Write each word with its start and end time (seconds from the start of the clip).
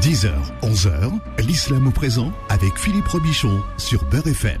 10h, 0.00 0.30
11h, 0.62 1.12
l'islam 1.46 1.86
au 1.86 1.90
présent 1.90 2.32
avec 2.48 2.78
Philippe 2.78 3.06
Robichon 3.06 3.60
sur 3.76 4.02
Beurre 4.08 4.28
FM. 4.28 4.60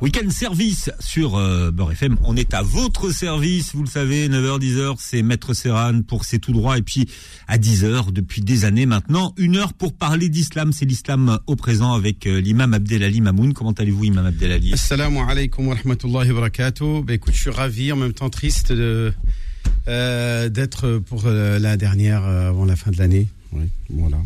Week-end 0.00 0.28
service 0.30 0.90
sur 0.98 1.36
euh, 1.36 1.70
Beurre 1.70 1.92
FM. 1.92 2.16
On 2.24 2.36
est 2.36 2.52
à 2.52 2.62
votre 2.62 3.10
service, 3.10 3.74
vous 3.74 3.82
le 3.82 3.88
savez, 3.88 4.28
9h, 4.28 4.60
10h, 4.60 4.96
c'est 4.98 5.22
Maître 5.22 5.54
Serran 5.54 6.02
pour 6.02 6.24
C'est 6.24 6.40
tout 6.40 6.52
droit. 6.52 6.78
Et 6.78 6.82
puis 6.82 7.08
à 7.46 7.58
10h, 7.58 8.12
depuis 8.12 8.42
des 8.42 8.64
années 8.64 8.86
maintenant, 8.86 9.34
une 9.36 9.56
heure 9.56 9.72
pour 9.72 9.92
parler 9.92 10.28
d'islam. 10.28 10.72
C'est 10.72 10.84
l'islam 10.84 11.38
au 11.46 11.54
présent 11.54 11.94
avec 11.94 12.26
euh, 12.26 12.40
l'imam 12.40 12.74
Abdelali 12.74 13.20
Mamoun. 13.20 13.52
Comment 13.52 13.72
allez-vous, 13.72 14.04
imam 14.04 14.26
Abdelali? 14.26 14.72
Assalamu 14.72 15.18
alaikum 15.18 15.68
wa 15.68 15.76
rahmatullahi 15.76 16.28
wa 16.30 16.34
barakatuh. 16.34 17.02
Ben, 17.04 17.14
écoute, 17.14 17.34
je 17.34 17.40
suis 17.40 17.50
ravi, 17.50 17.92
en 17.92 17.96
même 17.96 18.14
temps 18.14 18.30
triste 18.30 18.72
de 18.72 19.12
euh, 19.88 20.48
d'être 20.48 20.98
pour 20.98 21.24
euh, 21.26 21.58
la 21.58 21.76
dernière 21.76 22.24
euh, 22.24 22.48
avant 22.48 22.64
la 22.64 22.76
fin 22.76 22.90
de 22.92 22.98
l'année. 22.98 23.26
Oui, 23.52 23.64
voilà. 23.90 24.18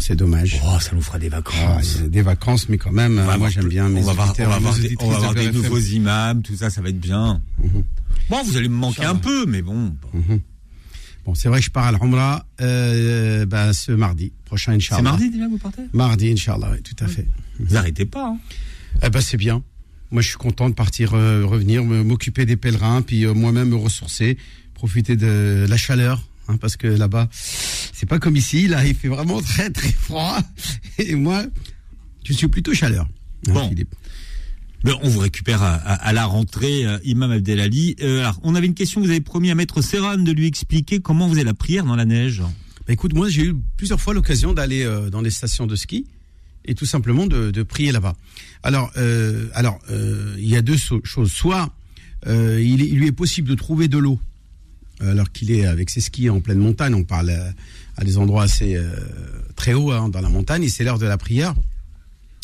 C'est 0.00 0.16
dommage. 0.16 0.60
Oh, 0.64 0.80
ça 0.80 0.92
nous 0.94 1.02
fera 1.02 1.18
des 1.18 1.28
Ah, 1.32 1.36
vacances. 1.36 1.96
il 1.96 2.02
y 2.02 2.04
a 2.06 2.08
des 2.08 2.22
vacances, 2.22 2.68
mais 2.68 2.78
quand 2.78 2.92
même, 2.92 3.18
euh, 3.18 3.38
moi 3.38 3.50
j'aime 3.50 3.68
bien 3.68 3.88
mes 3.90 4.00
on 4.00 4.04
va 4.04 4.12
on 4.38 4.50
avoir 4.50 4.74
des, 4.74 4.86
auditrices 4.86 4.96
on 5.00 5.10
va 5.10 5.16
avoir 5.16 5.34
de 5.34 5.40
des 5.40 5.46
BFM. 5.48 5.62
nouveaux 5.62 5.78
imams, 5.78 6.42
tout 6.42 6.56
ça, 6.56 6.70
ça 6.70 6.80
va 6.80 6.88
être 6.88 6.98
bien. 7.00 7.42
Mhm. 7.62 7.84
Bon, 8.30 8.42
vous 8.42 8.56
allez 8.56 8.68
me 8.68 8.74
manquer 8.74 9.04
un 9.04 9.16
peu, 9.16 9.44
mais 9.46 9.60
bon. 9.62 9.94
Mhm. 10.14 10.40
Bon, 11.26 11.34
c'est 11.34 11.48
vrai 11.48 11.60
que 11.60 11.66
je 11.66 11.70
pars 11.70 11.86
à 11.86 11.92
l'Umrah 11.92 12.46
euh, 12.62 13.44
ben, 13.46 13.72
ce 13.72 13.92
mardi 13.92 14.32
prochain, 14.44 14.72
Inch'Allah. 14.72 14.96
C'est 14.98 15.02
mardi 15.02 15.30
déjà, 15.30 15.46
vous 15.46 15.58
partez? 15.58 15.82
Mardi, 15.92 16.32
Inch'Allah, 16.32 16.70
oui, 16.72 16.82
tout 16.82 17.04
à 17.04 17.06
fait. 17.06 17.26
Vous 17.60 17.76
arrêtez 17.76 18.06
pas. 18.06 18.28
Hein? 18.28 18.38
Eh 19.04 19.10
ben, 19.10 19.20
c'est 19.20 19.36
bien. 19.36 19.62
Moi, 20.10 20.20
je 20.22 20.28
suis 20.28 20.36
content 20.36 20.68
de 20.68 20.74
partir, 20.74 21.14
euh, 21.14 21.44
revenir, 21.46 21.84
m'occuper 21.84 22.44
des 22.44 22.56
pèlerins, 22.56 23.02
puis 23.02 23.24
euh, 23.24 23.34
moi-même 23.34 23.68
me 23.68 23.76
ressourcer, 23.76 24.36
profiter 24.74 25.16
de 25.16 25.64
la 25.68 25.76
chaleur, 25.76 26.26
hein, 26.52 26.56
parce 26.60 26.76
que 26.76 26.86
là-bas, 26.86 27.28
c'est 27.32 28.08
pas 28.08 28.18
comme 28.18 28.36
ici. 28.36 28.68
Là, 28.68 28.84
il 28.86 28.94
fait 28.94 29.08
vraiment 29.08 29.40
très 29.42 29.70
très 29.70 29.92
froid. 29.92 30.38
Et 30.98 31.14
moi, 31.14 31.44
je 32.24 32.32
suis 32.32 32.48
plutôt 32.48 32.74
chaleur. 32.74 33.06
hein, 33.48 33.52
Bon. 33.52 33.68
Philippe. 33.68 33.94
Ben, 34.84 34.94
on 35.02 35.08
vous 35.08 35.20
récupère 35.20 35.62
à, 35.62 35.74
à- 35.74 35.94
à 35.94 36.12
la 36.12 36.24
rentrée, 36.26 36.84
euh, 36.84 36.98
Imam 37.04 37.30
Abdelali. 37.30 37.94
Euh, 38.02 38.20
alors, 38.20 38.40
on 38.42 38.56
avait 38.56 38.66
une 38.66 38.74
question, 38.74 39.00
vous 39.00 39.10
avez 39.10 39.20
promis 39.20 39.48
à 39.50 39.54
Maître 39.54 39.80
Serran 39.80 40.16
de 40.16 40.32
lui 40.32 40.46
expliquer 40.46 40.98
comment 41.00 41.28
vous 41.28 41.34
avez 41.34 41.44
la 41.44 41.54
prière 41.54 41.84
dans 41.84 41.94
la 41.94 42.04
neige. 42.04 42.40
Bah, 42.40 42.92
écoute, 42.92 43.14
moi, 43.14 43.28
j'ai 43.28 43.44
eu 43.46 43.54
plusieurs 43.76 44.00
fois 44.00 44.12
l'occasion 44.12 44.52
d'aller 44.52 44.82
euh, 44.82 45.08
dans 45.08 45.22
des 45.22 45.30
stations 45.30 45.68
de 45.68 45.76
ski 45.76 46.06
et 46.64 46.74
tout 46.74 46.86
simplement 46.86 47.26
de, 47.28 47.52
de 47.52 47.62
prier 47.62 47.92
là-bas. 47.92 48.14
Alors, 48.64 48.90
alors, 49.54 49.80
il 49.90 50.48
y 50.48 50.56
a 50.56 50.62
deux 50.62 50.76
so- 50.78 51.00
choses. 51.04 51.32
Soit 51.32 51.72
il 52.26 52.76
lui 52.96 53.06
est 53.08 53.12
possible 53.12 53.48
de 53.48 53.54
trouver 53.56 53.88
de 53.88 53.98
l'eau 53.98 54.20
alors 55.10 55.30
qu'il 55.32 55.50
est 55.50 55.66
avec 55.66 55.90
ses 55.90 56.00
skis 56.00 56.30
en 56.30 56.40
pleine 56.40 56.58
montagne. 56.58 56.94
On 56.94 57.04
parle 57.04 57.30
euh, 57.30 57.50
à 57.96 58.04
des 58.04 58.18
endroits 58.18 58.44
assez 58.44 58.76
euh, 58.76 58.90
très 59.56 59.74
hauts 59.74 59.92
hein, 59.92 60.08
dans 60.08 60.20
la 60.20 60.28
montagne 60.28 60.64
et 60.64 60.68
c'est 60.68 60.84
l'heure 60.84 60.98
de 60.98 61.06
la 61.06 61.18
prière. 61.18 61.54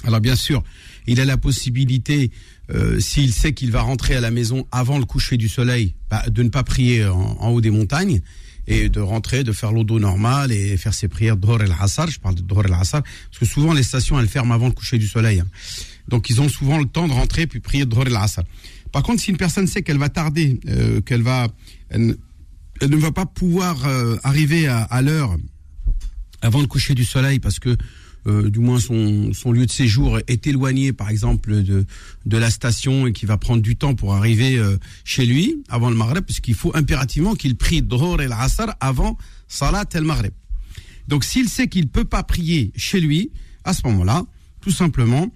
Alors 0.04 0.20
bien 0.20 0.36
sûr, 0.36 0.62
il 1.06 1.20
a 1.20 1.24
la 1.24 1.36
possibilité, 1.36 2.30
euh, 2.70 3.00
s'il 3.00 3.32
sait 3.32 3.52
qu'il 3.52 3.72
va 3.72 3.82
rentrer 3.82 4.14
à 4.14 4.20
la 4.20 4.30
maison 4.30 4.66
avant 4.70 4.98
le 4.98 5.04
coucher 5.04 5.36
du 5.36 5.48
soleil, 5.48 5.94
bah, 6.10 6.22
de 6.28 6.42
ne 6.42 6.48
pas 6.48 6.62
prier 6.62 7.04
en, 7.04 7.48
haut 7.48 7.60
des 7.60 7.70
montagnes 7.70 8.20
et 8.68 8.88
de 8.88 9.00
rentrer, 9.00 9.44
de 9.44 9.52
faire 9.52 9.72
l'odo 9.72 9.98
normal 9.98 10.52
et 10.52 10.76
faire 10.76 10.94
ses 10.94 11.08
prières 11.08 11.36
d'Hor 11.36 11.62
el 11.62 11.74
Hassar. 11.80 12.08
Je 12.10 12.20
parle 12.20 12.36
de 12.36 12.42
Dhor 12.42 12.66
el 12.66 12.72
Hassar 12.72 13.02
parce 13.02 13.38
que 13.40 13.46
souvent 13.46 13.72
les 13.72 13.82
stations 13.82 14.20
elles 14.20 14.28
ferment 14.28 14.54
avant 14.54 14.68
le 14.68 14.74
coucher 14.74 14.98
du 14.98 15.08
soleil. 15.08 15.40
hein. 15.40 15.46
Donc 16.06 16.30
ils 16.30 16.40
ont 16.40 16.48
souvent 16.48 16.78
le 16.78 16.86
temps 16.86 17.08
de 17.08 17.12
rentrer 17.12 17.46
puis 17.46 17.60
prier 17.60 17.86
Dhor 17.86 18.06
el 18.06 18.16
Hassar. 18.16 18.44
Par 18.92 19.02
contre, 19.02 19.20
si 19.20 19.30
une 19.30 19.36
personne 19.36 19.66
sait 19.66 19.82
qu'elle 19.82 19.98
va 19.98 20.08
tarder, 20.08 20.58
euh, 20.68 21.00
qu'elle 21.00 21.22
va, 21.22 21.48
ne- 22.82 22.86
ne 22.88 22.96
va 22.96 23.12
pas 23.12 23.26
pouvoir 23.26 23.86
euh, 23.86 24.16
arriver 24.22 24.66
à, 24.66 24.82
à 24.82 25.02
l'heure 25.02 25.36
avant 26.40 26.60
le 26.60 26.66
coucher 26.66 26.94
du 26.94 27.04
soleil 27.04 27.38
parce 27.40 27.58
que 27.58 27.76
euh, 28.26 28.50
du 28.50 28.58
moins 28.58 28.80
son, 28.80 29.32
son 29.32 29.52
lieu 29.52 29.64
de 29.64 29.70
séjour 29.70 30.18
est 30.26 30.46
éloigné 30.46 30.92
par 30.92 31.08
exemple 31.08 31.62
de, 31.62 31.86
de 32.26 32.36
la 32.36 32.50
station 32.50 33.06
et 33.06 33.12
qui 33.12 33.26
va 33.26 33.38
prendre 33.38 33.62
du 33.62 33.76
temps 33.76 33.94
pour 33.94 34.14
arriver 34.14 34.58
euh, 34.58 34.76
chez 35.04 35.24
lui 35.24 35.62
avant 35.68 35.88
le 35.90 35.96
Maghreb 35.96 36.24
parce 36.24 36.40
qu'il 36.40 36.54
faut 36.54 36.74
impérativement 36.76 37.34
qu'il 37.34 37.56
prie 37.56 37.80
Dhor 37.82 38.20
el 38.20 38.32
Asr 38.32 38.66
avant 38.80 39.16
Salat 39.46 39.86
el 39.94 40.04
Maghreb. 40.04 40.32
Donc 41.06 41.24
s'il 41.24 41.48
sait 41.48 41.68
qu'il 41.68 41.88
peut 41.88 42.04
pas 42.04 42.22
prier 42.22 42.72
chez 42.76 43.00
lui, 43.00 43.30
à 43.64 43.72
ce 43.72 43.86
moment-là, 43.86 44.24
tout 44.60 44.70
simplement, 44.72 45.32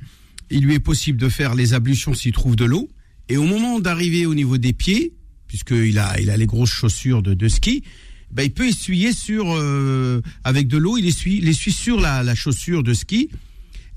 il 0.51 0.65
lui 0.65 0.75
est 0.75 0.81
possible 0.81 1.19
de 1.19 1.29
faire 1.31 1.55
les 1.55 1.73
ablutions 1.73 2.13
s'il 2.15 2.33
trouve 2.33 2.57
de 2.57 2.65
l'eau 2.67 2.89
et 3.29 3.37
au 3.39 3.45
moment 3.45 3.81
d'arriver 3.81 4.27
au 4.27 4.35
niveau 4.35 4.59
des 4.59 4.73
pieds, 4.75 5.15
puisqu'il 5.53 5.99
a, 5.99 6.19
il 6.19 6.31
a 6.31 6.37
les 6.39 6.47
grosses 6.47 6.71
chaussures 6.73 7.23
de, 7.23 7.35
de 7.35 7.47
ski, 7.47 7.83
ben, 8.31 8.45
il 8.45 8.53
peut 8.53 8.67
essuyer 8.69 9.13
sur 9.13 9.45
euh, 9.55 10.23
avec 10.45 10.67
de 10.67 10.79
l'eau, 10.79 10.97
il 10.97 11.07
essuie, 11.07 11.37
il 11.43 11.47
essuie 11.47 11.73
sur 11.73 12.01
la, 12.01 12.23
la 12.23 12.35
chaussure 12.35 12.83
de 12.83 12.95
ski 12.95 13.29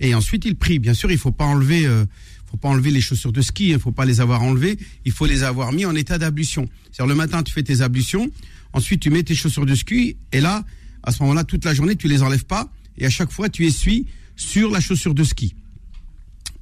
et 0.01 0.13
ensuite 0.13 0.43
il 0.43 0.57
prie. 0.57 0.79
Bien 0.79 0.93
sûr, 0.93 1.09
il 1.11 1.17
faut 1.17 1.31
pas 1.31 1.45
enlever, 1.45 1.85
euh, 1.85 2.03
faut 2.51 2.57
pas 2.57 2.67
enlever 2.67 2.91
les 2.91 2.99
chaussures 2.99 3.31
de 3.31 3.41
ski, 3.41 3.69
il 3.69 3.79
faut 3.79 3.93
pas 3.93 4.03
les 4.03 4.19
avoir 4.19 4.43
enlevées, 4.43 4.77
il 5.05 5.13
faut 5.13 5.25
les 5.25 5.43
avoir 5.43 5.71
mis 5.71 5.85
en 5.85 5.95
état 5.95 6.17
d'ablution. 6.17 6.67
C'est-à-dire 6.91 7.07
le 7.07 7.15
matin 7.15 7.41
tu 7.41 7.53
fais 7.53 7.63
tes 7.63 7.79
ablutions, 7.79 8.29
ensuite 8.73 8.99
tu 8.99 9.09
mets 9.11 9.23
tes 9.23 9.33
chaussures 9.35 9.65
de 9.65 9.75
ski 9.75 10.17
et 10.33 10.41
là, 10.41 10.65
à 11.03 11.13
ce 11.13 11.23
moment-là, 11.23 11.45
toute 11.45 11.63
la 11.63 11.73
journée 11.73 11.95
tu 11.95 12.09
les 12.09 12.21
enlèves 12.21 12.43
pas 12.45 12.69
et 12.97 13.05
à 13.05 13.09
chaque 13.09 13.31
fois 13.31 13.47
tu 13.47 13.65
essuies 13.65 14.07
sur 14.35 14.69
la 14.71 14.81
chaussure 14.81 15.13
de 15.15 15.23
ski. 15.23 15.55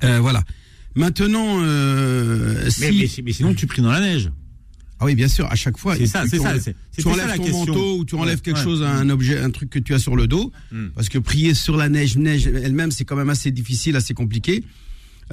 Euh, 0.03 0.19
voilà. 0.19 0.43
Maintenant, 0.93 1.57
si... 2.69 2.81
Mais, 2.81 2.91
mais- 2.91 3.23
mais 3.25 3.33
sinon, 3.33 3.55
tu 3.55 3.65
pries 3.65 3.81
dans 3.81 3.91
la 3.91 3.99
neige. 3.99 4.29
Ah 5.03 5.05
oui, 5.05 5.15
bien 5.15 5.27
sûr, 5.27 5.45
à 5.51 5.55
chaque 5.55 5.77
fois. 5.77 5.97
C'est 5.97 6.07
ça, 6.07 6.23
c'est 6.29 6.39
ça, 6.39 6.53
Tu 6.95 7.01
ça 7.01 7.09
enlèves 7.09 7.27
la 7.27 7.35
ton 7.35 7.43
question. 7.43 7.65
manteau 7.65 7.97
ou 7.97 8.05
tu 8.05 8.15
enlèves 8.15 8.37
Ouais, 8.37 8.41
quelque 8.41 8.57
ouais. 8.57 8.63
chose, 8.63 8.81
un 8.81 9.09
objet, 9.09 9.37
un 9.37 9.49
truc 9.51 9.69
que 9.69 9.79
tu 9.79 9.93
as 9.93 9.99
sur 9.99 10.15
le 10.15 10.27
dos. 10.27 10.53
Mm. 10.71 10.87
Parce 10.95 11.09
que 11.09 11.17
prier 11.17 11.53
sur 11.53 11.75
la 11.75 11.89
neige, 11.89 12.15
neige 12.15 12.47
elle-même, 12.47 12.89
c'est 12.91 13.03
quand 13.03 13.17
même 13.17 13.29
assez 13.29 13.51
difficile, 13.51 13.97
assez 13.97 14.13
compliqué. 14.13 14.63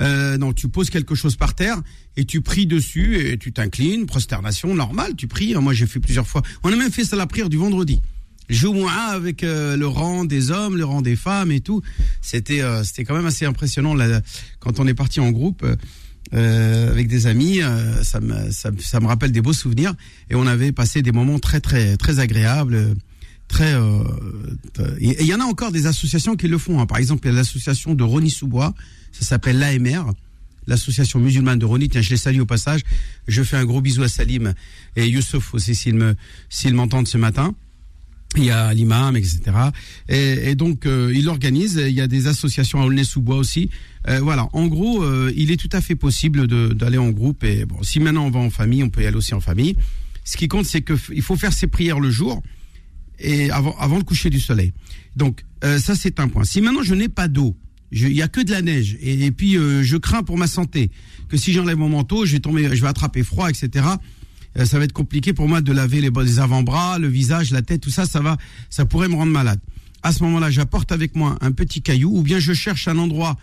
Euh, 0.01 0.39
non, 0.39 0.53
tu 0.53 0.67
poses 0.69 0.91
quelque 0.91 1.15
chose 1.15 1.37
par 1.37 1.55
terre 1.55 1.81
et 2.17 2.25
tu 2.25 2.41
pries 2.41 2.67
dessus 2.67 3.17
et 3.29 3.39
tu 3.39 3.53
t'inclines, 3.53 4.07
prosternation 4.07 4.75
normale, 4.75 5.15
tu 5.17 5.29
pries. 5.29 5.55
Moi, 5.55 5.73
j'ai 5.73 5.87
fait 5.87 6.01
plusieurs 6.01 6.27
fois. 6.27 6.43
On 6.65 6.73
a 6.73 6.77
même 6.77 6.91
fait 6.91 7.05
ça 7.05 7.15
la 7.15 7.29
prière 7.29 7.49
du 7.49 7.57
vendredi. 7.57 8.01
Joua 8.49 8.91
avec 8.91 9.45
euh, 9.45 9.77
le 9.77 9.87
rang 9.87 10.25
des 10.25 10.51
hommes, 10.51 10.77
le 10.77 10.85
rang 10.85 11.03
des 11.03 11.15
femmes 11.15 11.53
et 11.53 11.61
tout. 11.61 11.83
C'était 12.23 12.63
euh, 12.63 12.83
c'était 12.83 13.05
quand 13.05 13.15
même 13.15 13.27
assez 13.27 13.45
impressionnant 13.45 13.95
là, 13.95 14.21
quand 14.59 14.81
on 14.81 14.89
est 14.89 14.95
parti 14.95 15.21
en 15.21 15.31
groupe. 15.31 15.65
Euh, 16.35 16.91
avec 16.91 17.09
des 17.09 17.27
amis, 17.27 17.61
euh, 17.61 18.03
ça, 18.05 18.21
me, 18.21 18.51
ça, 18.53 18.71
ça 18.79 19.01
me 19.01 19.07
rappelle 19.07 19.33
des 19.33 19.41
beaux 19.41 19.53
souvenirs 19.53 19.95
et 20.31 20.35
on 20.37 20.47
avait 20.47 20.73
passé 20.73 21.03
des 21.03 21.13
moments 21.13 21.39
très 21.39 21.61
très 21.61 21.97
très 21.97 22.21
agréables, 22.21 22.95
très. 23.49 23.75
euh, 23.75 24.05
il 25.01 25.27
y 25.27 25.35
en 25.35 25.41
a 25.41 25.45
encore 25.45 25.73
des 25.73 25.87
associations 25.87 26.37
qui 26.37 26.47
le 26.49 26.59
font. 26.59 26.81
hein. 26.81 26.87
Par 26.87 26.99
exemple, 26.99 27.29
l'association 27.31 27.95
de 27.95 28.05
Rony 28.05 28.31
Sous-Bois, 28.31 28.75
ça 29.13 29.25
s'appelle 29.25 29.59
l'AMR, 29.59 30.03
l'association 30.69 31.19
musulmane 31.19 31.59
de 31.59 31.65
Rony. 31.67 31.89
Tiens, 31.89 32.01
je 32.01 32.11
les 32.11 32.17
salue 32.17 32.41
au 32.41 32.47
passage. 32.47 32.83
Je 33.27 33.43
fais 33.43 33.57
un 33.57 33.65
gros 33.65 33.81
bisou 33.81 34.03
à 34.05 34.09
Salim 34.09 34.55
et 34.97 35.09
Youssouf 35.09 35.55
aussi 35.55 35.75
s'ils 35.75 35.95
me 35.97 36.15
s'ils 36.49 36.75
m'entendent 36.75 37.09
ce 37.09 37.19
matin. 37.19 37.55
Il 38.37 38.45
y 38.45 38.51
a 38.51 38.73
l'imam, 38.73 39.17
etc. 39.17 39.41
Et, 40.09 40.51
et 40.51 40.55
donc, 40.55 40.87
euh, 40.87 41.13
il 41.15 41.29
organise. 41.29 41.83
Il 41.85 41.93
y 41.95 42.01
a 42.01 42.07
des 42.07 42.29
associations 42.29 42.81
à 42.81 42.85
Aulnay-sous-Bois 42.85 43.37
aussi. 43.37 43.71
Euh, 44.09 44.21
voilà. 44.21 44.49
En 44.53 44.69
gros, 44.69 45.03
euh, 45.03 45.33
il 45.37 45.51
est 45.51 45.57
tout 45.57 45.69
à 45.73 45.81
fait 45.81 45.97
possible 45.97 46.47
d'aller 46.77 46.99
en 46.99 47.11
groupe. 47.11 47.43
Et 47.43 47.65
bon, 47.65 47.83
si 47.83 47.99
maintenant 47.99 48.27
on 48.27 48.31
va 48.31 48.39
en 48.39 48.51
famille, 48.51 48.85
on 48.85 48.89
peut 48.89 49.03
y 49.03 49.07
aller 49.07 49.17
aussi 49.17 49.35
en 49.35 49.41
famille. 49.41 49.75
Ce 50.25 50.37
qui 50.37 50.47
compte, 50.47 50.65
c'est 50.67 50.81
que 50.83 50.93
f- 50.93 51.11
il 51.13 51.23
faut 51.23 51.37
faire 51.37 51.53
ses 51.53 51.67
prières 51.67 51.99
le 51.99 52.11
jour 52.11 52.41
et 53.19 53.51
avant, 53.51 53.77
avant 53.79 53.99
le 53.99 54.05
coucher 54.05 54.31
du 54.31 54.39
soleil. 54.39 54.73
Donc, 55.17 55.45
euh, 55.65 55.79
ça 55.81 55.97
c'est 55.97 56.21
un 56.21 56.29
point. 56.29 56.45
Si 56.45 56.61
maintenant 56.61 56.83
je 56.85 56.95
n'ai 56.95 57.09
pas 57.09 57.27
d'eau, 57.27 57.57
il 57.91 58.13
y 58.13 58.23
a 58.23 58.29
que 58.29 58.41
de 58.41 58.51
la 58.53 58.63
neige 58.63 58.97
et, 59.01 59.25
et 59.27 59.33
puis 59.33 59.57
euh, 59.57 59.83
je 59.83 59.97
crains 59.97 60.23
pour 60.23 60.39
ma 60.39 60.47
santé 60.47 60.91
que 61.29 61.37
si 61.37 61.53
j'enlève 61.53 61.77
mon 61.79 61.89
manteau, 61.89 62.25
je 62.27 62.33
vais 62.33 62.41
tomber, 62.41 62.65
je 62.75 62.81
vais 62.81 62.89
attraper 62.89 63.25
froid, 63.25 63.51
etc. 63.51 63.85
Euh, 64.59 64.65
ça 64.65 64.79
va 64.79 64.85
être 64.85 64.93
compliqué 64.93 65.33
pour 65.33 65.49
moi 65.49 65.61
de 65.61 65.73
laver 65.73 66.01
les, 66.01 66.11
les 66.11 66.39
avant-bras, 66.39 66.99
le 66.99 67.09
visage, 67.09 67.51
la 67.51 67.63
tête, 67.63 67.81
tout 67.81 67.91
ça, 67.91 68.07
ça 68.07 68.21
va, 68.21 68.37
ça 68.69 68.85
pourrait 68.85 69.09
me 69.09 69.15
rendre 69.15 69.33
malade. 69.33 69.61
À 70.03 70.13
ce 70.13 70.23
moment-là, 70.25 70.51
j'apporte 70.51 70.93
avec 70.93 71.15
moi 71.15 71.37
un 71.41 71.53
petit 71.53 71.83
caillou, 71.83 72.17
ou 72.17 72.23
bien 72.23 72.39
je 72.39 72.53
cherche 72.53 72.89
un 72.89 72.99
endroit 72.99 73.37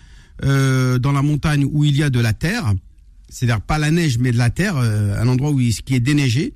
euh, 0.43 0.99
dans 0.99 1.11
la 1.11 1.21
montagne 1.21 1.65
où 1.71 1.83
il 1.83 1.95
y 1.95 2.03
a 2.03 2.09
de 2.09 2.19
la 2.19 2.33
terre, 2.33 2.73
c'est-à-dire 3.29 3.61
pas 3.61 3.77
la 3.77 3.91
neige, 3.91 4.17
mais 4.17 4.31
de 4.31 4.37
la 4.37 4.49
terre, 4.49 4.75
euh, 4.77 5.19
un 5.21 5.27
endroit 5.27 5.51
où 5.51 5.59
il, 5.59 5.73
qui 5.73 5.95
est 5.95 5.99
déneigé. 5.99 6.53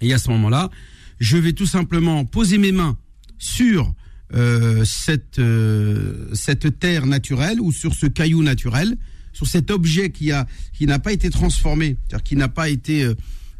Et 0.00 0.12
à 0.12 0.18
ce 0.18 0.30
moment-là, 0.30 0.70
je 1.20 1.36
vais 1.36 1.52
tout 1.52 1.66
simplement 1.66 2.24
poser 2.24 2.58
mes 2.58 2.72
mains 2.72 2.96
sur 3.38 3.92
cette 4.84 5.38
cette 6.32 6.78
terre 6.78 7.04
naturelle 7.04 7.60
ou 7.60 7.70
sur 7.70 7.92
ce 7.92 8.06
caillou 8.06 8.42
naturel, 8.42 8.96
sur 9.34 9.46
cet 9.46 9.70
objet 9.70 10.10
qui 10.10 10.32
a 10.32 10.46
qui 10.72 10.86
n'a 10.86 10.98
pas 10.98 11.12
été 11.12 11.28
transformé, 11.28 11.98
c'est-à-dire 12.08 12.24
qui 12.24 12.36
n'a 12.36 12.48
pas 12.48 12.70
été 12.70 13.12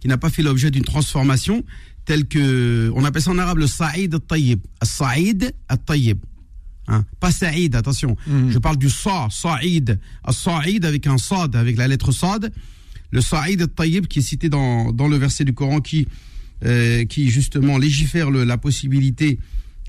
qui 0.03 0.09
n'a 0.09 0.19
pas 0.19 0.31
fait 0.31 0.43
l'objet 0.43 0.73
d'une 0.73 0.83
transformation 0.83 1.63
telle 2.05 2.25
que 2.27 2.91
on 2.97 3.05
appelle 3.05 3.23
ça 3.23 3.31
en 3.31 3.39
arabe 3.39 3.59
le 3.59 3.69
sa'id 3.69 4.13
al-tayyib, 4.13 4.59
al-sa'id 4.81 5.55
al-tayyib. 5.69 6.19
Hein, 6.89 7.05
pas 7.21 7.31
Saïd, 7.31 7.77
attention. 7.77 8.17
Je 8.51 8.59
parle 8.59 8.77
du 8.77 8.91
Sa, 8.91 9.29
Saïd. 9.31 10.01
Saïd 10.33 10.85
avec 10.85 11.07
un 11.07 11.17
Sad, 11.17 11.55
avec 11.55 11.77
la 11.77 11.87
lettre 11.87 12.11
Sad. 12.11 12.53
Le 13.13 13.21
Saïd 13.21 13.63
al-Tayyib 13.63 14.07
qui 14.09 14.19
est 14.19 14.23
cité 14.23 14.49
dans, 14.49 14.91
dans 14.93 15.07
le 15.07 15.17
verset 15.17 15.45
du 15.45 15.53
Coran 15.55 15.81
qui, 15.81 16.09
euh, 16.65 17.05
qui 17.05 17.31
justement 17.31 17.79
légifère 17.79 18.33
le- 18.33 18.43
la 18.43 18.59
possibilité 18.59 19.39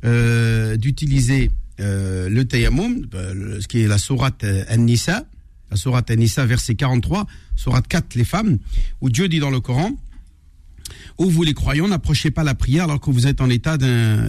euh, 0.06 0.78
d'utiliser 0.78 1.50
euh, 1.80 2.30
le 2.30 2.46
tayammum, 2.46 3.08
ce 3.60 3.68
qui 3.68 3.80
est 3.82 3.88
la 3.88 3.98
sourate 3.98 4.46
An-Nisa, 4.70 5.26
la 5.74 5.78
sourate 5.78 6.12
An-Nisa, 6.12 6.46
verset 6.46 6.76
43, 6.76 7.26
sourate 7.56 7.88
4, 7.88 8.14
les 8.14 8.26
femmes, 8.26 8.60
où 9.02 9.10
Dieu 9.10 9.28
dit 9.28 9.40
dans 9.40 9.50
le 9.50 9.60
Coran, 9.60 9.90
où 11.18 11.32
vous 11.32 11.42
les 11.42 11.56
croyants, 11.56 11.88
n'approchez 11.88 12.30
pas 12.30 12.44
la 12.44 12.54
prière 12.54 12.84
alors 12.84 13.00
que 13.00 13.10
vous 13.10 13.26
êtes 13.26 13.42
en 13.42 13.50
état 13.50 13.78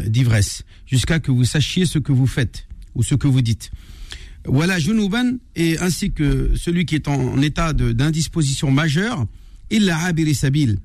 d'ivresse, 0.09 0.63
jusqu'à 0.87 1.21
que 1.21 1.31
vous 1.31 1.45
sachiez 1.45 1.85
ce 1.85 1.99
que 1.99 2.13
vous 2.13 2.27
faites 2.27 2.67
ou 2.95 3.03
ce 3.03 3.15
que 3.15 3.29
vous 3.29 3.43
dites. 3.43 3.71
Voilà, 4.47 4.79
Junuban, 4.79 5.35
et 5.55 5.79
ainsi 5.81 6.13
que 6.13 6.53
celui 6.57 6.87
qui 6.87 6.95
est 6.95 7.09
en, 7.09 7.41
état 7.43 7.75
d'indisposition 7.75 8.71
majeure, 8.71 9.27
il 9.71 9.85
l'a 9.85 10.13
sabil. 10.33 10.79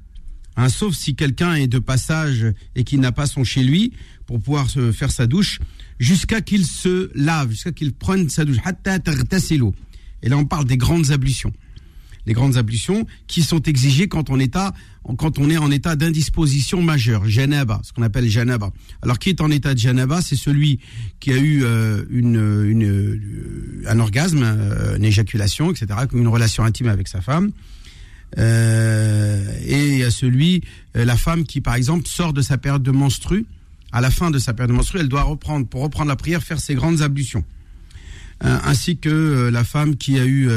Hein, 0.57 0.67
sauf 0.67 0.93
si 0.93 1.15
quelqu'un 1.15 1.55
est 1.55 1.67
de 1.67 1.79
passage 1.79 2.47
et 2.75 2.83
qui 2.83 2.97
n'a 2.97 3.13
pas 3.13 3.27
son 3.27 3.45
chez 3.45 3.63
lui 3.63 3.93
pour 4.25 4.41
pouvoir 4.41 4.69
se 4.69 4.91
faire 4.91 5.11
sa 5.11 5.25
douche, 5.25 5.59
jusqu'à 5.99 6.41
qu'il 6.41 6.65
se 6.65 7.11
lave, 7.15 7.51
jusqu'à 7.51 7.71
qu'il 7.71 7.93
prenne 7.93 8.27
sa 8.27 8.43
douche. 8.43 8.57
Et 10.23 10.29
là, 10.29 10.37
on 10.37 10.45
parle 10.45 10.65
des 10.65 10.77
grandes 10.77 11.11
ablutions. 11.11 11.53
Les 12.25 12.33
grandes 12.33 12.57
ablutions 12.57 13.07
qui 13.27 13.41
sont 13.41 13.61
exigées 13.63 14.07
quand 14.07 14.29
on, 14.29 14.37
quand 15.15 15.39
on 15.39 15.49
est 15.49 15.57
en 15.57 15.71
état 15.71 15.95
d'indisposition 15.95 16.81
majeure, 16.81 17.27
janaba, 17.27 17.81
ce 17.83 17.93
qu'on 17.93 18.03
appelle 18.03 18.27
janaba. 18.27 18.71
Alors, 19.01 19.17
qui 19.17 19.29
est 19.29 19.41
en 19.41 19.49
état 19.49 19.73
de 19.73 19.79
janaba 19.79 20.21
C'est 20.21 20.35
celui 20.35 20.79
qui 21.19 21.31
a 21.31 21.37
eu 21.37 21.63
euh, 21.63 22.03
une, 22.09 22.35
une, 22.35 23.83
un 23.87 23.99
orgasme, 23.99 24.43
euh, 24.43 24.97
une 24.97 25.05
éjaculation, 25.05 25.71
etc., 25.71 25.87
une 26.13 26.27
relation 26.27 26.63
intime 26.63 26.89
avec 26.89 27.07
sa 27.07 27.21
femme. 27.21 27.51
Euh, 28.37 29.43
et 29.65 29.87
il 29.87 29.97
y 29.97 30.03
a 30.03 30.11
celui, 30.11 30.61
euh, 30.95 31.05
la 31.05 31.17
femme 31.17 31.45
qui, 31.45 31.61
par 31.61 31.75
exemple, 31.75 32.07
sort 32.07 32.33
de 32.33 32.41
sa 32.41 32.57
période 32.57 32.83
de 32.83 32.91
menstru. 32.91 33.45
À 33.91 34.01
la 34.01 34.11
fin 34.11 34.29
de 34.29 34.37
sa 34.37 34.53
période 34.53 34.71
de 34.71 34.75
menstru, 34.75 34.99
elle 34.99 35.09
doit 35.09 35.23
reprendre, 35.23 35.65
pour 35.65 35.81
reprendre 35.81 36.09
la 36.09 36.15
prière, 36.15 36.43
faire 36.43 36.59
ses 36.59 36.75
grandes 36.75 37.01
ablutions. 37.01 37.43
Euh, 38.43 38.57
ainsi 38.63 38.97
que 38.97 39.49
la 39.51 39.63
femme 39.63 39.95
qui 39.97 40.17
a 40.19 40.25
eu 40.25 40.49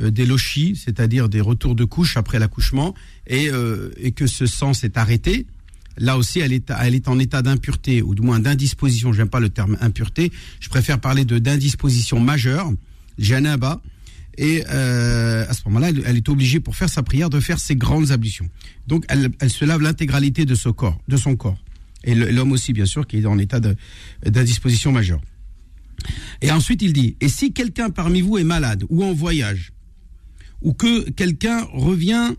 des 0.00 0.26
lochis, 0.26 0.80
c'est-à-dire 0.82 1.28
des 1.28 1.40
retours 1.40 1.74
de 1.74 1.84
couche 1.84 2.16
après 2.16 2.38
l'accouchement, 2.38 2.94
et, 3.26 3.50
que 4.14 4.26
ce 4.26 4.46
sang 4.46 4.74
s'est 4.74 4.98
arrêté. 4.98 5.46
Là 5.98 6.18
aussi, 6.18 6.40
elle 6.40 6.52
est, 6.52 7.08
en 7.08 7.18
état 7.18 7.42
d'impureté, 7.42 8.02
ou 8.02 8.14
du 8.14 8.22
moins 8.22 8.40
d'indisposition. 8.40 9.12
J'aime 9.12 9.30
pas 9.30 9.40
le 9.40 9.48
terme 9.48 9.78
impureté. 9.80 10.30
Je 10.60 10.68
préfère 10.68 10.98
parler 11.00 11.24
d'indisposition 11.24 12.20
majeure, 12.20 12.70
janaba, 13.18 13.80
et 14.38 14.64
euh, 14.70 15.46
à 15.48 15.54
ce 15.54 15.62
moment-là, 15.66 15.90
elle, 16.04 16.16
est 16.16 16.28
obligée 16.28 16.60
pour 16.60 16.76
faire 16.76 16.88
sa 16.88 17.02
prière 17.02 17.30
de 17.30 17.40
faire 17.40 17.58
ses 17.58 17.76
grandes 17.76 18.10
ablutions. 18.10 18.48
Donc, 18.86 19.04
elle, 19.08 19.50
se 19.50 19.64
lave 19.64 19.80
l'intégralité 19.80 20.44
de 20.44 20.54
son 20.54 20.72
corps. 20.72 20.98
Et 22.04 22.14
l'homme 22.14 22.52
aussi, 22.52 22.72
bien 22.72 22.86
sûr, 22.86 23.06
qui 23.06 23.18
est 23.18 23.26
en 23.26 23.38
état 23.38 23.60
d'indisposition 24.24 24.92
majeure. 24.92 25.20
Et 26.42 26.50
ensuite, 26.50 26.82
il 26.82 26.92
dit 26.92 27.16
et 27.20 27.28
si 27.28 27.52
quelqu'un 27.52 27.90
parmi 27.90 28.20
vous 28.20 28.38
est 28.38 28.44
malade 28.44 28.84
ou 28.88 29.04
en 29.04 29.12
voyage, 29.12 29.72
ou 30.62 30.72
que 30.72 31.10
quelqu'un 31.10 31.62
revient 31.72 32.32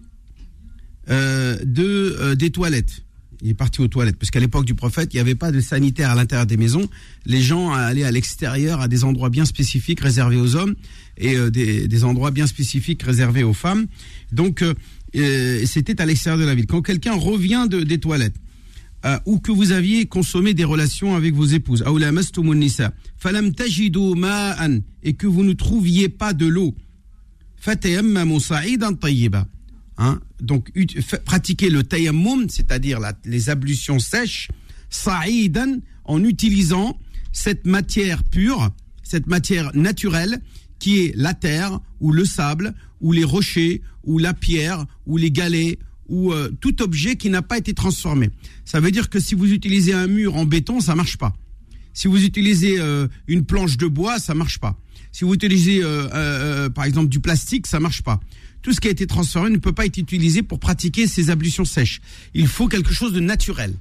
euh, 1.09 1.57
euh, 1.77 2.36
des 2.36 2.50
toilettes, 2.50 3.04
il 3.42 3.51
est 3.51 3.54
parti 3.54 3.81
aux 3.81 3.88
toilettes. 3.88 4.18
Parce 4.18 4.31
qu'à 4.31 4.39
l'époque 4.39 4.65
du 4.65 4.74
prophète, 4.74 5.13
il 5.13 5.18
n'y 5.18 5.21
avait 5.21 5.36
pas 5.36 5.51
de 5.51 5.59
sanitaire 5.59 6.09
à 6.09 6.15
l'intérieur 6.15 6.48
des 6.48 6.57
maisons. 6.57 6.89
Les 7.25 7.42
gens 7.42 7.71
allaient 7.71 8.04
à 8.04 8.12
l'extérieur, 8.12 8.81
à 8.81 8.88
des 8.88 9.04
endroits 9.04 9.30
bien 9.30 9.45
spécifiques 9.45 10.01
réservés 10.01 10.38
aux 10.38 10.56
hommes 10.56 10.75
et 11.18 11.36
euh, 11.38 11.51
des, 11.51 12.04
endroits 12.04 12.31
bien 12.31 12.48
spécifiques 12.48 13.04
réservés 13.04 13.44
aux 13.44 13.54
femmes. 13.54 13.88
Donc, 14.31 14.63
c'était 15.13 16.01
à 16.01 16.06
l'extérieur 16.06 16.39
de 16.39 16.45
la 16.45 16.54
ville. 16.54 16.68
Quand 16.68 16.81
quelqu'un 16.81 17.13
revient 17.13 17.68
de, 17.69 17.81
des 17.81 18.00
toilettes, 18.00 18.36
ou 19.25 19.39
que 19.39 19.51
vous 19.51 19.71
aviez 19.71 20.06
consommé 20.06 20.54
des 20.54 20.63
relations 20.63 21.15
avec 21.15 21.33
vos 21.33 21.45
épouses, 21.45 21.83
et 25.04 25.13
que 25.13 25.27
vous 25.27 25.44
ne 25.44 25.54
trouviez 25.54 26.09
pas 26.09 26.33
de 26.33 26.45
l'eau, 26.45 26.75
Hein? 29.98 30.19
Donc, 30.39 30.71
pratiquer 31.25 31.69
le 31.69 31.83
tayammum, 31.83 32.50
c'est-à-dire 32.50 33.00
les 33.25 33.50
ablutions 33.50 34.00
sèches, 34.00 34.50
sa'idan, 34.89 35.80
en 36.06 36.24
utilisant 36.24 36.98
cette 37.33 37.65
matière 37.65 38.24
pure, 38.24 38.71
cette 39.04 39.27
matière 39.27 39.75
naturelle, 39.75 40.39
qui 40.80 41.00
est 41.00 41.13
la 41.15 41.33
terre, 41.33 41.80
ou 42.00 42.12
le 42.12 42.25
sable, 42.25 42.74
ou 43.01 43.12
les 43.12 43.24
rochers, 43.24 43.81
ou 44.04 44.19
la 44.19 44.33
pierre, 44.33 44.86
ou 45.06 45.18
les 45.18 45.31
galets, 45.31 45.80
ou 46.09 46.31
euh, 46.31 46.51
tout 46.59 46.81
objet 46.81 47.15
qui 47.15 47.30
n'a 47.30 47.42
pas 47.42 47.57
été 47.57 47.74
transformé. 47.74 48.30
Ça 48.65 48.80
veut 48.80 48.92
dire 48.92 49.09
que 49.09 49.19
si 49.19 49.36
vous 49.36 49.51
utilisez 49.51 49.94
un 49.94 50.07
mur 50.07 50.36
en 50.36 50.45
béton, 50.45 50.80
ça 50.80 50.95
marche 50.95 51.18
pas. 51.18 51.36
Si 51.94 52.07
vous 52.07 52.24
utilisez 52.24 52.80
euh, 52.80 53.07
une 53.27 53.45
planche 53.45 53.77
de 53.77 53.88
bois, 53.88 54.19
ça 54.19 54.33
marche 54.33 54.59
pas. 54.59 54.77
Si 55.12 55.24
vous 55.24 55.33
utilisez, 55.33 55.80
euh, 55.83 56.69
par 56.69 56.86
exemple, 56.86 57.09
du 57.09 57.19
plastique, 57.19 57.65
ça 57.68 57.80
marche 57.80 58.04
pas 58.04 58.19
tout 58.63 58.74
ce 58.74 58.81
qui 58.81 58.89
a 58.89 58.92
été 58.92 59.07
transformé 59.07 59.50
ne 59.50 59.59
peut 59.59 59.71
pas 59.71 59.86
être 59.86 59.98
utilisé 59.98 60.44
pour 60.44 60.59
pratiquer 60.59 61.07
ces 61.07 61.30
ablutions 61.30 61.63
sèches. 61.63 62.01
Il 62.33 62.48
faut 62.48 62.68
quelque 62.68 62.92
chose 62.92 63.13
de 63.13 63.21
naturel. 63.21 63.74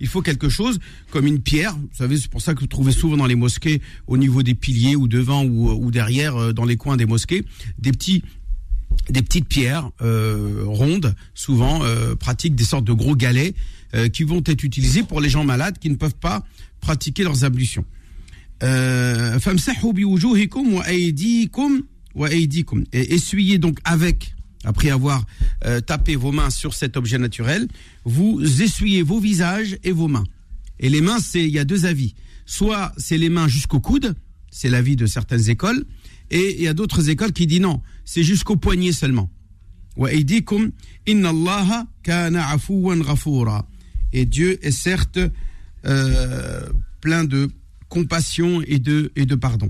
Il 0.00 0.06
faut 0.06 0.22
quelque 0.22 0.48
chose 0.48 0.78
comme 1.10 1.26
une 1.26 1.40
pierre. 1.40 1.76
Vous 1.76 1.88
savez, 1.92 2.16
c'est 2.16 2.30
pour 2.30 2.40
ça 2.40 2.54
que 2.54 2.60
vous 2.60 2.66
trouvez 2.66 2.92
souvent 2.92 3.18
dans 3.18 3.26
les 3.26 3.34
mosquées, 3.34 3.82
au 4.06 4.16
niveau 4.16 4.42
des 4.42 4.54
piliers 4.54 4.96
ou 4.96 5.06
devant 5.06 5.44
ou, 5.44 5.90
derrière, 5.90 6.54
dans 6.54 6.64
les 6.64 6.76
coins 6.76 6.96
des 6.96 7.04
mosquées, 7.04 7.44
des 7.78 7.92
petits 7.92 8.22
des 9.10 9.22
petites 9.22 9.48
pierres 9.48 9.90
euh, 10.02 10.62
rondes, 10.66 11.14
souvent 11.34 11.84
euh, 11.84 12.14
pratiques 12.14 12.54
des 12.54 12.64
sortes 12.64 12.84
de 12.84 12.92
gros 12.92 13.16
galets 13.16 13.54
qui 14.12 14.24
vont 14.24 14.42
être 14.44 14.62
utilisés 14.62 15.04
pour 15.04 15.22
les 15.22 15.30
gens 15.30 15.44
malades 15.44 15.78
qui 15.78 15.88
ne 15.88 15.94
peuvent 15.94 16.16
pas 16.16 16.44
pratiquer 16.80 17.22
leurs 17.22 17.44
ablutions. 17.44 17.86
Essuyez 22.92 23.58
donc 23.58 23.78
avec, 23.84 24.34
après 24.64 24.90
avoir 24.90 25.24
euh, 25.64 25.80
tapé 25.80 26.16
vos 26.16 26.32
mains 26.32 26.50
sur 26.50 26.74
cet 26.74 26.96
objet 26.96 27.18
naturel, 27.18 27.68
vous 28.04 28.62
essuyez 28.62 29.02
vos 29.02 29.20
visages 29.20 29.78
et 29.84 29.92
vos 29.92 30.08
mains. 30.08 30.24
Et 30.80 30.88
les 30.88 31.00
mains, 31.00 31.20
c'est 31.20 31.44
il 31.44 31.50
y 31.50 31.58
a 31.58 31.64
deux 31.64 31.86
avis. 31.86 32.14
Soit 32.46 32.92
c'est 32.96 33.18
les 33.18 33.28
mains 33.28 33.48
jusqu'au 33.48 33.80
coude, 33.80 34.14
c'est 34.50 34.70
l'avis 34.70 34.96
de 34.96 35.06
certaines 35.06 35.50
écoles, 35.50 35.84
et 36.30 36.56
il 36.56 36.62
y 36.62 36.68
a 36.68 36.74
d'autres 36.74 37.10
écoles 37.10 37.32
qui 37.32 37.46
disent 37.46 37.60
non, 37.60 37.82
c'est 38.06 38.22
jusqu'au 38.22 38.56
poignet 38.56 38.92
seulement. 38.92 39.30
Et 44.12 44.24
Dieu 44.24 44.66
est 44.66 44.70
certes 44.70 45.18
euh, 45.84 46.66
plein 47.00 47.24
de 47.24 47.50
compassion 47.88 48.62
et 48.62 48.78
de, 48.78 49.12
et 49.16 49.26
de 49.26 49.34
pardon. 49.34 49.68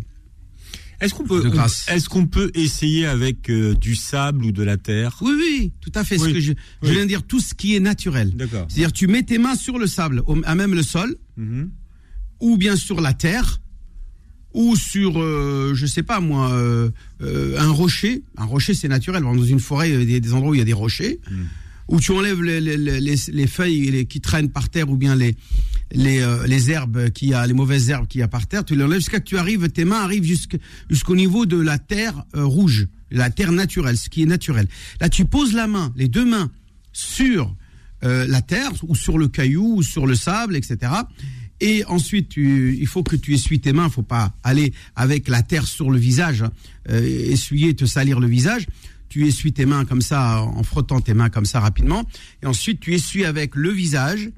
Est-ce 1.00 1.12
qu'on 1.12 1.24
peut, 1.24 1.42
est-ce 1.88 2.08
qu'on 2.08 2.26
peut 2.26 2.50
essayer 2.54 3.06
avec 3.06 3.50
euh, 3.50 3.74
du 3.74 3.94
sable 3.94 4.46
ou 4.46 4.52
de 4.52 4.62
la 4.62 4.78
terre? 4.78 5.18
Oui, 5.20 5.32
oui, 5.36 5.72
tout 5.82 5.92
à 5.94 6.04
fait. 6.04 6.16
Ce 6.16 6.24
que 6.24 6.40
je, 6.40 6.52
je, 6.82 6.90
viens 6.90 7.02
de 7.02 7.08
dire, 7.08 7.22
tout 7.22 7.40
ce 7.40 7.52
qui 7.52 7.76
est 7.76 7.80
naturel. 7.80 8.30
D'accord. 8.34 8.66
C'est-à-dire, 8.68 8.92
tu 8.92 9.06
mets 9.06 9.22
tes 9.22 9.36
mains 9.36 9.56
sur 9.56 9.78
le 9.78 9.86
sable, 9.86 10.22
à 10.44 10.54
même 10.54 10.74
le 10.74 10.82
sol, 10.82 11.16
mhm. 11.36 11.70
ou 12.40 12.56
bien 12.56 12.76
sur 12.76 13.02
la 13.02 13.12
terre, 13.12 13.60
ou 14.56 14.74
sur, 14.74 15.20
euh, 15.20 15.72
je 15.74 15.86
sais 15.86 16.02
pas 16.02 16.18
moi, 16.20 16.50
euh, 16.50 16.90
euh, 17.22 17.58
un 17.58 17.70
rocher. 17.70 18.22
Un 18.36 18.44
rocher, 18.44 18.74
c'est 18.74 18.88
naturel. 18.88 19.22
Dans 19.22 19.34
une 19.40 19.60
forêt, 19.60 19.90
il 19.90 20.10
y 20.10 20.16
a 20.16 20.20
des, 20.20 20.32
endroits 20.32 20.50
où 20.50 20.54
il 20.54 20.58
y 20.58 20.62
a 20.62 20.64
des 20.64 20.72
rochers. 20.72 21.20
Mhm 21.30 21.46
où 21.88 22.00
tu 22.00 22.10
enlèves 22.10 22.42
les, 22.42 22.60
les, 22.60 22.76
les, 22.76 23.14
les 23.28 23.46
feuilles 23.46 24.06
qui 24.06 24.20
traînent 24.20 24.50
par 24.50 24.68
terre 24.68 24.90
ou 24.90 24.96
bien 24.96 25.14
les, 25.14 25.36
les, 25.92 26.20
euh, 26.20 26.46
les 26.46 26.70
herbes 26.70 27.10
qui 27.10 27.32
a 27.34 27.46
les 27.46 27.52
mauvaises 27.52 27.90
herbes 27.90 28.06
qu'il 28.06 28.20
y 28.20 28.24
a 28.24 28.28
par 28.28 28.46
terre, 28.46 28.64
tu 28.64 28.74
les 28.74 28.82
enlèves 28.82 28.98
jusqu'à 28.98 29.20
que 29.20 29.24
tu 29.24 29.38
arrives, 29.38 29.68
tes 29.68 29.84
mains 29.84 30.02
arrivent 30.02 30.24
jusqu'au 30.90 31.16
niveau 31.16 31.46
de 31.46 31.58
la 31.58 31.78
terre 31.78 32.24
euh, 32.34 32.44
rouge, 32.44 32.88
la 33.10 33.30
terre 33.30 33.52
naturelle, 33.52 33.96
ce 33.96 34.08
qui 34.08 34.22
est 34.22 34.26
naturel. 34.26 34.66
Là, 35.00 35.08
tu 35.08 35.24
poses 35.24 35.52
la 35.52 35.66
main, 35.66 35.92
les 35.96 36.08
deux 36.08 36.24
mains 36.24 36.50
sur 36.92 37.54
euh, 38.04 38.26
la 38.28 38.42
terre 38.42 38.72
ou 38.82 38.94
sur 38.94 39.18
le 39.18 39.28
caillou 39.28 39.76
ou 39.76 39.82
sur 39.82 40.06
le 40.06 40.14
sable, 40.14 40.56
etc. 40.56 40.92
Et 41.60 41.84
ensuite, 41.86 42.36
il 42.36 42.86
faut 42.86 43.02
que 43.02 43.16
tu 43.16 43.34
essuies 43.34 43.60
tes 43.60 43.72
mains. 43.72 43.86
Il 43.86 43.92
faut 43.92 44.02
pas 44.02 44.34
aller 44.44 44.72
avec 44.94 45.28
la 45.28 45.42
terre 45.42 45.66
sur 45.66 45.90
le 45.90 45.98
visage, 45.98 46.42
hein, 46.42 46.50
essuyer, 46.88 47.74
te 47.74 47.86
salir 47.86 48.20
le 48.20 48.26
visage 48.26 48.66
tu 49.08 49.26
essuies 49.26 49.52
tes 49.52 49.66
mains 49.66 49.84
comme 49.84 50.02
ça, 50.02 50.42
en 50.42 50.62
frottant 50.62 51.00
tes 51.00 51.14
mains 51.14 51.30
comme 51.30 51.46
ça 51.46 51.60
rapidement, 51.60 52.06
et 52.42 52.46
ensuite 52.46 52.80
tu 52.80 52.94
essuies 52.94 53.24
avec 53.24 53.54
le 53.54 53.70
visage, 53.70 54.30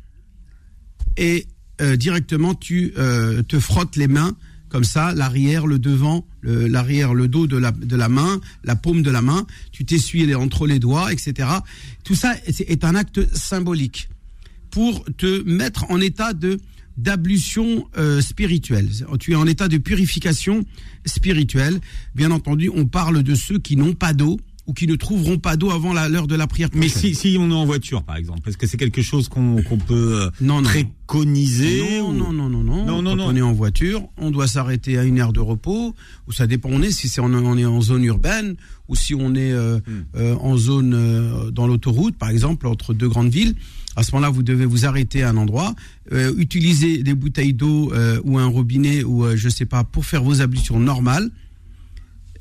et 1.17 1.47
euh, 1.81 1.97
directement 1.97 2.55
tu 2.55 2.93
euh, 2.99 3.43
te 3.43 3.59
frottes 3.59 3.97
les 3.97 4.09
mains 4.09 4.37
comme 4.69 4.85
ça, 4.85 5.15
l'arrière, 5.15 5.67
le 5.67 5.79
devant, 5.79 6.27
l'arrière, 6.43 7.15
le, 7.15 7.27
dos 7.27 7.47
de 7.47 7.57
la, 7.57 7.73
de 7.73 7.97
la 7.97 8.11
main, 8.11 8.39
la 8.65 8.77
paume 8.77 9.01
de 9.01 9.11
la 9.11 9.23
main, 9.23 9.47
tu 9.73 9.87
t'essuies 9.87 10.35
entre 10.35 10.67
les 10.67 10.79
doigts, 10.79 11.11
etc. 11.11 11.49
Tout 12.05 12.15
ça 12.15 12.35
est 12.47 12.85
un 12.85 12.95
acte 12.95 13.35
symbolique 13.35 14.11
pour 14.71 15.07
te 15.17 15.43
mettre 15.45 15.91
en 15.91 15.99
état 16.03 16.35
de 16.35 16.61
d'ablution 16.99 17.89
euh, 17.97 18.21
spirituelle. 18.21 18.89
Tu 19.21 19.33
es 19.33 19.37
en 19.37 19.47
état 19.47 19.69
de 19.69 19.79
purification 19.79 20.65
spirituelle. 21.07 21.81
Bien 22.15 22.31
entendu, 22.33 22.71
on 22.75 22.87
parle 22.87 23.23
de 23.23 23.35
ceux 23.35 23.59
qui 23.59 23.77
n'ont 23.77 23.95
pas 23.95 24.13
d'eau 24.13 24.39
ou 24.69 24.75
qui 24.75 24.87
ne 24.87 24.95
trouveront 24.95 25.39
pas 25.39 25.57
d'eau 25.57 25.71
avant 25.71 25.95
l'heure 25.95 26.27
de 26.27 26.37
la 26.37 26.47
prière. 26.47 26.69
Mais 26.75 26.89
si, 26.89 27.15
si 27.15 27.37
on 27.41 27.51
est 27.51 27.55
en 27.55 27.65
voiture, 27.65 28.03
par 28.03 28.17
exemple, 28.17 28.49
est-ce 28.49 28.59
que 28.59 28.67
c'est 28.67 28.77
quelque 28.77 29.01
chose 29.01 29.29
qu'on 29.29 29.63
peut 29.87 30.21
euh, 30.21 30.31
non, 30.43 30.63
préconiser 30.63 32.01
non, 32.03 32.13
non, 32.13 32.33
non, 32.33 32.51
non, 32.51 32.63
non, 32.63 33.03
non, 33.03 33.17
quand 33.17 33.33
on 33.33 33.35
est 33.35 33.41
en 33.41 33.55
voiture, 33.55 34.07
on 34.19 34.31
doit 34.31 34.47
s'arrêter 34.47 34.99
à 34.99 35.05
une 35.05 35.17
aire 35.17 35.33
de 35.33 35.41
repos, 35.41 35.95
ou 36.27 36.33
ça 36.33 36.47
dépend 36.47 36.69
on 36.71 36.83
est, 36.83 36.91
si 36.91 37.19
on 37.19 37.57
est 37.57 37.65
en 37.65 37.81
zone 37.81 38.05
urbaine, 38.05 38.57
ou 38.89 38.95
si 38.95 39.15
on 39.15 39.35
est 39.35 39.53
euh, 39.53 39.79
Hmm. 39.87 40.03
euh, 40.17 40.35
en 40.37 40.57
zone 40.59 40.93
euh, 40.95 41.51
dans 41.51 41.67
l'autoroute, 41.67 42.17
par 42.17 42.29
exemple, 42.29 42.67
entre 42.67 42.93
deux 42.93 43.09
grandes 43.09 43.31
villes. 43.31 43.55
À 43.97 44.03
ce 44.03 44.13
moment-là, 44.13 44.31
vous 44.31 44.43
devez 44.43 44.67
vous 44.67 44.85
arrêter 44.85 45.23
à 45.23 45.31
un 45.31 45.37
endroit, 45.37 45.75
utiliser 46.37 47.03
des 47.03 47.15
bouteilles 47.15 47.53
d'eau 47.53 47.93
ou 48.23 48.39
un 48.39 48.47
robinet, 48.47 49.03
ou 49.03 49.27
je 49.35 49.49
sais 49.49 49.67
pas, 49.67 49.83
pour 49.83 50.05
faire 50.05 50.23
vos 50.23 50.41
ablutions 50.41 50.79
normales. 50.79 51.33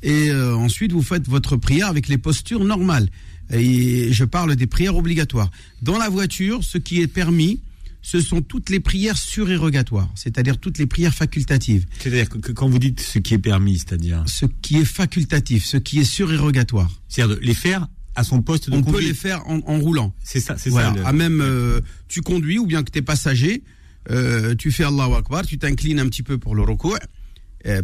Et 0.02 0.30
euh, 0.30 0.54
ensuite, 0.56 0.92
vous 0.92 1.02
faites 1.02 1.26
votre 1.28 1.56
prière 1.56 1.88
avec 1.88 2.08
les 2.08 2.18
postures 2.18 2.64
normales. 2.64 3.08
Et 3.52 4.12
je 4.12 4.24
parle 4.24 4.54
des 4.56 4.66
prières 4.66 4.96
obligatoires. 4.96 5.50
Dans 5.82 5.98
la 5.98 6.08
voiture, 6.08 6.62
ce 6.62 6.78
qui 6.78 7.00
est 7.00 7.06
permis, 7.06 7.60
ce 8.02 8.20
sont 8.20 8.40
toutes 8.42 8.70
les 8.70 8.78
prières 8.80 9.16
surérogatoires, 9.16 10.08
c'est-à-dire 10.14 10.58
toutes 10.58 10.78
les 10.78 10.86
prières 10.86 11.14
facultatives. 11.14 11.84
C'est-à-dire 11.98 12.28
que, 12.28 12.38
que 12.38 12.52
quand 12.52 12.68
vous 12.68 12.78
dites 12.78 13.00
ce 13.00 13.18
qui 13.18 13.34
est 13.34 13.38
permis, 13.38 13.78
c'est-à-dire 13.78 14.22
Ce 14.26 14.46
qui 14.62 14.76
est 14.76 14.84
facultatif, 14.84 15.64
ce 15.64 15.76
qui 15.78 15.98
est 15.98 16.04
surérogatoire. 16.04 16.90
C'est-à-dire 17.08 17.36
de 17.36 17.40
les 17.42 17.54
faire 17.54 17.88
à 18.14 18.24
son 18.24 18.40
poste 18.42 18.70
de 18.70 18.76
On 18.76 18.82
peut 18.82 19.00
les 19.00 19.14
faire 19.14 19.46
en, 19.48 19.58
en 19.66 19.78
roulant. 19.78 20.12
C'est 20.22 20.40
ça, 20.40 20.56
c'est 20.58 20.70
Voilà. 20.70 20.90
ça. 20.90 20.94
le- 20.96 21.06
À 21.06 21.12
même, 21.12 21.40
euh, 21.40 21.80
tu 22.08 22.20
conduis 22.20 22.58
ou 22.58 22.66
bien 22.66 22.82
que 22.82 22.90
tu 22.90 22.98
es 22.98 23.02
passager, 23.02 23.62
euh, 24.10 24.54
tu 24.54 24.70
fais 24.72 24.84
Allahu 24.84 25.14
Akbar, 25.14 25.44
tu 25.46 25.58
t'inclines 25.58 25.98
un 26.00 26.06
petit 26.08 26.22
peu 26.22 26.36
pour 26.38 26.54
le 26.54 26.62
recours, 26.62 26.98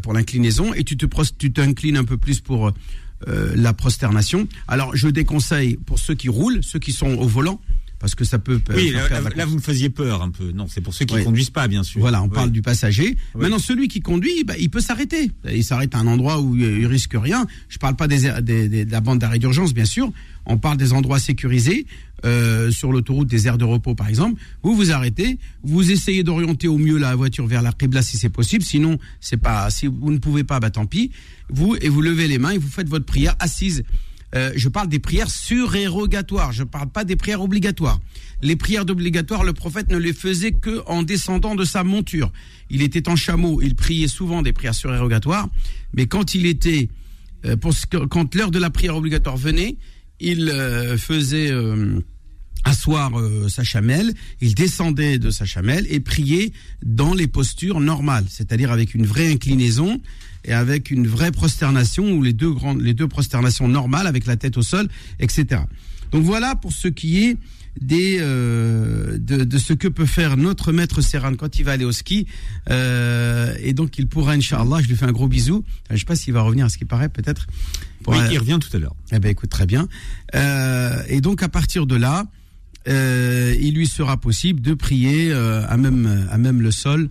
pour 0.02 0.12
l'inclinaison, 0.12 0.74
et 0.74 0.84
tu 0.84 0.96
te 0.96 1.06
t'inclines 1.50 1.96
un 1.96 2.04
peu 2.04 2.16
plus 2.16 2.40
pour 2.40 2.72
euh, 3.28 3.52
la 3.56 3.72
prosternation. 3.72 4.48
Alors, 4.68 4.94
je 4.94 5.08
déconseille 5.08 5.76
pour 5.86 5.98
ceux 5.98 6.14
qui 6.14 6.28
roulent, 6.28 6.60
ceux 6.62 6.78
qui 6.78 6.92
sont 6.92 7.14
au 7.14 7.26
volant, 7.26 7.60
parce 7.98 8.14
que 8.14 8.24
ça 8.24 8.38
peut 8.38 8.60
Oui, 8.74 8.90
faire 8.90 9.22
là, 9.22 9.30
là, 9.34 9.44
vous 9.46 9.56
me 9.56 9.60
faisiez 9.60 9.88
peur 9.90 10.22
un 10.22 10.30
peu. 10.30 10.52
Non, 10.52 10.66
c'est 10.68 10.80
pour 10.80 10.92
ceux 10.94 11.04
qui 11.04 11.14
ne 11.14 11.20
Oui. 11.20 11.24
conduisent 11.24 11.50
pas, 11.50 11.68
bien 11.68 11.82
sûr. 11.82 12.00
Voilà, 12.00 12.22
on 12.22 12.26
Oui. 12.26 12.32
parle 12.34 12.50
du 12.50 12.60
passager. 12.62 13.16
Oui. 13.34 13.40
Maintenant, 13.42 13.58
celui 13.58 13.88
qui 13.88 14.00
conduit, 14.00 14.44
bah, 14.44 14.54
il 14.58 14.68
peut 14.70 14.80
s'arrêter. 14.80 15.30
Il 15.50 15.64
s'arrête 15.64 15.94
à 15.94 15.98
un 15.98 16.06
endroit 16.06 16.40
où 16.40 16.56
il 16.56 16.86
risque 16.86 17.14
rien. 17.14 17.46
Je 17.68 17.78
parle 17.78 17.96
pas 17.96 18.08
des, 18.08 18.26
aires- 18.26 18.42
des- 18.42 18.68
des- 18.68 18.84
de 18.84 18.92
la 18.92 19.00
bande 19.00 19.18
d'arrêt 19.18 19.38
d'urgence, 19.38 19.72
bien 19.74 19.84
sûr. 19.86 20.12
On 20.46 20.58
parle 20.58 20.76
des 20.76 20.92
endroits 20.92 21.18
sécurisés, 21.18 21.86
euh, 22.26 22.70
sur 22.70 22.92
l'autoroute, 22.92 23.28
des 23.28 23.46
aires 23.46 23.56
de 23.58 23.64
repos, 23.64 23.94
par 23.94 24.08
exemple. 24.08 24.40
Vous 24.62 24.74
vous 24.76 24.90
arrêtez, 24.92 25.38
vous 25.62 25.90
essayez 25.90 26.22
d'orienter 26.22 26.68
au 26.68 26.76
mieux 26.76 26.98
la 26.98 27.14
voiture 27.16 27.46
vers 27.46 27.62
la 27.62 27.72
Qibla 27.72 28.02
si 28.02 28.18
c'est 28.18 28.28
possible. 28.28 28.62
Sinon, 28.64 28.98
c'est 29.20 29.38
pas, 29.38 29.70
si 29.70 29.86
vous 29.86 30.10
ne 30.12 30.18
pouvez 30.18 30.44
pas, 30.44 30.60
bah, 30.60 30.70
tant 30.70 30.84
pis. 30.86 31.10
Vous, 31.48 31.76
et 31.80 31.88
vous 31.88 32.02
levez 32.02 32.28
les 32.28 32.38
mains 32.38 32.50
et 32.50 32.58
vous 32.58 32.68
faites 32.68 32.88
votre 32.88 33.06
prière 33.06 33.34
assise. 33.38 33.82
Euh, 34.34 34.52
je 34.56 34.68
parle 34.68 34.88
des 34.88 34.98
prières 34.98 35.30
surérogatoires. 35.30 36.52
Je 36.52 36.64
parle 36.64 36.88
pas 36.90 37.04
des 37.04 37.16
prières 37.16 37.40
obligatoires. 37.42 38.00
Les 38.42 38.56
prières 38.56 38.84
obligatoires, 38.88 39.44
le 39.44 39.52
prophète 39.52 39.90
ne 39.90 39.96
les 39.96 40.12
faisait 40.12 40.52
que 40.52 40.82
en 40.86 41.02
descendant 41.02 41.54
de 41.54 41.64
sa 41.64 41.84
monture. 41.84 42.32
Il 42.70 42.82
était 42.82 43.08
en 43.08 43.16
chameau, 43.16 43.60
il 43.62 43.74
priait 43.74 44.08
souvent 44.08 44.42
des 44.42 44.52
prières 44.52 44.74
surérogatoires, 44.74 45.48
mais 45.92 46.06
quand 46.06 46.34
il 46.34 46.46
était, 46.46 46.88
euh, 47.44 47.56
pour 47.56 47.72
ce 47.74 47.86
que- 47.86 48.04
quand 48.06 48.34
l'heure 48.34 48.50
de 48.50 48.58
la 48.58 48.70
prière 48.70 48.96
obligatoire 48.96 49.36
venait, 49.36 49.76
il 50.20 50.48
euh, 50.48 50.96
faisait 50.98 51.52
asseoir 52.64 53.12
sa 53.48 53.62
chamelle, 53.62 54.14
il 54.40 54.54
descendait 54.54 55.18
de 55.18 55.30
sa 55.30 55.44
chamelle 55.44 55.86
et 55.90 56.00
priait 56.00 56.52
dans 56.82 57.12
les 57.12 57.26
postures 57.26 57.78
normales, 57.78 58.24
c'est-à-dire 58.30 58.72
avec 58.72 58.94
une 58.94 59.04
vraie 59.04 59.30
inclinaison 59.30 60.00
et 60.44 60.52
avec 60.52 60.90
une 60.90 61.06
vraie 61.06 61.30
prosternation 61.32 62.12
ou 62.12 62.22
les 62.22 62.32
deux 62.32 62.52
grandes, 62.52 62.80
les 62.82 62.94
deux 62.94 63.08
prosternations 63.08 63.68
normales 63.68 64.06
avec 64.06 64.26
la 64.26 64.36
tête 64.36 64.56
au 64.56 64.62
sol, 64.62 64.88
etc. 65.20 65.62
Donc 66.12 66.22
voilà 66.24 66.54
pour 66.54 66.72
ce 66.72 66.88
qui 66.88 67.24
est 67.24 67.36
des 67.80 68.18
euh, 68.20 69.18
de, 69.18 69.42
de 69.42 69.58
ce 69.58 69.72
que 69.72 69.88
peut 69.88 70.06
faire 70.06 70.36
notre 70.36 70.70
maître 70.72 71.00
Serran 71.00 71.34
quand 71.34 71.58
il 71.58 71.64
va 71.64 71.72
aller 71.72 71.84
au 71.84 71.90
ski 71.92 72.26
Euh, 72.70 73.54
et 73.60 73.72
donc 73.72 73.98
il 73.98 74.06
pourra 74.06 74.32
Inch'Allah 74.32 74.78
je 74.82 74.88
lui 74.88 74.96
fais 74.96 75.06
un 75.06 75.12
gros 75.12 75.26
bisou 75.28 75.64
je 75.90 75.96
sais 75.96 76.04
pas 76.04 76.14
s'il 76.16 76.32
va 76.32 76.42
revenir 76.42 76.66
à 76.66 76.68
ce 76.68 76.78
qui 76.78 76.84
paraît 76.84 77.08
peut-être 77.08 77.46
Oui, 78.06 78.16
un- 78.16 78.30
il 78.30 78.38
revient 78.38 78.58
tout 78.60 78.74
à 78.76 78.78
l'heure. 78.78 78.94
eh 79.12 79.18
ben 79.18 79.28
écoute 79.30 79.50
très 79.50 79.66
bien. 79.66 79.88
Euh, 80.36 81.02
et 81.08 81.20
donc 81.20 81.42
à 81.42 81.48
partir 81.48 81.86
de 81.86 81.96
là, 81.96 82.26
euh, 82.88 83.54
il 83.60 83.74
lui 83.74 83.86
sera 83.88 84.16
possible 84.18 84.60
de 84.60 84.74
prier 84.74 85.32
euh, 85.32 85.66
à 85.68 85.76
même 85.76 86.28
à 86.30 86.38
même 86.38 86.60
le 86.60 86.70
sol 86.70 87.00
euh, 87.02 87.08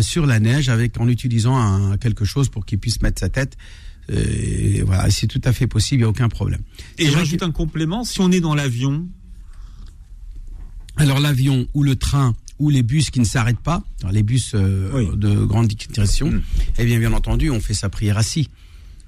sur 0.00 0.24
la 0.26 0.40
neige 0.40 0.68
avec 0.68 0.98
en 1.00 1.08
utilisant 1.08 1.56
un, 1.56 1.96
quelque 1.98 2.24
chose 2.24 2.48
pour 2.48 2.64
qu'il 2.64 2.78
puisse 2.78 3.02
mettre 3.02 3.20
sa 3.20 3.28
tête. 3.28 3.56
Euh, 4.10 4.24
et 4.24 4.82
voilà, 4.82 5.10
c'est 5.10 5.26
tout 5.26 5.40
à 5.44 5.52
fait 5.52 5.66
possible, 5.66 6.00
il 6.00 6.04
n'y 6.04 6.06
a 6.06 6.08
aucun 6.08 6.28
problème. 6.28 6.62
Et 6.98 7.06
je 7.06 7.16
rajoute 7.16 7.42
un 7.42 7.50
complément. 7.52 8.04
Si 8.04 8.20
on 8.20 8.32
est 8.32 8.40
dans 8.40 8.54
l'avion, 8.54 9.06
Alors 10.96 11.20
l'avion 11.20 11.66
ou 11.74 11.82
le 11.82 11.96
train 11.96 12.34
ou 12.58 12.70
les 12.70 12.82
bus 12.82 13.10
qui 13.10 13.18
ne 13.20 13.24
s'arrêtent 13.24 13.60
pas, 13.60 13.82
les 14.10 14.22
bus 14.22 14.52
euh, 14.54 14.90
Oui. 14.94 15.08
de 15.16 15.44
grande 15.44 15.66
direction, 15.68 16.30
Mm. 16.30 16.42
eh 16.78 16.84
bien 16.84 16.98
bien 16.98 17.12
entendu, 17.12 17.50
on 17.50 17.60
fait 17.60 17.74
sa 17.74 17.88
prière 17.88 18.18
assis. 18.18 18.48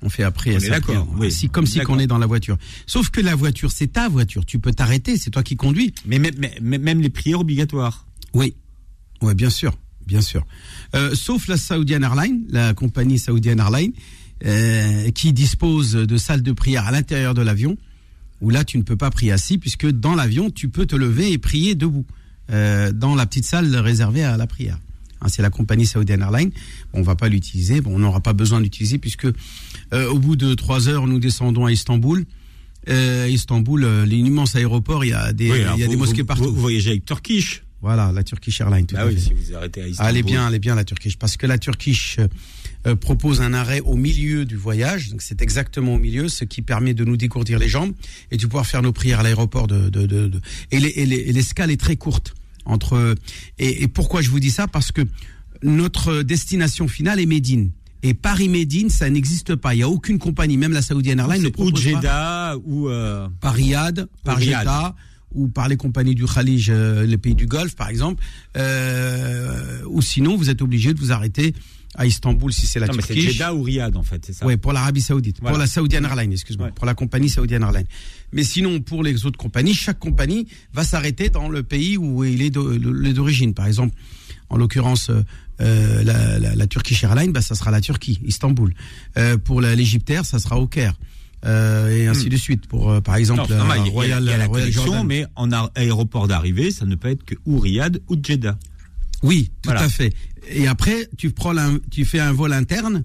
On 0.02 0.08
fait 0.08 0.22
après 0.24 0.56
On 0.56 0.60
sa 0.60 0.80
prière 0.80 1.06
oui. 1.16 1.28
assis, 1.28 1.48
comme 1.48 1.66
si 1.66 1.78
qu'on 1.80 1.98
est 1.98 2.06
dans 2.06 2.18
la 2.18 2.26
voiture. 2.26 2.56
Sauf 2.86 3.10
que 3.10 3.20
la 3.20 3.34
voiture, 3.34 3.70
c'est 3.72 3.86
ta 3.92 4.08
voiture. 4.08 4.44
Tu 4.44 4.58
peux 4.58 4.72
t'arrêter, 4.72 5.16
c'est 5.16 5.30
toi 5.30 5.42
qui 5.42 5.56
conduis. 5.56 5.94
mais 6.04 6.18
même, 6.18 6.34
mais- 6.60 6.78
même 6.78 7.00
les 7.00 7.10
prières 7.10 7.40
obligatoires. 7.40 8.06
Oui, 8.34 8.54
ouais, 9.22 9.34
bien 9.34 9.50
sûr, 9.50 9.72
bien 10.06 10.20
sûr. 10.20 10.44
Euh, 10.94 11.14
sauf 11.14 11.48
la 11.48 11.56
Saoudian 11.56 12.02
Airlines, 12.02 12.42
la 12.50 12.74
compagnie 12.74 13.18
Saoudian 13.18 13.58
Airlines, 13.58 13.92
euh, 14.44 15.10
qui 15.10 15.32
dispose 15.32 15.92
de 15.92 16.16
salles 16.16 16.42
de 16.42 16.52
prière 16.52 16.86
à 16.86 16.90
l'intérieur 16.92 17.34
de 17.34 17.42
l'avion, 17.42 17.76
où 18.40 18.50
là 18.50 18.64
tu 18.64 18.76
ne 18.78 18.82
peux 18.82 18.96
pas 18.96 19.10
prier 19.10 19.32
assis, 19.32 19.58
puisque 19.58 19.86
dans 19.90 20.14
l'avion 20.14 20.50
tu 20.50 20.68
peux 20.68 20.86
te 20.86 20.96
lever 20.96 21.32
et 21.32 21.38
prier 21.38 21.74
debout, 21.74 22.04
euh, 22.50 22.92
dans 22.92 23.14
la 23.14 23.26
petite 23.26 23.46
salle 23.46 23.74
réservée 23.76 24.22
à 24.24 24.36
la 24.36 24.46
prière. 24.46 24.78
Hein, 25.22 25.28
c'est 25.28 25.40
la 25.42 25.50
compagnie 25.50 25.86
Saoudian 25.86 26.20
Airlines. 26.20 26.50
Bon, 26.92 27.00
on 27.00 27.02
va 27.02 27.14
pas 27.14 27.28
l'utiliser, 27.28 27.80
bon, 27.80 27.94
on 27.94 27.98
n'aura 28.00 28.20
pas 28.20 28.32
besoin 28.34 28.60
d'utiliser, 28.60 28.98
puisque 28.98 29.26
euh, 29.92 30.08
au 30.10 30.18
bout 30.18 30.36
de 30.36 30.54
trois 30.54 30.88
heures, 30.88 31.06
nous 31.06 31.18
descendons 31.20 31.64
à 31.66 31.72
Istanbul. 31.72 32.26
Euh, 32.90 33.26
Istanbul, 33.30 33.84
euh, 33.84 34.04
l'immense 34.04 34.56
aéroport, 34.56 35.06
il 35.06 35.10
y 35.10 35.12
a 35.14 35.32
des, 35.32 35.50
Oui, 35.50 35.56
il 35.60 35.64
alors 35.64 35.78
y 35.78 35.82
a 35.84 35.86
vous- 35.86 35.92
des 35.92 35.96
mosquées 35.96 36.24
partout. 36.24 36.44
Vous, 36.44 36.54
vous 36.54 36.60
voyagez 36.60 36.90
avec 36.90 37.06
Turkish. 37.06 37.62
Voilà, 37.84 38.10
la 38.12 38.24
Turkish 38.24 38.60
Airlines. 38.62 38.86
Tout 38.86 38.96
Ah 38.98 39.02
à 39.02 39.06
oui, 39.06 39.14
fait. 39.14 39.20
si 39.20 39.32
vous 39.34 39.54
arrêtez 39.54 39.82
à 39.82 39.86
Istanbul. 39.88 40.16
Est 40.16 40.22
bien, 40.22 40.50
est 40.50 40.58
bien 40.58 40.74
la 40.74 40.84
Turkish, 40.84 41.16
parce 41.18 41.36
que 41.36 41.46
la 41.46 41.58
Turkish 41.58 42.16
euh, 42.18 42.26
euh, 42.86 42.96
propose 42.96 43.42
un 43.42 43.52
arrêt 43.52 43.80
au 43.80 43.94
milieu 43.96 44.46
du 44.46 44.56
voyage, 44.56 45.10
donc 45.10 45.20
c'est 45.20 45.42
exactement 45.42 45.94
au 45.94 45.98
milieu, 45.98 46.28
ce 46.28 46.44
qui 46.44 46.62
permet 46.62 46.94
de 46.94 47.04
nous 47.04 47.16
décourdir 47.18 47.58
les 47.58 47.68
jambes 47.68 47.92
et 48.30 48.38
de 48.38 48.46
pouvoir 48.46 48.66
faire 48.66 48.80
nos 48.82 48.92
prières 48.92 49.20
à 49.20 49.22
l'aéroport. 49.22 49.66
De, 49.66 49.90
de, 49.90 50.06
de, 50.06 50.28
de- 50.28 50.40
Et 50.70 50.80
les- 50.80 50.88
et 50.96 51.04
les- 51.06 51.16
et 51.28 51.32
l'escale 51.32 51.70
est 51.70 51.76
très 51.80 51.96
courte 51.96 52.34
entre. 52.64 53.14
Et, 53.58 53.82
et 53.82 53.88
pourquoi 53.88 54.22
je 54.22 54.30
vous 54.30 54.40
dis 54.40 54.50
ça? 54.50 54.66
Parce 54.66 54.90
que 54.90 55.02
notre 55.62 56.22
destination 56.22 56.88
finale 56.88 57.20
est 57.20 57.26
Médine. 57.26 57.70
Et 58.02 58.12
Paris-Médine, 58.12 58.90
ça 58.90 59.08
n'existe 59.08 59.54
pas. 59.54 59.74
Il 59.74 59.78
n'y 59.78 59.82
a 59.82 59.88
aucune 59.88 60.18
compagnie, 60.18 60.58
même 60.58 60.72
la 60.72 60.82
Saoudienne 60.82 61.18
Airlines 61.20 61.38
ne 61.42 61.46
C'est 61.46 61.48
ou 61.60 61.64
propose 61.64 61.72
pas 61.84 61.90
Jeddah 61.90 62.56
ou. 62.64 62.88
euh, 62.88 63.28
par 63.40 63.54
Riyad, 63.54 64.08
par. 64.24 64.40
Jeddah 64.40 64.94
ou 65.34 65.48
par 65.48 65.68
les 65.68 65.76
compagnies 65.76 66.14
du 66.14 66.24
Khalij, 66.26 66.70
euh, 66.70 67.04
les 67.06 67.18
pays 67.18 67.34
du 67.34 67.46
Golfe 67.46 67.74
par 67.76 67.88
exemple, 67.88 68.22
euh, 68.56 69.82
ou 69.86 70.00
sinon 70.02 70.36
vous 70.36 70.50
êtes 70.50 70.62
obligé 70.62 70.92
de 70.94 70.98
vous 70.98 71.12
arrêter 71.12 71.54
à 71.96 72.06
Istanbul 72.06 72.52
si 72.52 72.66
c'est 72.66 72.80
la 72.80 72.86
Non, 72.88 72.94
mais 72.96 73.02
c'est 73.02 73.14
Turquie. 73.14 73.30
Jeddah 73.32 73.54
ou 73.54 73.62
Riyad 73.62 73.96
en 73.96 74.02
fait, 74.02 74.20
c'est 74.26 74.32
ça. 74.32 74.44
Ouais, 74.46 74.56
pour 74.56 74.72
l'Arabie 74.72 75.00
Saoudite, 75.00 75.36
Voilà. 75.40 75.52
pour 75.54 75.60
la 75.60 75.66
Saoudian 75.68 76.02
Airlines, 76.02 76.32
excuse-moi, 76.32 76.66
Ouais. 76.68 76.72
pour 76.74 76.86
la 76.86 76.94
compagnie 76.94 77.28
Saoudian 77.28 77.60
Airlines. 77.62 77.86
Mais 78.32 78.42
sinon, 78.42 78.80
pour 78.80 79.04
les 79.04 79.26
autres 79.26 79.38
compagnies, 79.38 79.74
chaque 79.74 80.00
compagnie 80.00 80.48
va 80.72 80.82
s'arrêter 80.82 81.28
dans 81.28 81.48
le 81.48 81.62
pays 81.62 81.96
où 81.96 82.24
il 82.24 82.42
est 82.42 82.50
d'origine. 82.50 83.54
Par 83.54 83.66
exemple, 83.66 83.94
en 84.50 84.56
l'occurrence, 84.56 85.08
euh, 85.10 85.22
euh, 85.60 86.02
la, 86.02 86.38
la, 86.40 86.56
la 86.56 86.66
Turkish 86.66 87.04
Airlines, 87.04 87.30
bah, 87.32 87.40
ça 87.42 87.54
sera 87.54 87.70
la 87.70 87.80
Turquie, 87.80 88.18
Istanbul. 88.24 88.74
Euh, 89.16 89.38
pour 89.38 89.60
l'Égyptaire, 89.60 90.26
ça 90.26 90.40
sera 90.40 90.58
au 90.58 90.66
Caire. 90.66 90.94
Euh, 91.44 91.90
et 91.96 92.06
ainsi 92.06 92.26
Hmm. 92.26 92.30
de 92.30 92.36
suite. 92.36 92.66
Pour, 92.66 92.90
euh, 92.90 93.00
par 93.00 93.16
exemple, 93.16 93.42
Non, 93.50 93.56
normal, 93.58 93.78
euh, 93.78 93.82
il 93.82 93.86
y 93.86 93.90
a- 93.90 93.92
Royal, 93.92 94.22
il 94.22 94.30
y 94.30 94.32
a 94.32 94.36
la 94.38 94.46
Royal 94.46 94.70
Jordan. 94.72 95.06
mais 95.06 95.26
en 95.36 95.52
a- 95.52 95.70
aéroport 95.74 96.26
d'arrivée, 96.28 96.70
ça 96.70 96.86
ne 96.86 96.94
peut 96.94 97.08
être 97.08 97.24
que 97.24 97.34
ou 97.44 97.58
Riyad 97.58 98.00
ou 98.08 98.16
Jeddah. 98.22 98.58
Oui, 99.22 99.50
tout 99.62 99.68
Voilà. 99.70 99.82
à 99.82 99.88
fait. 99.88 100.12
Et 100.50 100.66
après, 100.66 101.08
tu 101.18 101.30
prends 101.30 101.52
la- 101.52 101.70
tu 101.90 102.04
fais 102.04 102.20
un 102.20 102.32
vol 102.32 102.52
interne 102.52 103.04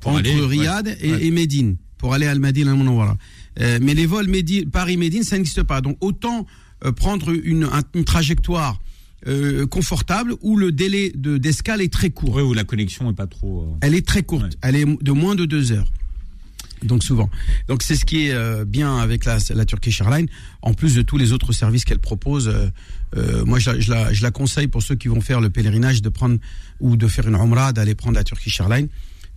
Pour 0.00 0.12
entre 0.12 0.20
aller, 0.20 0.40
ouais, 0.40 0.46
Riyad 0.46 0.96
et, 1.00 1.12
ouais. 1.12 1.24
et 1.26 1.30
Médine 1.30 1.76
pour 1.98 2.14
aller 2.14 2.26
à 2.26 2.30
Al-Madine 2.30 2.68
al 2.68 3.16
euh, 3.60 3.78
Mais 3.82 3.94
les 3.94 4.06
vols 4.06 4.28
Médine- 4.28 4.70
Paris-Médine, 4.70 5.22
ça 5.24 5.36
n'existe 5.36 5.62
pas. 5.64 5.80
Donc 5.80 5.96
autant 6.00 6.46
euh, 6.84 6.92
prendre 6.92 7.30
une, 7.44 7.64
un- 7.64 7.82
une 7.94 8.04
trajectoire 8.04 8.80
euh, 9.26 9.66
confortable 9.66 10.34
où 10.42 10.56
le 10.56 10.70
délai 10.70 11.10
de 11.12 11.38
d'escale 11.38 11.80
est 11.82 11.92
très 11.92 12.10
court. 12.10 12.36
Ouais, 12.36 12.42
où 12.42 12.54
la 12.54 12.62
connexion 12.62 13.10
est 13.10 13.14
pas 13.14 13.26
trop. 13.26 13.76
Elle 13.80 13.96
est 13.96 14.06
très 14.06 14.22
courte. 14.22 14.44
Ouais. 14.44 14.50
Elle 14.62 14.76
est 14.76 14.84
de 15.02 15.10
moins 15.12 15.34
de 15.34 15.44
deux 15.44 15.72
heures. 15.72 15.90
Donc 16.82 17.02
souvent. 17.02 17.28
Donc 17.66 17.82
c'est 17.82 17.96
ce 17.96 18.04
qui 18.04 18.26
est 18.26 18.32
euh, 18.32 18.64
bien 18.64 18.98
avec 18.98 19.24
la, 19.24 19.38
la 19.50 19.64
Turkish 19.64 20.00
Airlines. 20.00 20.28
En 20.62 20.74
plus 20.74 20.94
de 20.94 21.02
tous 21.02 21.18
les 21.18 21.32
autres 21.32 21.52
services 21.52 21.84
qu'elle 21.84 21.98
propose, 21.98 22.48
euh, 22.48 22.68
euh, 23.16 23.44
moi 23.44 23.58
je 23.58 23.70
la, 23.70 23.80
je, 23.80 23.90
la, 23.90 24.12
je 24.12 24.22
la 24.22 24.30
conseille 24.30 24.68
pour 24.68 24.82
ceux 24.82 24.94
qui 24.94 25.08
vont 25.08 25.20
faire 25.20 25.40
le 25.40 25.50
pèlerinage 25.50 26.02
de 26.02 26.08
prendre 26.08 26.38
ou 26.80 26.96
de 26.96 27.08
faire 27.08 27.26
une 27.26 27.34
Umrah 27.34 27.72
d'aller 27.72 27.94
prendre 27.94 28.16
la 28.16 28.24
Turkish 28.24 28.60
Airlines. 28.60 28.88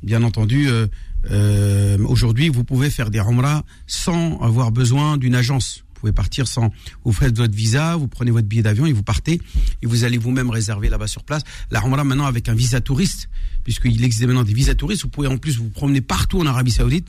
Bien 0.04 0.24
entendu, 0.24 0.68
euh, 0.68 0.88
euh, 1.30 1.98
aujourd'hui 2.06 2.50
vous 2.50 2.64
pouvez 2.64 2.90
faire 2.90 3.10
des 3.10 3.20
Umrah 3.20 3.64
sans 3.88 4.40
avoir 4.42 4.72
besoin 4.72 5.18
d'une 5.18 5.36
agence. 5.36 5.84
Vous 5.94 6.02
pouvez 6.02 6.14
partir 6.14 6.48
sans. 6.48 6.72
Vous 7.06 7.14
faites 7.14 7.38
votre 7.38 7.54
visa, 7.54 7.96
vous 7.96 8.08
prenez 8.08 8.32
votre 8.32 8.48
billet 8.48 8.64
d'avion 8.64 8.88
et 8.88 8.94
vous 8.94 9.04
partez. 9.04 9.40
Et 9.84 9.86
vous 9.86 10.04
allez 10.04 10.18
vous-même 10.18 10.50
réserver 10.50 10.90
là-bas 10.90 11.06
sur 11.06 11.24
place. 11.24 11.44
La 11.70 11.80
Umrah 11.86 12.04
maintenant 12.04 12.26
avec 12.26 12.50
un 12.50 12.56
visa 12.56 12.82
touriste, 12.82 13.30
puisqu'il 13.64 14.04
existe 14.04 14.26
maintenant 14.26 14.44
des 14.44 14.56
visas 14.56 14.74
touristes. 14.74 15.04
Vous 15.04 15.10
pouvez 15.10 15.28
en 15.28 15.38
plus 15.38 15.58
vous 15.58 15.70
promener 15.70 16.02
partout 16.02 16.40
en 16.40 16.48
Arabie 16.48 16.72
Saoudite. 16.72 17.08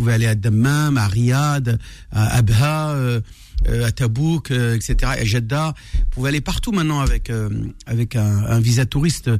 Vous 0.00 0.04
pouvez 0.04 0.14
aller 0.14 0.28
à 0.28 0.34
Dammam, 0.34 0.96
à 0.96 1.08
Riyad, 1.08 1.78
à 2.10 2.36
Abha. 2.38 2.92
Euh, 2.92 3.20
euh, 3.68 3.86
à 3.86 3.92
Tabouk, 3.92 4.50
euh, 4.52 4.74
etc., 4.74 4.96
à 5.02 5.22
Jeddah. 5.22 5.74
Vous 5.92 6.04
pouvez 6.12 6.30
aller 6.30 6.40
partout 6.40 6.72
maintenant 6.72 7.00
avec 7.00 7.28
euh, 7.28 7.50
avec 7.84 8.16
un, 8.16 8.46
un, 8.46 8.58
visa 8.58 8.86
touriste 8.86 9.30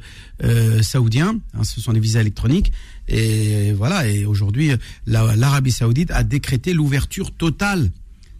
saoudien. 0.83 1.41
Hein, 1.55 1.65
ce 1.65 1.81
sont 1.81 1.95
des 1.95 2.01
visas 2.01 2.21
électroniques. 2.21 2.71
Et 3.09 3.73
voilà. 3.73 4.07
Et 4.07 4.27
aujourd'hui, 4.27 4.73
l'Arabie 5.07 5.73
Saoudite 5.73 6.11
a 6.11 6.23
décrété 6.23 6.75
l'ouverture 6.75 7.33
totale 7.33 7.91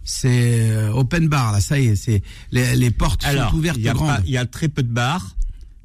c'est 0.03 0.87
open 0.89 1.27
bar 1.27 1.51
là, 1.51 1.61
ça 1.61 1.79
y 1.79 1.87
est, 1.87 1.95
c'est 1.95 2.23
les, 2.51 2.75
les 2.75 2.89
portes 2.89 3.23
sont 3.23 3.55
ouvertes 3.55 3.77
y. 3.77 3.91
Il 4.25 4.31
y 4.31 4.37
a 4.37 4.45
très 4.45 4.67
peu 4.67 4.81
de 4.81 4.91
bars, 4.91 5.35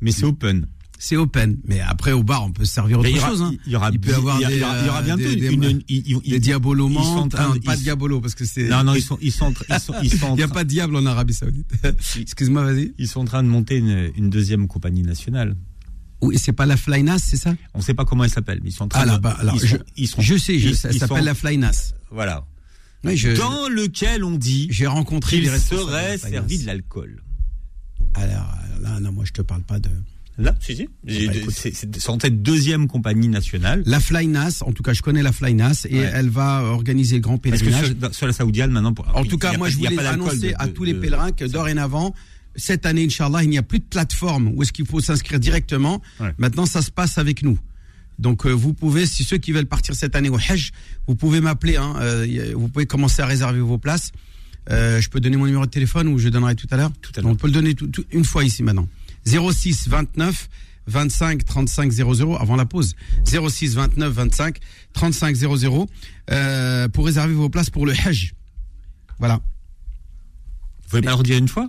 mais 0.01 0.11
c'est 0.11 0.25
open 0.25 0.67
c'est 0.99 1.17
open. 1.17 1.59
Mais 1.65 1.81
après, 1.81 2.13
au 2.13 2.23
bar, 2.23 2.45
on 2.45 2.53
peut 2.53 2.65
se 2.65 2.75
servir 2.75 3.01
autre 3.01 3.21
chose. 3.21 3.43
Hein. 3.43 3.55
Il 3.67 3.73
y 3.73 3.77
aura, 3.77 3.91
il 3.91 4.01
peut 4.01 4.11
y 4.11 4.15
avoir 4.15 4.41
il 4.41 4.59
y 4.59 4.63
aura, 4.63 4.81
il 4.81 4.87
y 4.87 4.89
aura 4.89 5.03
bientôt 5.03 5.23
des, 5.23 5.53
une, 5.53 5.65
une, 5.65 5.83
une, 5.89 6.21
des 6.21 6.41
diabolos 6.41 6.89
pas 7.65 7.77
de 7.77 7.83
diabolo 7.83 8.21
parce 8.21 8.35
que 8.35 8.45
c'est. 8.45 8.69
Non, 8.69 8.85
non, 8.85 8.95
ils 8.95 9.03
sont, 9.03 9.19
ils 9.21 9.33
sont, 9.33 9.53
ils 9.69 9.81
sont, 9.81 9.95
ils 10.03 10.19
sont 10.19 10.31
il 10.35 10.37
n'y 10.37 10.43
a 10.43 10.49
pas 10.49 10.65
de 10.65 10.69
diable 10.69 10.97
en 10.97 11.07
Arabie 11.07 11.35
Saoudite. 11.35 11.71
Excuse-moi, 12.21 12.65
vas-y. 12.65 12.93
Ils 12.99 13.09
sont 13.09 13.21
en 13.21 13.25
train 13.25 13.43
de 13.43 13.49
monter 13.49 13.77
une, 13.77 14.11
une 14.17 14.31
deuxième 14.31 14.69
compagnie 14.69 15.03
nationale. 15.03 15.57
Oui, 16.23 16.39
c'est 16.39 16.53
pas 16.53 16.67
la 16.67 16.77
Flynas, 16.77 17.19
c'est 17.19 17.37
ça? 17.37 17.55
On 17.75 17.79
ne 17.79 17.83
sait 17.83 17.95
pas 17.95 18.05
comment 18.05 18.25
elle 18.25 18.31
s'appelle, 18.31 18.61
mais 18.63 18.71
ils 18.71 18.73
sont 18.73 18.85
en 18.85 18.89
train 18.89 19.01
ah, 19.03 19.05
de. 19.05 19.11
Là, 19.11 19.19
bah, 19.19 19.37
alors, 19.39 19.55
ils, 19.57 19.61
sont, 19.61 19.77
je, 19.97 20.07
sont, 20.07 20.23
je 20.23 20.37
sais, 20.37 20.59
je 20.59 20.73
sais, 20.73 20.89
elle 20.89 20.99
s'appelle 20.99 21.25
la 21.25 21.35
Flynas. 21.35 21.93
Voilà. 22.11 22.45
Oui, 23.05 23.17
je, 23.17 23.37
dans 23.37 23.69
lequel 23.69 24.25
on 24.25 24.37
dit 24.37 24.69
j'ai 24.71 24.87
rencontré 24.87 25.41
qu'il 25.41 25.49
serait 25.61 26.19
servi 26.19 26.59
de 26.59 26.67
l'alcool. 26.67 27.23
Alors 28.15 28.55
là, 28.81 28.99
non, 29.01 29.13
moi 29.13 29.25
je 29.25 29.33
te 29.33 29.43
parle 29.43 29.63
pas 29.63 29.79
de. 29.79 29.91
Là, 30.39 30.55
si, 30.61 30.77
si. 30.77 30.89
Ah 31.09 31.33
bah, 31.33 31.41
c'est 31.51 31.97
sans 31.99 32.19
tête 32.19 32.43
deuxième 32.43 32.89
compagnie 32.89 33.29
nationale. 33.29 33.83
La 33.87 34.01
Flynas, 34.01 34.59
en 34.61 34.73
tout 34.73 34.83
cas, 34.83 34.93
je 34.93 35.01
connais 35.01 35.23
la 35.23 35.33
Flynas 35.33 35.87
et 35.89 35.99
ouais. 35.99 36.11
elle 36.13 36.29
va 36.29 36.63
organiser 36.63 37.17
le 37.17 37.23
grand 37.23 37.39
pèlerinage. 37.39 37.95
Sur, 38.01 38.15
sur, 38.15 38.27
la 38.27 38.33
Saoudienne, 38.33 38.71
maintenant. 38.71 38.93
Pour, 38.93 39.07
en 39.17 39.25
tout 39.25 39.39
cas, 39.39 39.57
moi, 39.57 39.71
je 39.71 39.77
voulais 39.77 39.99
annoncer 40.07 40.51
de, 40.51 40.55
à 40.59 40.69
tous 40.69 40.85
les 40.85 40.95
pèlerins 40.95 41.33
que 41.33 41.47
dorénavant, 41.47 42.15
cette 42.55 42.85
année, 42.87 43.05
Inch'Allah, 43.05 43.43
il 43.43 43.51
n'y 43.51 43.59
a 43.59 43.63
plus 43.63 43.79
de 43.79 43.85
plateforme 43.85 44.53
où 44.55 44.63
est-ce 44.63 44.73
qu'il 44.73 44.87
faut 44.87 45.01
s'inscrire 45.01 45.41
directement. 45.41 46.03
Ouais. 46.21 46.35
Maintenant, 46.39 46.67
ça 46.67 46.83
se 46.83 46.91
passe 46.91 47.19
avec 47.19 47.43
nous. 47.43 47.59
Donc, 48.19 48.47
euh, 48.47 48.51
vous 48.51 48.73
pouvez, 48.73 49.07
si 49.07 49.25
ceux 49.25 49.39
qui 49.39 49.53
veulent 49.53 49.67
partir 49.67 49.95
cette 49.95 50.17
année 50.17 50.31
au 50.31 50.37
Hajj, 50.37 50.73
vous 51.07 51.15
pouvez 51.15 51.41
m'appeler. 51.41 51.77
Hein, 51.77 51.95
euh, 52.01 52.53
vous 52.55 52.69
pouvez 52.69 52.87
commencer 52.87 53.23
à 53.23 53.27
réserver 53.27 53.61
vos 53.61 53.79
places. 53.79 54.13
Euh, 54.71 55.01
je 55.01 55.09
peux 55.09 55.21
donner 55.21 55.37
mon 55.37 55.47
numéro 55.47 55.65
de 55.65 55.71
téléphone 55.71 56.09
ou 56.09 56.19
je 56.19 56.29
donnerai 56.29 56.55
tout 56.55 56.67
à 56.71 56.77
l'heure. 56.77 56.91
Tout 57.01 57.13
à 57.17 57.21
l'heure. 57.21 57.31
On 57.31 57.37
peut 57.37 57.47
le 57.47 57.53
donner 57.53 57.75
tout, 57.75 57.87
tout, 57.87 58.05
une 58.11 58.25
fois 58.25 58.45
ici 58.45 58.63
maintenant. 58.63 58.89
06 59.27 59.89
29 59.89 60.49
25 60.87 61.45
35 61.45 61.91
00 61.93 62.37
avant 62.37 62.57
la 62.57 62.65
pause 62.65 62.95
06 63.25 63.75
29 63.75 64.13
25 64.13 64.59
35 64.93 65.35
00 65.37 65.87
euh, 66.31 66.89
pour 66.89 67.07
réserver 67.07 67.35
vos 67.35 67.49
places 67.49 67.71
pour 67.71 67.87
le 67.87 67.93
Hajj. 67.93 68.35
Voilà. 69.19 69.41
Vous 70.83 70.91
pouvez 70.91 71.03
pas 71.03 71.11
le 71.11 71.17
redire 71.17 71.39
une 71.39 71.49
fois? 71.49 71.69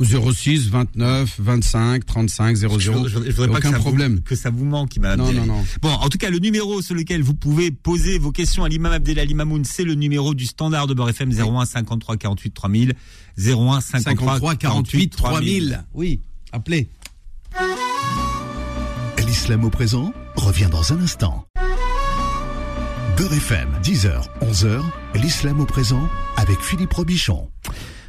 06 0.00 0.68
29 0.68 1.40
25 1.40 2.06
35 2.06 2.56
00. 2.56 2.78
Je, 2.78 2.92
je, 3.08 3.08
je 3.08 3.18
voudrais 3.30 3.48
pas 3.48 3.58
Aucun 3.58 3.70
que 3.70 3.76
ça 3.76 3.80
problème. 3.80 4.14
Vous, 4.16 4.22
que 4.22 4.36
ça 4.36 4.50
vous 4.50 4.64
manque, 4.64 4.94
Imam 4.96 5.18
Non, 5.18 5.32
non, 5.32 5.46
non. 5.46 5.64
Bon, 5.82 5.90
en 5.90 6.08
tout 6.08 6.18
cas, 6.18 6.30
le 6.30 6.38
numéro 6.38 6.82
sur 6.82 6.94
lequel 6.94 7.22
vous 7.22 7.34
pouvez 7.34 7.70
poser 7.72 8.18
vos 8.18 8.30
questions 8.30 8.62
à 8.64 8.68
l'imam 8.68 8.92
Abdelali 8.92 9.34
Mamoun, 9.34 9.64
c'est 9.64 9.84
le 9.84 9.94
numéro 9.94 10.34
du 10.34 10.46
standard 10.46 10.86
de 10.86 10.94
Beurre 10.94 11.10
FM 11.10 11.32
01 11.32 11.64
53 11.66 12.16
48 12.16 12.54
3000. 12.54 12.94
01 13.38 13.80
53 13.80 14.56
48 14.56 15.08
3000. 15.10 15.84
Oui, 15.94 16.20
appelez. 16.52 16.88
L'islam 19.26 19.64
au 19.64 19.70
présent 19.70 20.12
revient 20.36 20.68
dans 20.70 20.92
un 20.92 21.00
instant. 21.00 21.44
Beurre 23.16 23.32
FM, 23.32 23.68
10h, 23.82 24.26
11h, 24.42 24.82
l'islam 25.16 25.60
au 25.60 25.66
présent 25.66 26.08
avec 26.36 26.60
Philippe 26.60 26.92
Robichon. 26.92 27.50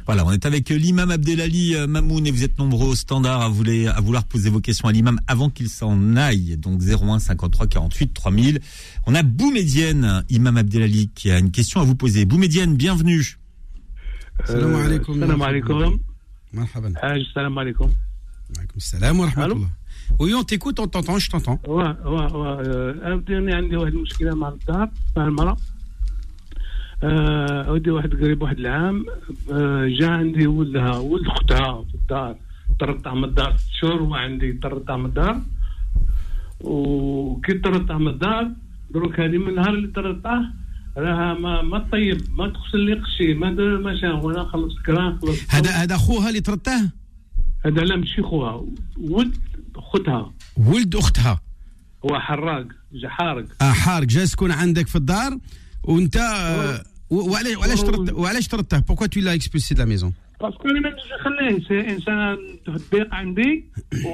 Voilà, 0.06 0.24
on 0.26 0.32
est 0.32 0.44
avec 0.46 0.70
l'imam 0.70 1.10
Abdelali 1.10 1.74
Mamoun 1.86 2.26
et 2.26 2.30
vous 2.30 2.42
êtes 2.42 2.58
nombreux 2.58 2.88
au 2.88 2.94
standard 2.94 3.42
à 3.42 3.48
vouloir, 3.48 3.96
à 3.96 4.00
vouloir 4.00 4.24
poser 4.24 4.50
vos 4.50 4.60
questions 4.60 4.88
à 4.88 4.92
l'imam 4.92 5.20
avant 5.26 5.50
qu'il 5.50 5.68
s'en 5.68 6.16
aille. 6.16 6.56
Donc 6.56 6.80
01 6.80 7.18
53 7.18 7.66
48 7.66 8.14
3000. 8.14 8.60
On 9.06 9.14
a 9.14 9.22
Boumedienne, 9.22 10.24
imam 10.28 10.56
Abdelali, 10.56 11.10
qui 11.14 11.30
a 11.30 11.38
une 11.38 11.50
question 11.50 11.80
à 11.80 11.84
vous 11.84 11.94
poser. 11.94 12.24
Boumedienne, 12.24 12.76
bienvenue. 12.76 13.38
Salam 14.46 14.74
alaikum. 14.74 15.20
Salam 15.20 15.42
alaikum. 15.42 15.98
Marhaban. 16.52 16.92
Salam 17.34 17.58
alaikum. 17.58 17.90
Alaikum 18.56 18.80
salam 18.80 19.18
wa 19.20 19.26
rahmatullah. 19.26 19.70
Oui, 20.18 20.34
on 20.34 20.42
t'écoute, 20.42 20.78
on 20.80 20.88
t'entend, 20.88 21.18
je 21.18 21.30
t'entends. 21.30 21.60
Ouais, 21.66 21.94
ouais, 22.04 22.32
ouais. 22.32 23.30
أنا 23.30 23.56
عندي 23.56 23.76
واحد 23.76 23.94
المشكلة 23.94 24.34
مع 24.34 24.48
الدار 24.48 24.88
مع 25.16 25.24
المرأة. 25.24 25.56
ودي 27.72 27.90
واحد 27.90 28.14
قريب 28.14 28.42
واحد 28.42 28.58
العام 28.58 29.06
جا 29.98 30.10
عندي 30.10 30.46
ولدها 30.46 30.96
ولد 30.98 31.26
أختها 31.26 31.84
في 31.84 31.94
الدار 31.94 32.36
طردتها 32.80 33.14
من 33.14 33.24
الدار 33.24 33.56
ست 33.56 33.70
شهور 33.80 34.02
وعندي 34.02 34.52
طردتها 34.52 34.96
من 34.96 35.06
الدار 35.06 35.40
وكي 36.60 37.58
طردتها 37.58 37.98
من 37.98 38.08
الدار 38.08 38.50
دروك 38.90 39.20
هذه 39.20 39.38
من 39.38 39.48
النهار 39.48 39.74
اللي 39.74 39.88
طردتها 39.88 40.52
راها 40.96 41.34
ما 41.34 41.62
ما 41.62 41.78
طيب 41.92 42.20
ما 42.38 42.48
تغسل 42.48 42.78
لي 42.78 42.94
قشي 42.94 43.34
ما 43.34 43.50
ما 43.78 44.00
شا 44.00 44.12
وأنا 44.12 44.44
خلص 44.44 44.74
كران 44.86 45.18
خلص 45.18 45.38
هذا 45.48 45.70
هذا 45.70 45.96
خوها 45.96 46.28
اللي 46.28 46.40
طردته؟ 46.40 46.90
هذا 47.64 47.80
لا 47.80 47.96
ماشي 47.96 48.22
خوها 48.22 48.64
ولد 48.98 49.36
اختها 49.76 50.32
ولد 50.56 50.96
اختها 50.96 51.40
هو 52.04 52.18
حراق 52.18 52.66
جا 52.92 53.08
حارق 53.08 53.44
آه 53.62 53.72
حارق 53.72 54.06
جا 54.06 54.22
يسكن 54.22 54.50
عندك 54.50 54.86
في 54.86 54.96
الدار 54.96 55.38
وانت 55.84 56.16
وعلاش 57.10 57.56
وعلاش 57.56 57.80
طردت 57.80 58.12
وعلاش 58.12 58.48
طردته 58.48 58.78
بوركوا 58.78 59.06
تو 59.06 59.20
لا 59.20 59.34
اكسبولسي 59.34 59.74
دو 59.74 59.82
لا 59.82 59.88
ميزون 59.88 60.12
باسكو 60.40 60.68
أنا 60.68 60.80
ما 60.80 60.90
نخليه 61.20 61.68
سي 61.68 61.90
انسان 61.90 62.36
ضيق 62.92 63.14
عندي 63.14 63.64
و 64.06 64.10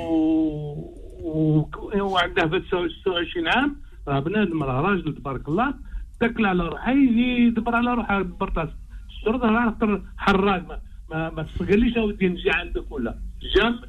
وعنده 2.00 2.48
في 2.48 2.62
26 2.68 3.48
عام 3.48 3.76
راه 4.08 4.20
بنادم 4.20 4.62
راه 4.62 4.80
راجل 4.80 5.14
تبارك 5.14 5.48
الله 5.48 5.74
تاكل 6.20 6.46
على 6.46 6.62
روحه 6.68 6.92
يجي 6.92 7.46
يدبر 7.46 7.74
على 7.76 7.94
روحه 7.94 8.22
برطاس 8.22 8.68
الشرط 9.08 9.42
راه 9.42 10.02
حراق 10.16 10.68
ما 10.68 10.80
ما, 11.10 11.30
ما 11.30 11.42
تقوليش 11.42 11.96
اودي 11.96 12.28
نجي 12.28 12.50
عندك 12.50 12.92
ولا 12.92 13.18
جام 13.55 13.79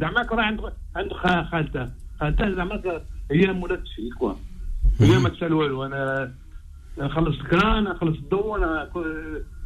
زعما 0.00 0.22
راه 0.32 0.42
عند 0.42 0.60
عند 0.96 1.12
خالته 1.50 1.88
خالته 2.20 2.54
زعما 2.54 3.02
هي 3.30 3.52
مولات 3.52 3.82
فيه 3.96 4.10
كوا 4.18 4.32
هي 5.00 5.18
ما 5.18 5.28
تسال 5.28 5.52
والو 5.52 5.84
انا 5.86 6.32
نخلص 6.98 7.36
الكران 7.40 7.84
نخلص 7.84 8.16
الضوء 8.16 8.56
انا 8.58 8.90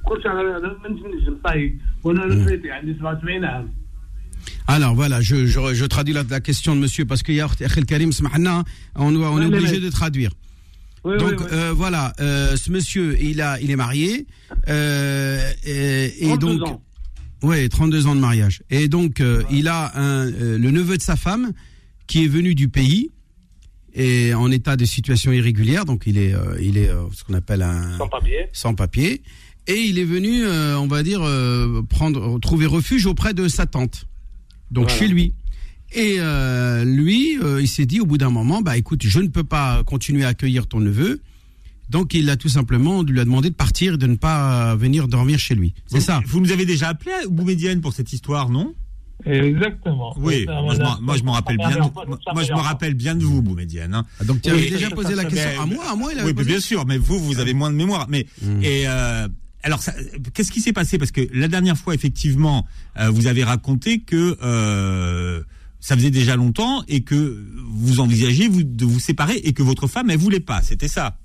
كل 0.06 0.22
شيء 0.22 0.30
على 0.30 0.76
من 0.84 1.16
نجم 1.16 1.36
طيب 1.44 1.80
وانا 2.04 2.24
رفيتي 2.24 2.70
عندي 2.70 2.94
77 2.94 3.44
عام 3.44 3.82
Alors 4.68 4.94
voilà, 4.94 5.20
je, 5.20 5.46
je, 5.46 5.74
je 5.74 5.84
traduis 5.84 6.14
la, 6.14 6.24
la, 6.28 6.40
question 6.40 6.74
de 6.74 6.80
monsieur 6.80 7.04
parce 7.04 7.22
qu'il 7.22 7.34
y 7.34 7.40
a 7.40 7.46
Akhil 7.46 7.86
Karim 7.86 8.12
Smahna, 8.12 8.64
on, 8.96 9.12
doit, 9.12 9.30
on 9.30 9.40
est 9.40 9.46
obligé 9.46 9.80
de 9.80 9.90
traduire. 9.90 10.32
Oui, 11.04 11.16
Donc 11.18 11.30
oui, 11.30 11.36
oui. 11.40 11.46
Euh, 11.52 11.72
voilà, 11.72 12.12
euh, 12.20 12.56
ce 12.56 12.70
monsieur, 12.70 13.20
il 13.20 13.40
a, 13.40 13.60
il 13.60 13.70
est 13.70 13.76
marié 13.76 14.26
euh, 14.68 15.50
et, 15.64 16.28
et 16.28 16.36
donc, 16.38 16.62
ans. 16.62 16.82
ouais, 17.43 17.67
32 17.69 18.07
ans 18.07 18.15
de 18.15 18.19
mariage. 18.19 18.63
Et 18.69 18.87
donc 18.87 19.21
euh, 19.21 19.43
il 19.51 19.67
a 19.67 19.97
un, 19.97 20.27
euh, 20.27 20.57
le 20.57 20.71
neveu 20.71 20.97
de 20.97 21.01
sa 21.01 21.15
femme 21.15 21.51
qui 22.07 22.23
est 22.23 22.27
venu 22.27 22.55
du 22.55 22.69
pays 22.69 23.11
et 23.93 24.33
en 24.33 24.51
état 24.51 24.75
de 24.75 24.85
situation 24.85 25.31
irrégulière, 25.31 25.85
donc 25.85 26.03
il 26.05 26.17
est, 26.17 26.33
euh, 26.33 26.57
il 26.61 26.77
est 26.77 26.89
ce 27.13 27.23
qu'on 27.23 27.33
appelle 27.33 27.63
un 27.63 27.97
sans 27.97 28.07
papier. 28.07 28.47
Sans 28.53 28.75
papier. 28.75 29.21
Et 29.65 29.81
il 29.81 29.99
est 29.99 30.05
venu, 30.05 30.47
on 30.47 30.87
va 30.87 31.03
dire, 31.03 31.19
prendre, 31.89 32.39
trouver 32.39 32.67
refuge 32.67 33.05
auprès 33.05 33.33
de 33.33 33.49
sa 33.49 33.65
tante, 33.65 34.07
donc 34.71 34.85
voilà. 34.85 34.97
chez 34.97 35.07
lui. 35.09 35.33
Et 35.91 36.19
lui, 36.85 37.37
il 37.59 37.67
s'est 37.67 37.85
dit 37.85 37.99
au 37.99 38.05
bout 38.05 38.17
d'un 38.17 38.29
moment, 38.29 38.61
bah 38.61 38.77
écoute, 38.77 39.01
je 39.05 39.19
ne 39.19 39.27
peux 39.27 39.43
pas 39.43 39.83
continuer 39.83 40.23
à 40.23 40.29
accueillir 40.29 40.67
ton 40.67 40.79
neveu. 40.79 41.19
Donc 41.89 42.13
il 42.13 42.29
a 42.29 42.35
tout 42.35 42.49
simplement, 42.49 43.03
lui 43.03 43.19
a 43.19 43.25
demandé 43.25 43.49
de 43.49 43.55
partir 43.55 43.93
et 43.93 43.97
de 43.97 44.07
ne 44.07 44.15
pas 44.15 44.75
venir 44.75 45.07
dormir 45.07 45.39
chez 45.39 45.55
lui. 45.55 45.73
C'est 45.87 46.01
ça. 46.01 46.21
Vous 46.27 46.41
nous 46.41 46.51
avez 46.51 46.65
déjà 46.65 46.89
appelé 46.89 47.11
à 47.11 47.27
Boumedienne 47.27 47.81
pour 47.81 47.93
cette 47.93 48.11
histoire, 48.11 48.49
non? 48.49 48.73
Exactement. 49.25 50.13
Oui, 50.19 50.45
moi, 50.45 50.75
je 50.75 51.01
moi 51.01 51.17
je 51.17 51.23
me 51.23 51.31
rappelle 51.31 51.57
bien. 51.57 51.71
De, 51.71 52.33
moi 52.33 52.43
je 52.43 52.53
me 52.53 52.59
rappelle 52.59 52.93
bien 52.93 53.15
de 53.15 53.23
vous, 53.23 53.41
Boumedienne. 53.41 53.93
Hein. 53.93 54.05
Ah, 54.19 54.25
donc 54.25 54.41
tu 54.41 54.49
avais 54.49 54.69
déjà 54.69 54.89
posé 54.89 55.15
la 55.15 55.25
question 55.25 55.61
à 55.61 55.65
moi, 55.65 55.85
à 55.91 55.95
moi. 55.95 56.11
Il 56.15 56.23
oui, 56.23 56.33
posé... 56.33 56.49
bien 56.49 56.59
sûr, 56.59 56.85
mais 56.85 56.97
vous, 56.97 57.19
vous 57.19 57.39
avez 57.39 57.53
moins 57.53 57.71
de 57.71 57.75
mémoire. 57.75 58.07
Mais 58.09 58.27
Hmm. 58.41 58.57
mmh. 58.57 58.63
et 58.63 58.83
euh, 58.87 59.27
alors, 59.63 59.81
qu'est-ce 60.33 60.51
qui 60.51 60.61
s'est 60.61 60.71
passé? 60.73 60.97
Parce 60.97 61.11
que 61.11 61.21
la 61.33 61.47
dernière 61.47 61.77
fois, 61.77 61.95
effectivement, 61.95 62.65
euh, 62.99 63.09
vous 63.09 63.27
avez 63.27 63.43
raconté 63.43 63.99
que 63.99 64.37
euh, 64.43 65.41
ça 65.79 65.95
faisait 65.95 66.11
déjà 66.11 66.35
longtemps 66.35 66.83
et 66.87 67.01
que 67.01 67.43
vous 67.67 67.99
envisagiez 67.99 68.47
vous, 68.47 68.63
de 68.63 68.85
vous 68.85 68.99
séparer 68.99 69.37
et 69.43 69.53
que 69.53 69.63
votre 69.63 69.87
femme, 69.87 70.09
elle 70.09 70.19
voulait 70.19 70.39
pas. 70.39 70.61
C'était 70.61 70.87
ça? 70.87 71.17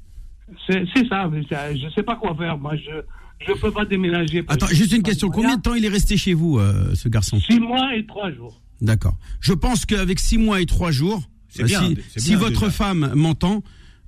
C'est 0.66 1.08
ça, 1.08 1.28
mais 1.30 1.42
je 1.42 1.86
ne 1.86 1.90
sais 1.90 2.02
pas 2.02 2.16
quoi 2.16 2.34
faire. 2.36 2.58
Moi, 2.58 2.74
je 2.76 3.52
ne 3.52 3.58
peux 3.58 3.70
pas 3.70 3.84
déménager. 3.84 4.44
Attends, 4.48 4.66
juste 4.66 4.92
une 4.92 5.02
question. 5.02 5.30
Combien 5.30 5.56
de 5.56 5.62
temps 5.62 5.74
il 5.74 5.84
est 5.84 5.88
resté 5.88 6.16
chez 6.16 6.34
vous, 6.34 6.58
euh, 6.58 6.94
ce 6.94 7.08
garçon? 7.08 7.40
Six 7.40 7.60
mois 7.60 7.94
et 7.96 8.06
trois 8.06 8.30
jours. 8.32 8.60
D'accord. 8.80 9.16
Je 9.40 9.52
pense 9.52 9.86
qu'avec 9.86 10.18
six 10.18 10.38
mois 10.38 10.60
et 10.60 10.66
trois 10.66 10.90
jours, 10.90 11.22
si, 12.16 12.34
votre 12.34 12.68
femme 12.70 13.12
m'entend, 13.14 13.62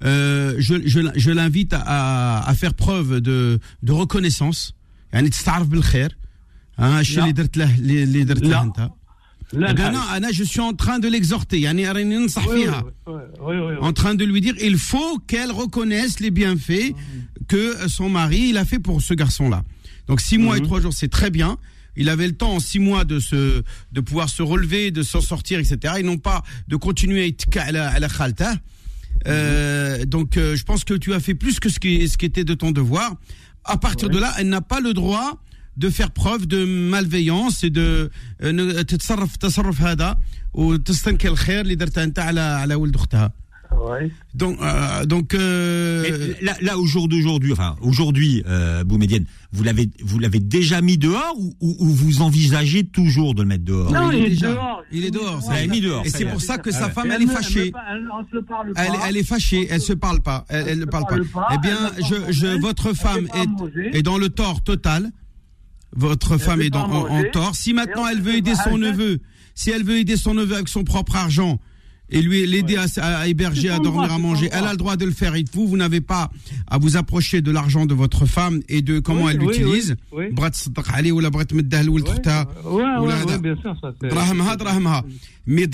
euh, 0.05 0.55
je, 0.59 0.75
je, 0.87 1.01
je 1.15 1.31
l'invite 1.31 1.73
à, 1.73 2.47
à, 2.47 2.55
faire 2.55 2.75
preuve 2.75 3.21
de, 3.21 3.61
de 3.83 3.93
reconnaissance. 3.93 4.75
Hein, 5.13 5.23
Maintenant, 9.57 10.03
Anna, 10.11 10.29
je 10.33 10.45
suis 10.45 10.61
en 10.61 10.73
train 10.73 10.99
de 10.99 11.09
l'exhorter. 11.09 11.69
En 13.81 13.93
train 13.93 14.15
de 14.15 14.25
lui 14.25 14.41
dire, 14.41 14.55
il 14.61 14.79
faut 14.79 15.19
qu'elle 15.19 15.51
reconnaisse 15.53 16.21
les 16.21 16.31
bienfaits 16.31 16.93
mm. 16.93 17.47
que 17.49 17.89
son 17.89 18.09
mari 18.09 18.49
il 18.51 18.57
a 18.57 18.65
fait 18.65 18.79
pour 18.79 19.03
ce 19.03 19.15
garçon-là. 19.15 19.65
Donc 20.07 20.21
six 20.21 20.39
mois 20.39 20.57
et 20.57 20.61
mm-hmm. 20.61 20.65
trois 20.65 20.81
jours, 20.81 20.93
c'est 20.93 21.09
très 21.09 21.31
bien. 21.31 21.59
Il 21.97 22.09
avait 22.09 22.27
le 22.27 22.35
temps 22.35 22.55
en 22.55 22.61
six 22.61 22.81
mois 22.81 23.05
de 23.05 23.21
se, 23.21 23.63
de 23.93 24.01
pouvoir 24.01 24.29
se 24.29 24.43
relever, 24.43 24.91
de 24.91 25.03
s'en 25.03 25.21
sortir, 25.21 25.61
etc. 25.61 25.95
Et 25.99 26.03
non 26.03 26.19
pas 26.19 26.43
de 26.69 26.77
continuer 26.77 27.23
à 27.23 27.27
être 27.27 27.47
à 27.57 28.01
la 28.01 28.09
khalta. 28.09 28.55
Euh, 29.27 29.99
mm-hmm. 29.99 30.05
Donc, 30.07 30.37
euh, 30.37 30.57
je 30.57 30.65
pense 30.65 30.85
que 30.85 30.95
tu 30.95 31.15
as 31.15 31.21
fait 31.21 31.35
plus 31.35 31.61
que 31.61 31.69
ce 31.69 31.79
qui, 31.79 32.03
était 32.03 32.45
de 32.45 32.55
ton 32.55 32.73
devoir. 32.73 33.15
À 33.65 33.77
partir 33.79 34.11
de 34.11 34.19
là, 34.19 34.35
elle 34.39 34.49
n'a 34.49 34.61
pas 34.61 34.81
le 34.81 34.93
droit 34.93 35.41
de 35.78 35.90
faire 35.90 36.12
preuve 36.12 36.46
de 36.48 36.66
malveillance 36.66 37.64
et 37.64 37.70
de 37.70 38.10
euh, 38.44 38.52
ne- 38.52 38.82
تتصرف 38.84 39.36
تصرف 39.36 39.82
هذا 39.82 40.18
وتستنكر 40.54 41.30
الخير 41.30 41.62
اللي 41.62 41.76
درته 41.76 42.04
انت 42.04 42.20
على 42.20 42.42
على 42.42 42.76
ولد 42.76 42.96
اختها. 42.96 43.32
Ouais. 43.72 44.10
Donc, 44.42 44.56
euh, 44.62 45.06
donc 45.06 45.28
euh, 45.36 46.02
Mais 46.04 46.46
là, 46.48 46.54
là, 46.68 46.74
au 46.80 46.86
jour 46.94 47.08
d'aujourd'hui, 47.08 47.52
enfin, 47.54 47.76
aujourd'hui, 47.82 48.32
euh, 48.48 48.84
Boumedienne, 48.84 49.26
vous 49.52 49.64
l'avez, 49.64 49.88
vous 50.10 50.18
l'avez 50.18 50.40
déjà 50.40 50.82
mis 50.82 50.98
dehors 50.98 51.36
ou, 51.38 51.54
ou- 51.66 51.76
ou 51.86 51.88
vous 52.02 52.22
envisagez 52.28 52.84
toujours 53.00 53.36
de 53.36 53.42
le 53.44 53.48
mettre 53.48 53.66
dehors 53.66 53.92
Non, 53.92 54.10
il, 54.12 54.18
il 54.18 54.24
est 54.24 54.26
est 54.26 54.30
déjà, 54.32 54.52
dehors. 54.54 54.82
il 54.92 55.06
est 55.06 55.12
dehors. 55.12 55.38
Vous 55.44 55.52
l'avez 55.52 55.68
mis 55.68 55.82
dehors, 55.82 56.04
Et 56.06 56.10
ça 56.10 56.18
c'est 56.18 56.24
y 56.24 56.28
est. 56.28 56.32
pour 56.32 56.42
ça 56.42 56.58
que 56.58 56.72
Ah 56.74 56.80
sa 56.82 56.86
ouais. 56.88 56.92
femme, 56.94 57.12
Et 57.12 57.14
elle 57.14 57.22
est 57.22 57.26
me- 57.28 57.32
elle 57.32 57.38
fâchée. 57.44 57.66
me 57.68 57.72
pa- 57.72 57.84
elle- 57.92 58.10
on 58.20 58.24
se 58.38 58.40
parle 58.44 58.74
pas. 58.74 58.82
Elle, 58.84 58.96
elle 59.08 59.18
est 59.18 59.24
fâchée, 59.34 59.68
elle 59.70 59.82
se 59.82 59.94
parle 60.06 60.22
pas, 60.30 60.40
elle, 60.50 60.66
elle 60.70 60.80
ne 60.80 60.86
parle 60.86 61.04
pas. 61.04 61.10
parle 61.16 61.28
pas, 61.28 61.48
Eh 61.52 61.54
elle 61.54 61.62
bien, 61.62 61.80
n'a 61.84 61.90
pas 61.92 62.02
je, 62.10 62.16
je, 62.40 62.46
mangé, 62.48 62.60
votre 62.60 62.88
elle 62.90 62.96
femme 62.96 63.26
fait 63.28 63.32
pas 63.32 63.46
manger. 63.46 63.90
est, 63.94 63.98
est 64.00 64.04
dans 64.10 64.18
le 64.18 64.30
tort 64.30 64.60
total. 64.64 65.12
Votre 65.97 66.39
femme 66.39 66.61
est 66.61 66.71
dans, 66.71 66.91
en, 66.91 67.23
tort. 67.33 67.55
Si 67.55 67.73
maintenant 67.73 68.07
elle 68.07 68.21
veut 68.21 68.35
aider 68.35 68.55
son 68.55 68.79
neveu, 68.79 69.21
si 69.55 69.71
elle 69.71 69.85
veut 69.85 69.99
aider 69.99 70.17
son 70.17 70.35
neveu 70.35 70.55
avec 70.55 70.69
son 70.69 70.85
propre 70.85 71.17
argent 71.17 71.61
et 72.11 72.23
lui 72.23 72.47
l'aider 72.47 72.77
ouais. 72.77 72.99
à, 72.99 73.19
à, 73.19 73.27
héberger, 73.27 73.71
à 73.71 73.79
dormir, 73.79 74.05
droit, 74.05 74.15
à 74.15 74.19
manger. 74.19 74.49
Elle 74.53 74.65
a 74.65 74.73
le 74.73 74.77
droit 74.77 74.97
de 74.97 75.05
le 75.05 75.11
faire. 75.11 75.35
Et 75.35 75.45
vous, 75.53 75.67
vous 75.67 75.77
n'avez 75.77 76.01
pas 76.01 76.31
à 76.67 76.79
vous 76.79 76.97
approcher 76.97 77.41
de 77.41 77.51
l'argent 77.51 77.87
de 77.87 77.95
votre 77.95 78.27
femme 78.27 78.61
et 78.69 78.83
de 78.83 78.99
comment 78.99 79.25
oui, 79.25 79.33
elle 79.35 79.41
l'utilise. 79.41 79.97
Oui, 80.13 80.25
oui. 80.27 80.33
ou 83.01 83.07
la 83.07 83.39
bien 83.39 83.57
sûr, 83.57 83.77
ça 83.81 83.93
Mais 85.47 85.67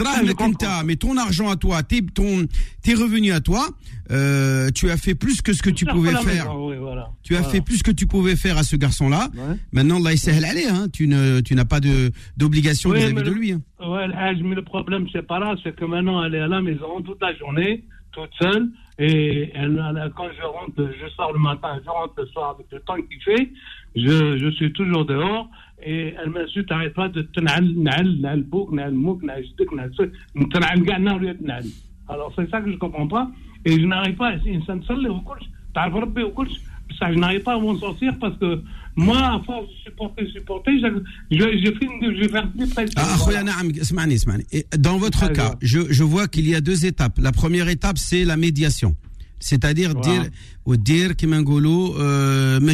mais 0.85 0.97
ton 0.97 1.17
argent 1.17 1.49
à 1.49 1.57
toi, 1.57 1.83
tes, 1.83 2.03
ton, 2.03 2.47
tes 2.83 2.95
revenus 2.95 3.33
à 3.33 3.41
toi, 3.41 3.69
euh, 4.11 4.71
tu 4.75 4.91
as 4.91 4.97
fait 4.97 5.15
plus 5.15 5.43
que 5.43 5.53
ce 5.53 5.63
que 5.63 5.71
tu 5.71 5.85
pouvais 5.85 6.13
faire. 6.13 6.47
Maison, 6.47 6.81
voilà. 6.81 7.11
Tu 7.23 7.37
as 7.37 7.41
voilà. 7.41 7.53
fait 7.53 7.61
plus 7.61 7.83
que 7.83 7.91
tu 7.91 8.07
pouvais 8.07 8.35
faire 8.35 8.59
à 8.59 8.65
ce 8.65 8.77
garçon-là. 8.77 9.31
Ouais. 9.35 9.57
Maintenant, 9.73 10.01
là, 10.01 10.13
il 10.13 10.19
s'est 10.19 10.33
allé. 10.45 10.65
Hein. 10.65 10.89
Tu 10.93 11.07
n'as 11.07 11.43
tu 11.43 11.55
pas 11.57 11.81
d'obligation 12.37 12.93
vis-à-vis 12.93 13.23
de 13.23 13.31
lui. 13.31 13.53
Hein. 13.53 13.63
Ouais, 13.81 14.09
mais 14.09 14.55
le 14.55 14.63
problème, 14.63 15.07
c'est 15.11 15.27
pas 15.27 15.39
là, 15.39 15.55
c'est 15.63 15.75
que 15.75 15.85
maintenant, 15.87 16.23
elle 16.23 16.35
est 16.35 16.41
à 16.41 16.49
la 16.49 16.61
maison 16.61 17.01
toute 17.01 17.21
la 17.23 17.35
journée, 17.35 17.85
toute 18.13 18.31
seule, 18.41 18.69
et 18.99 19.51
elle, 19.55 20.13
quand 20.15 20.29
je 20.39 20.43
rentre, 20.45 20.91
je 21.01 21.09
sors 21.15 21.33
le 21.33 21.39
matin, 21.39 21.79
je 21.83 21.89
rentre 21.89 22.13
le 22.19 22.27
soir 22.27 22.51
avec 22.51 22.67
le 22.71 22.81
temps 22.81 22.97
qu'il 22.97 23.23
fait, 23.23 23.51
je, 23.97 24.37
je 24.37 24.51
suis 24.51 24.73
toujours 24.75 25.07
dehors, 25.07 25.49
et 25.83 26.15
elle 26.23 26.29
m'insulte, 26.29 26.69
t'arrêtes 26.69 26.93
pas 26.93 27.09
de 27.09 27.23
t'nal, 27.23 27.65
nal, 27.75 28.45
mouk. 28.93 29.25
Alors, 32.09 32.33
c'est 32.37 32.51
ça 32.51 32.61
que 32.61 32.71
je 32.71 32.77
comprends 32.77 33.09
pas, 33.09 33.31
et 33.65 33.81
je 33.81 33.87
n'arrive 33.87 34.17
pas, 34.17 34.33
c'est 34.45 34.51
une 34.51 34.63
seule, 34.65 35.03
le 35.03 35.11
ça, 36.99 37.13
je 37.13 37.19
n'arrive 37.19 37.43
pas 37.43 37.55
à 37.55 37.59
m'en 37.59 37.77
sortir 37.77 38.13
parce 38.21 38.37
que 38.37 38.63
moi, 39.01 39.19
à 39.19 39.41
force 39.45 39.69
de 39.69 39.75
supporter, 39.85 40.27
supporter, 40.33 40.73
je, 40.81 40.87
je, 41.31 41.39
je, 41.39 42.23
je 42.23 42.29
vais 42.29 42.41
ah, 42.97 43.17
voilà. 43.25 43.43
Dans 44.79 44.99
votre 44.99 45.33
cas, 45.33 45.55
je, 45.63 45.81
je 45.91 46.05
vois 46.05 46.29
qu'il 46.29 46.49
y 46.49 46.55
a 46.55 46.61
deux 46.61 46.87
étapes. 46.87 47.19
La 47.19 47.33
première 47.33 47.69
étape, 47.69 47.99
c'est 47.99 48.25
la 48.25 48.37
médiation. 48.37 48.95
C'est-à-dire 49.39 49.95
dire 49.95 50.27
ou 50.67 50.77
dire 50.77 51.17
Kimangolo, 51.17 51.97
euh, 51.99 52.61
mais 52.61 52.73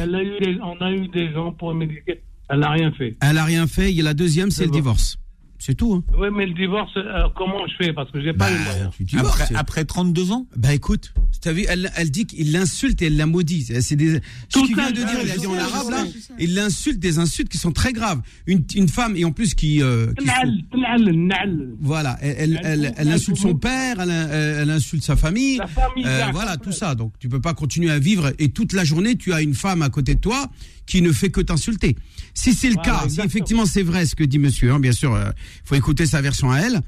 elle 0.00 0.38
elle 0.40 0.60
on 0.62 0.82
a 0.82 0.90
eu 0.90 1.08
des 1.08 1.30
gens 1.32 1.52
pour 1.52 1.74
médiquer. 1.74 2.22
Elle 2.48 2.60
n'a 2.60 2.70
rien 2.70 2.90
fait. 2.92 3.16
Elle 3.20 3.34
n'a 3.34 3.44
rien 3.44 3.66
fait. 3.66 3.92
Et 3.92 4.02
la 4.02 4.14
deuxième, 4.14 4.50
c'est 4.50 4.64
le 4.64 4.70
divorce. 4.70 5.18
C'est 5.58 5.74
tout. 5.74 5.94
Hein. 5.94 6.04
Oui, 6.18 6.28
mais 6.32 6.46
le 6.46 6.54
divorce, 6.54 6.92
euh, 6.96 7.28
comment 7.34 7.66
je 7.66 7.84
fais? 7.84 7.92
Parce 7.92 8.10
que 8.10 8.20
j'ai 8.20 8.32
bah, 8.32 8.46
pas 8.46 8.52
eu 8.52 9.18
après, 9.18 9.54
après, 9.54 9.84
32 9.84 10.32
ans? 10.32 10.46
Bah 10.56 10.74
écoute, 10.74 11.12
tu 11.40 11.48
as 11.48 11.52
vu, 11.52 11.64
elle, 11.68 11.90
elle 11.96 12.10
dit 12.10 12.26
qu'il 12.26 12.52
l'insulte 12.52 13.00
et 13.02 13.06
elle 13.06 13.16
la 13.16 13.26
maudit. 13.26 13.62
C'est 13.64 13.80
ce 13.80 13.94
qu'il 13.94 14.74
vient 14.74 14.90
de 14.90 14.96
dire, 14.96 15.06
ah, 15.08 15.20
il 15.24 15.30
a 15.30 15.36
dit 15.36 15.46
en 15.46 15.54
arabe, 15.54 15.90
là, 15.90 16.04
il 16.38 16.54
l'insulte 16.54 16.98
des 16.98 17.18
insultes 17.18 17.48
qui 17.48 17.58
sont 17.58 17.72
très 17.72 17.92
graves. 17.92 18.20
Une, 18.46 18.64
une 18.74 18.88
femme, 18.88 19.16
et 19.16 19.24
en 19.24 19.32
plus 19.32 19.54
qui. 19.54 19.82
Euh, 19.82 20.12
qui 20.18 20.26
voilà, 21.80 22.16
elle, 22.20 22.60
elle, 22.62 22.94
elle, 22.96 23.08
insulte 23.08 23.38
son 23.38 23.54
père, 23.54 24.00
elle, 24.00 24.70
insulte 24.70 25.02
sa 25.02 25.16
famille. 25.16 25.58
La 25.58 25.66
famille 25.66 26.04
euh, 26.06 26.26
voilà, 26.32 26.56
tout 26.56 26.72
ça. 26.72 26.94
Donc 26.94 27.12
tu 27.18 27.28
ne 27.28 27.32
peux 27.32 27.40
pas 27.40 27.54
continuer 27.54 27.90
à 27.90 27.98
vivre 27.98 28.32
et 28.38 28.50
toute 28.50 28.72
la 28.72 28.84
journée, 28.84 29.16
tu 29.16 29.32
as 29.32 29.42
une 29.42 29.54
femme 29.54 29.82
à 29.82 29.88
côté 29.88 30.14
de 30.14 30.20
toi 30.20 30.50
qui 30.86 31.02
ne 31.02 31.12
fait 31.12 31.30
que 31.30 31.40
t'insulter. 31.40 31.96
Si 32.34 32.54
c'est 32.54 32.68
le 32.68 32.74
Voilà, 32.74 33.00
cas, 33.02 33.08
si 33.08 33.20
effectivement 33.20 33.66
c'est 33.66 33.82
vrai 33.82 34.06
ce 34.06 34.14
que 34.14 34.24
dit 34.24 34.38
Monsieur, 34.38 34.72
hein, 34.72 34.80
bien 34.80 34.92
sûr, 34.92 35.16
il 35.18 35.32
faut 35.64 35.74
écouter 35.74 36.06
sa 36.06 36.20
version 36.20 36.50
à 36.52 36.58
elle. 36.58 36.80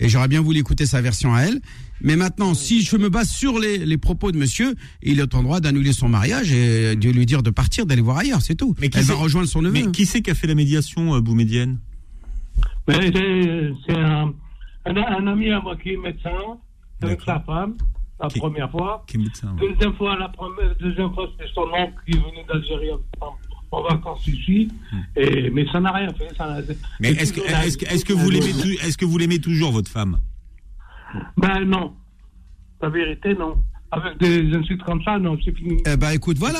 Et 0.00 0.08
j'aurais 0.08 0.26
bien 0.26 0.40
voulu 0.40 0.58
écouter 0.58 0.86
sa 0.86 1.00
version 1.00 1.34
à 1.34 1.42
elle. 1.42 1.60
Mais 2.00 2.16
maintenant, 2.16 2.52
si 2.54 2.82
je 2.82 2.96
me 2.96 3.08
base 3.08 3.30
sur 3.30 3.60
les, 3.60 3.78
les 3.78 3.96
propos 3.96 4.32
de 4.32 4.36
monsieur, 4.36 4.74
il 5.04 5.20
est 5.20 5.34
en 5.36 5.42
droit 5.44 5.60
d'annuler 5.60 5.92
son 5.92 6.08
mariage 6.08 6.50
et 6.52 6.96
de 6.96 7.10
lui 7.10 7.26
dire 7.26 7.44
de 7.44 7.50
partir, 7.50 7.86
d'aller 7.86 8.02
voir 8.02 8.18
ailleurs, 8.18 8.42
c'est 8.42 8.56
tout. 8.56 8.74
Mais 8.80 8.88
qui 8.88 8.98
Elle 8.98 9.04
va 9.04 9.14
rejoindre 9.14 9.46
son 9.48 9.62
neveu. 9.62 9.72
Mais 9.72 9.92
qui 9.92 10.04
c'est 10.04 10.20
qui 10.20 10.32
a 10.32 10.34
fait 10.34 10.48
la 10.48 10.56
médiation, 10.56 11.14
euh, 11.14 11.20
Boumedienne 11.20 11.78
Mais 12.88 13.12
c'est 13.86 13.94
un, 13.96 14.32
un, 14.86 14.96
un 14.96 15.26
ami 15.28 15.52
à 15.52 15.60
moi 15.60 15.76
qui 15.76 15.90
est 15.90 15.96
médecin, 15.96 16.30
avec 17.00 17.20
sa 17.20 17.38
femme, 17.46 17.76
la 18.20 18.28
Qui- 18.28 18.38
première 18.38 18.70
fois. 18.70 19.04
Qui 19.06 19.16
est 19.16 19.20
médecin 19.20 19.54
ouais. 19.60 19.68
Deuxième 19.72 19.94
fois, 19.94 20.16
la 20.18 20.28
première, 20.28 20.74
deuxième 20.80 21.12
fois, 21.14 21.28
c'était 21.32 21.50
son 21.54 21.62
oncle 21.62 21.94
qui 22.06 22.12
est 22.16 22.20
venu 22.20 22.44
d'Algérie 22.48 22.90
en, 23.20 23.26
en 23.72 23.82
vacances 23.82 24.26
ici. 24.28 24.68
Et, 25.16 25.50
mais 25.50 25.66
ça 25.72 25.80
n'a 25.80 25.90
rien 25.92 26.08
fait. 26.14 26.28
Ça 26.36 26.46
n'a- 26.46 26.60
Hmm. 26.60 26.74
Mais 27.00 27.10
est-ce 27.10 27.32
que, 27.32 27.40
est-ce 27.40 27.76
que, 27.78 27.86
est-ce 27.92 28.04
que 28.04 28.12
vous 28.12 28.30
l'aimez, 28.30 28.50
est-ce 28.84 28.96
que 28.96 29.04
vous 29.04 29.18
l'aimez 29.18 29.40
toujours, 29.40 29.72
votre 29.72 29.90
femme? 29.90 30.18
Ben 31.36 31.64
non. 31.64 31.94
La 32.82 32.88
vérité, 32.88 33.34
non. 33.34 33.56
Avec 33.90 34.18
des 34.18 34.52
insultes 34.56 34.82
comme 34.82 35.00
ça, 35.04 35.18
non, 35.20 35.38
c'est 35.44 35.54
fini. 35.56 35.76
Eh 35.86 35.96
ben 35.96 36.10
écoute, 36.10 36.36
voilà. 36.38 36.58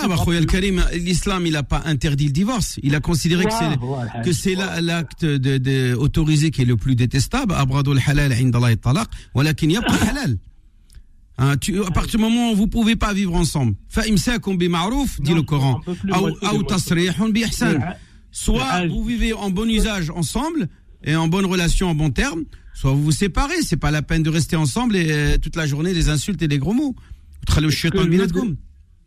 Karim, 0.48 0.80
l'islam, 0.92 1.46
il 1.46 1.52
n'a 1.54 1.64
pas 1.64 1.82
interdit 1.84 2.26
le 2.26 2.32
divorce. 2.32 2.78
Il 2.84 2.94
a 2.94 3.00
considéré 3.00 3.44
que 3.44 3.52
c'est 3.52 3.76
Voilà, 3.80 4.10
que 4.22 4.32
c'est 4.32 4.54
la- 4.54 4.80
l'acte 4.80 5.24
de, 5.24 5.58
de- 5.58 5.94
autorisé 5.96 6.52
qui 6.52 6.62
est 6.62 6.64
le 6.64 6.76
plus 6.76 6.94
détestable. 6.94 7.52
Abradul 7.54 7.98
halal 8.06 8.32
inda 8.32 8.58
Allah 8.58 8.76
talaq, 8.76 9.08
walakin 9.34 9.68
yabqa 9.68 9.94
halal. 10.10 10.36
Hein, 11.41 11.55
tu, 11.57 11.81
à 11.81 11.91
partir 11.91 12.17
du 12.19 12.23
moment 12.25 12.51
où 12.51 12.55
vous 12.55 12.67
pouvez 12.67 12.95
pas 12.97 13.13
vivre 13.13 13.33
ensemble, 13.35 13.75
فإمساكم 13.89 14.57
بمعروف, 14.57 15.21
dit 15.21 15.31
Non, 15.31 15.35
le 15.37 15.41
Coran, 15.43 15.79
on 15.79 15.81
peut 15.81 15.95
plus 15.95 16.13
أو 16.13 16.29
moitié 16.29 16.47
أو 16.47 16.57
de 16.57 16.63
moitié. 16.63 16.67
تصريح 16.67 17.23
بإحسان. 17.23 17.73
Le- 17.79 17.95
Soit 18.31 18.83
le- 18.85 18.89
vous 18.89 19.03
vivez 19.05 19.33
en 19.33 19.49
bon 19.49 19.67
usage 19.69 20.09
ensemble 20.11 20.67
et 21.03 21.15
en 21.15 21.27
bonne 21.27 21.45
relation, 21.45 21.89
en 21.89 21.95
bon 21.95 22.09
terme, 22.11 22.43
soit 22.75 22.91
vous 22.91 23.03
vous 23.05 23.11
séparez. 23.11 23.61
C'est 23.61 23.77
pas 23.85 23.89
la 23.91 24.01
peine 24.01 24.21
de 24.23 24.29
rester 24.29 24.55
ensemble 24.55 24.95
et 24.97 25.07
euh, 25.11 25.37
toute 25.43 25.55
la 25.55 25.65
journée 25.65 25.93
les 25.93 26.09
insultes 26.09 26.41
et 26.41 26.47
les 26.47 26.59
gros 26.59 26.73
mots. 26.73 26.95
تخلوا 27.47 27.69
الشيطان 27.69 28.03
je 28.03 28.09
veux 28.09 28.09
بيناتكم. 28.09 28.47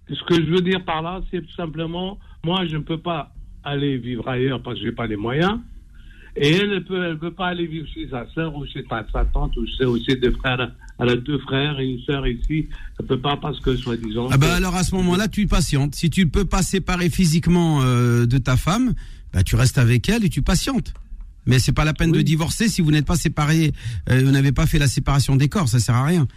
dire- 0.09 0.17
Ce 0.19 0.23
que 0.29 0.35
je 0.45 0.51
veux 0.51 0.61
dire 0.63 0.83
par 0.85 1.03
là, 1.03 1.21
c'est 1.31 1.43
tout 1.47 1.55
simplement, 1.63 2.19
moi, 2.45 2.67
je 2.71 2.77
ne 2.77 2.83
peux 2.83 2.99
pas 3.11 3.33
aller 3.63 3.97
vivre 3.99 4.27
ailleurs 4.29 4.61
parce 4.63 4.77
que 4.79 4.83
je 4.85 4.89
n'ai 4.89 4.95
pas 5.01 5.07
les 5.07 5.17
moyens. 5.27 5.57
Et 6.37 6.51
elle 6.61 6.71
ne 6.71 6.81
peut, 6.89 7.01
elle 7.09 7.19
peut 7.19 7.31
pas 7.41 7.49
aller 7.49 7.67
vivre 7.75 7.87
chez 7.95 8.09
sa 8.15 8.23
sœur 8.35 8.51
ou 8.57 8.65
chez 8.73 8.83
sa, 8.91 8.99
sa 9.13 9.23
tante 9.35 9.55
ou 9.59 9.65
chez, 9.75 9.85
ou 9.85 9.97
chez 10.05 10.17
des 10.17 10.33
frères. 10.41 10.73
elle 11.00 11.10
a 11.10 11.16
deux 11.16 11.38
frères 11.40 11.80
et 11.80 11.86
une 11.86 12.00
sœur 12.02 12.26
et 12.26 12.32
une 12.32 12.44
fille. 12.44 12.68
Elle 13.00 13.06
peut 13.06 13.20
pas 13.20 13.38
parce 13.38 13.60
que 13.60 13.76
soi-disant. 13.76 14.30
Ah 14.32 14.38
bah 14.38 14.56
alors 14.56 14.76
à 14.76 14.84
ce 14.84 14.96
moment-là, 14.96 15.28
tu 15.28 15.46
patientes. 15.48 15.96
Si 15.96 16.10
tu 16.10 16.26
ne 16.26 16.30
peux 16.30 16.46
pas 16.46 16.64
séparer 16.64 17.10
physiquement 17.10 17.82
euh, 17.82 18.26
de 18.26 18.38
ta 18.38 18.58
femme, 18.58 18.94
bah 19.34 19.44
tu 19.44 19.56
restes 19.56 19.78
avec 19.78 20.10
elle 20.10 20.26
et 20.26 20.30
tu 20.30 20.42
patientes. 20.42 20.94
Mais 21.46 21.60
c'est 21.60 21.72
pas 21.72 21.86
la 21.86 21.94
peine 21.94 22.12
de 22.12 22.22
divorcer 22.22 22.68
si 22.68 22.82
vous 22.82 22.92
n'êtes 22.92 23.06
pas 23.06 23.16
séparés, 23.16 23.72
euh, 24.10 24.22
vous 24.24 24.32
n'avez 24.32 24.52
pas 24.52 24.66
fait 24.66 24.80
la 24.80 24.88
séparation 24.88 25.38
des 25.38 25.48
corps, 25.48 25.70
ça 25.70 25.80
sert 25.80 25.96
à 25.96 26.04
rien. 26.04 26.28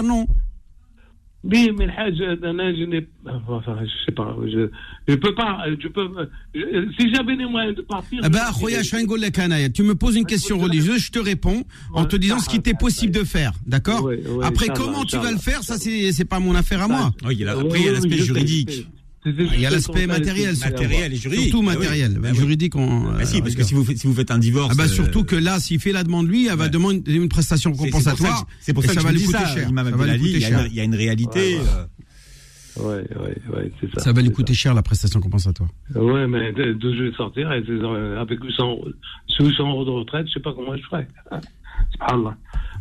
Non 0.00 0.22
mais 1.48 1.66
je 2.76 2.84
n'ai 2.84 3.06
enfin, 3.48 3.76
je 3.82 4.04
sais 4.04 4.12
pas, 4.12 4.36
je, 4.46 4.68
je 5.08 5.14
peux 5.14 5.34
pas, 5.34 5.64
je 5.80 5.88
peux, 5.88 6.08
je- 6.54 6.88
si 6.98 7.14
j'avais 7.14 7.36
les 7.36 7.46
moyens 7.46 7.76
de 7.76 7.82
partir. 7.82 8.20
Eh 8.24 8.28
ben, 8.28 8.38
je-. 8.82 9.68
Tu 9.72 9.82
me 9.82 9.94
poses 9.94 10.16
une 10.16 10.26
question 10.26 10.58
religieuse, 10.58 11.02
je 11.04 11.10
te 11.12 11.18
réponds 11.18 11.64
en 11.92 12.04
te 12.04 12.16
disant 12.16 12.38
ce 12.38 12.48
qui 12.48 12.60
t'est 12.60 12.78
possible 12.78 13.12
de 13.12 13.24
faire, 13.24 13.52
d'accord 13.66 14.08
Après, 14.42 14.66
comment 14.74 15.04
tu 15.04 15.16
vas 15.16 15.22
va. 15.24 15.32
le 15.32 15.38
faire, 15.38 15.62
ça 15.62 15.76
c'est 15.78 16.12
c'est 16.12 16.24
pas 16.24 16.40
mon 16.40 16.54
affaire 16.54 16.82
à 16.82 16.88
moi. 16.88 17.12
Oui, 17.24 17.34
il 17.34 17.40
y 17.40 17.42
a 17.44 17.46
la- 17.46 17.56
Oui, 17.58 17.64
après, 17.66 17.78
il 17.80 17.84
y 17.84 17.88
a 17.88 17.92
l'aspect 17.92 18.18
juridique. 18.18 18.86
C'était 19.26 19.42
Il 19.54 19.60
y 19.60 19.66
a 19.66 19.70
l'aspect 19.70 20.06
matériel, 20.06 20.54
surtout. 20.56 20.72
Matériel 20.82 21.12
et 21.12 21.16
juridique. 21.16 21.48
Surtout 21.50 21.64
Ah 21.66 21.70
oui. 21.72 21.78
matériel, 21.78 22.20
oui. 22.22 22.34
juridique. 22.36 22.76
On, 22.76 23.00
Bah 23.12 23.24
si, 23.24 23.38
euh, 23.38 23.40
parce 23.40 23.54
que 23.56 23.62
si 23.64 23.74
vous, 23.74 23.84
faites- 23.84 23.98
si 23.98 24.06
vous 24.06 24.14
faites 24.14 24.30
un 24.30 24.38
divorce. 24.38 24.70
Ah 24.72 24.76
bah 24.76 24.84
euh, 24.84 24.88
surtout 24.88 25.24
que 25.24 25.34
là, 25.34 25.58
s'il 25.58 25.80
fait 25.80 25.90
la 25.92 26.04
demande 26.04 26.28
lui, 26.28 26.46
elle 26.46 26.56
va 26.56 26.68
demander 26.68 27.12
une 27.12 27.28
prestation 27.28 27.72
compensatoire. 27.72 28.46
C'est 28.60 28.72
pour 28.72 28.84
ça 28.84 28.94
que 28.94 29.00
ça 29.00 29.06
va 29.06 29.12
lui 29.12 29.24
coûter 29.24 29.38
cher. 29.38 29.68
Il 30.70 30.74
y 30.74 30.80
a 30.80 30.84
une- 30.84 30.94
réalité. 30.94 31.56
Ouais, 31.56 31.60
ouais. 31.60 31.68
euh, 31.68 31.84
Ouais, 32.78 32.84
ouais, 33.18 33.36
ouais, 33.56 33.72
c'est 33.80 33.90
ça. 33.94 34.00
Ça 34.00 34.12
va 34.12 34.20
lui 34.20 34.30
coûter 34.30 34.52
cher 34.52 34.74
la 34.74 34.82
prestation 34.82 35.18
compensatoire. 35.20 35.70
Ouais, 35.94 36.26
mais 36.26 36.52
de- 36.52 36.74
d'où 36.74 36.94
je 36.94 37.04
vais 37.04 37.12
sortir 37.16 37.50
avec 37.50 37.66
800, 37.66 38.68
euros- 38.70 38.88
800 39.40 39.70
euros 39.70 39.84
de 39.86 39.90
retraite, 39.90 40.26
je 40.28 40.34
sais 40.34 40.40
pas 40.40 40.52
comment 40.52 40.76
je 40.76 40.82
ferais. 40.82 41.08
Subhanallah. 41.92 42.36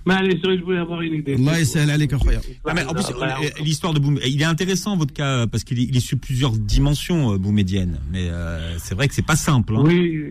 Mais 0.06 0.14
allez, 0.14 0.32
c'est 0.40 0.48
vrai, 0.48 0.58
je 0.58 0.64
voulais 0.64 0.78
avoir 0.78 1.02
une 1.02 1.16
idée. 1.16 1.36
En 1.36 2.94
plus, 2.94 3.10
euh, 3.10 3.50
l'histoire 3.64 3.94
de 3.94 4.00
Boum, 4.00 4.20
il 4.26 4.42
est 4.42 4.46
intéressant 4.46 4.96
votre 4.98 5.14
cas 5.14 5.48
parce 5.48 5.64
qu'il 5.64 5.80
est, 5.80 5.84
il 5.84 5.98
est 5.98 6.00
sur 6.00 6.20
plusieurs 6.20 6.52
dimensions, 6.52 7.34
euh, 7.34 7.38
Boumedienne. 7.38 8.00
Mais 8.12 8.30
euh, 8.30 8.78
c'est 8.78 8.94
vrai 8.94 9.08
que 9.08 9.16
c'est 9.16 9.26
pas 9.26 9.36
simple. 9.36 9.76
Hein. 9.76 9.84
Oui, 9.84 10.22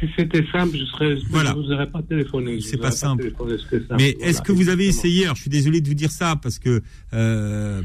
si 0.00 0.06
c'était 0.16 0.44
simple, 0.52 0.76
je 0.78 0.84
serais, 0.84 1.16
Voilà. 1.30 1.50
je 1.50 1.56
vous 1.56 1.72
aurais 1.72 1.90
pas 1.90 2.02
téléphoné. 2.02 2.60
C'est 2.60 2.76
pas 2.76 2.88
aurais 2.88 2.96
simple. 2.96 3.24
Mais 3.24 3.30
Voilà, 3.38 4.30
est-ce 4.30 4.42
que 4.42 4.52
vous 4.52 4.68
avez 4.68 4.86
exactement. 4.86 5.08
essayé 5.10 5.24
Alors, 5.24 5.36
je 5.36 5.40
suis 5.42 5.50
désolé 5.50 5.80
de 5.80 5.88
vous 5.88 5.94
dire 5.94 6.10
ça 6.10 6.36
parce 6.40 6.58
que 6.58 6.82
euh, 7.12 7.82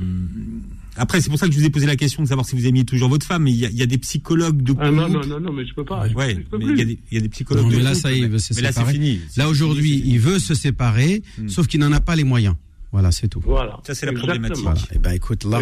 après, 0.97 1.21
c'est 1.21 1.29
pour 1.29 1.39
ça 1.39 1.47
que 1.47 1.53
je 1.53 1.59
vous 1.59 1.65
ai 1.65 1.69
posé 1.69 1.85
la 1.85 1.95
question 1.95 2.21
de 2.23 2.27
savoir 2.27 2.45
si 2.45 2.55
vous 2.55 2.65
aimiez 2.67 2.83
toujours 2.83 3.09
votre 3.09 3.25
femme. 3.25 3.43
Mais 3.43 3.51
il 3.51 3.57
y 3.57 3.65
a, 3.65 3.69
il 3.69 3.77
y 3.77 3.81
a 3.81 3.85
des 3.85 3.97
psychologues 3.97 4.61
de 4.61 4.73
Ah 4.79 4.91
non, 4.91 5.05
couple. 5.07 5.27
non, 5.27 5.27
non, 5.27 5.39
non, 5.39 5.53
mais 5.53 5.65
je 5.65 5.73
peux 5.73 5.85
pas. 5.85 6.07
Ouais, 6.09 6.35
je 6.35 6.41
peux 6.49 6.57
mais 6.57 6.65
plus. 6.65 6.73
il 6.73 6.79
y, 6.79 6.81
a 6.81 6.85
des, 6.85 6.99
il 7.11 7.15
y 7.15 7.17
a 7.17 7.21
des 7.21 7.29
psychologues. 7.29 7.65
Non, 7.65 7.69
de 7.71 7.75
mais 7.77 7.83
là, 7.83 7.89
couple, 7.91 8.01
ça 8.01 8.11
y 8.11 8.15
est, 8.15 8.17
il 8.17 8.21
mais- 8.23 8.27
veut 8.29 8.39
se 8.39 8.53
mais 8.53 8.61
là, 8.61 8.67
c'est 8.71 8.79
séparer. 8.79 8.93
fini. 8.93 9.19
Là 9.37 9.49
aujourd'hui, 9.49 10.01
il 10.05 10.19
veut 10.19 10.39
se 10.39 10.53
séparer, 10.53 11.21
Hmm. 11.37 11.47
sauf 11.47 11.67
qu'il 11.67 11.79
n'en 11.79 11.91
a 11.91 12.01
pas 12.01 12.15
les 12.15 12.23
moyens. 12.25 12.55
Voilà, 12.91 13.11
c'est 13.11 13.29
tout. 13.29 13.41
Voilà. 13.45 13.79
Ça, 13.87 13.95
c'est 13.95 14.05
la 14.05 14.13
problématique. 14.13 14.63
Voilà. 14.63 14.81
Eh 14.93 14.99
ben 14.99 15.11
écoute, 15.11 15.45
Allah. 15.45 15.59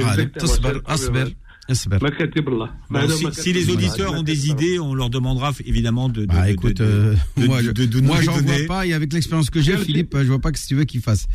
Bon, 2.89 3.07
si, 3.09 3.25
si 3.41 3.53
les 3.53 3.69
auditeurs 3.69 4.13
ont 4.13 4.23
des 4.23 4.49
idées, 4.49 4.79
on 4.79 4.95
leur 4.95 5.11
demandera 5.11 5.53
évidemment 5.65 6.09
de. 6.09 6.21
de 6.21 6.25
Bah 6.25 6.49
écoute, 6.49 6.77
de- 6.77 6.83
euh, 6.83 7.15
de- 7.37 7.45
moi, 7.45 7.61
de- 7.61 7.67
je- 7.67 7.71
de- 7.71 7.85
de 7.85 7.99
nous 7.99 8.07
moi 8.07 8.19
les 8.19 8.25
j'en 8.25 8.37
vois 8.37 8.53
pas 8.67 8.87
et 8.87 8.93
avec 8.93 9.13
l'expérience 9.13 9.51
que 9.51 9.61
j'ai, 9.61 9.77
Philippe, 9.77 10.15
je 10.17 10.23
vois 10.23 10.39
pas 10.39 10.51
que 10.51 10.57
ce 10.57 10.63
que 10.63 10.69
tu 10.69 10.75
veux 10.75 10.85
qu'il 10.85 11.01
fasse. 11.01 11.27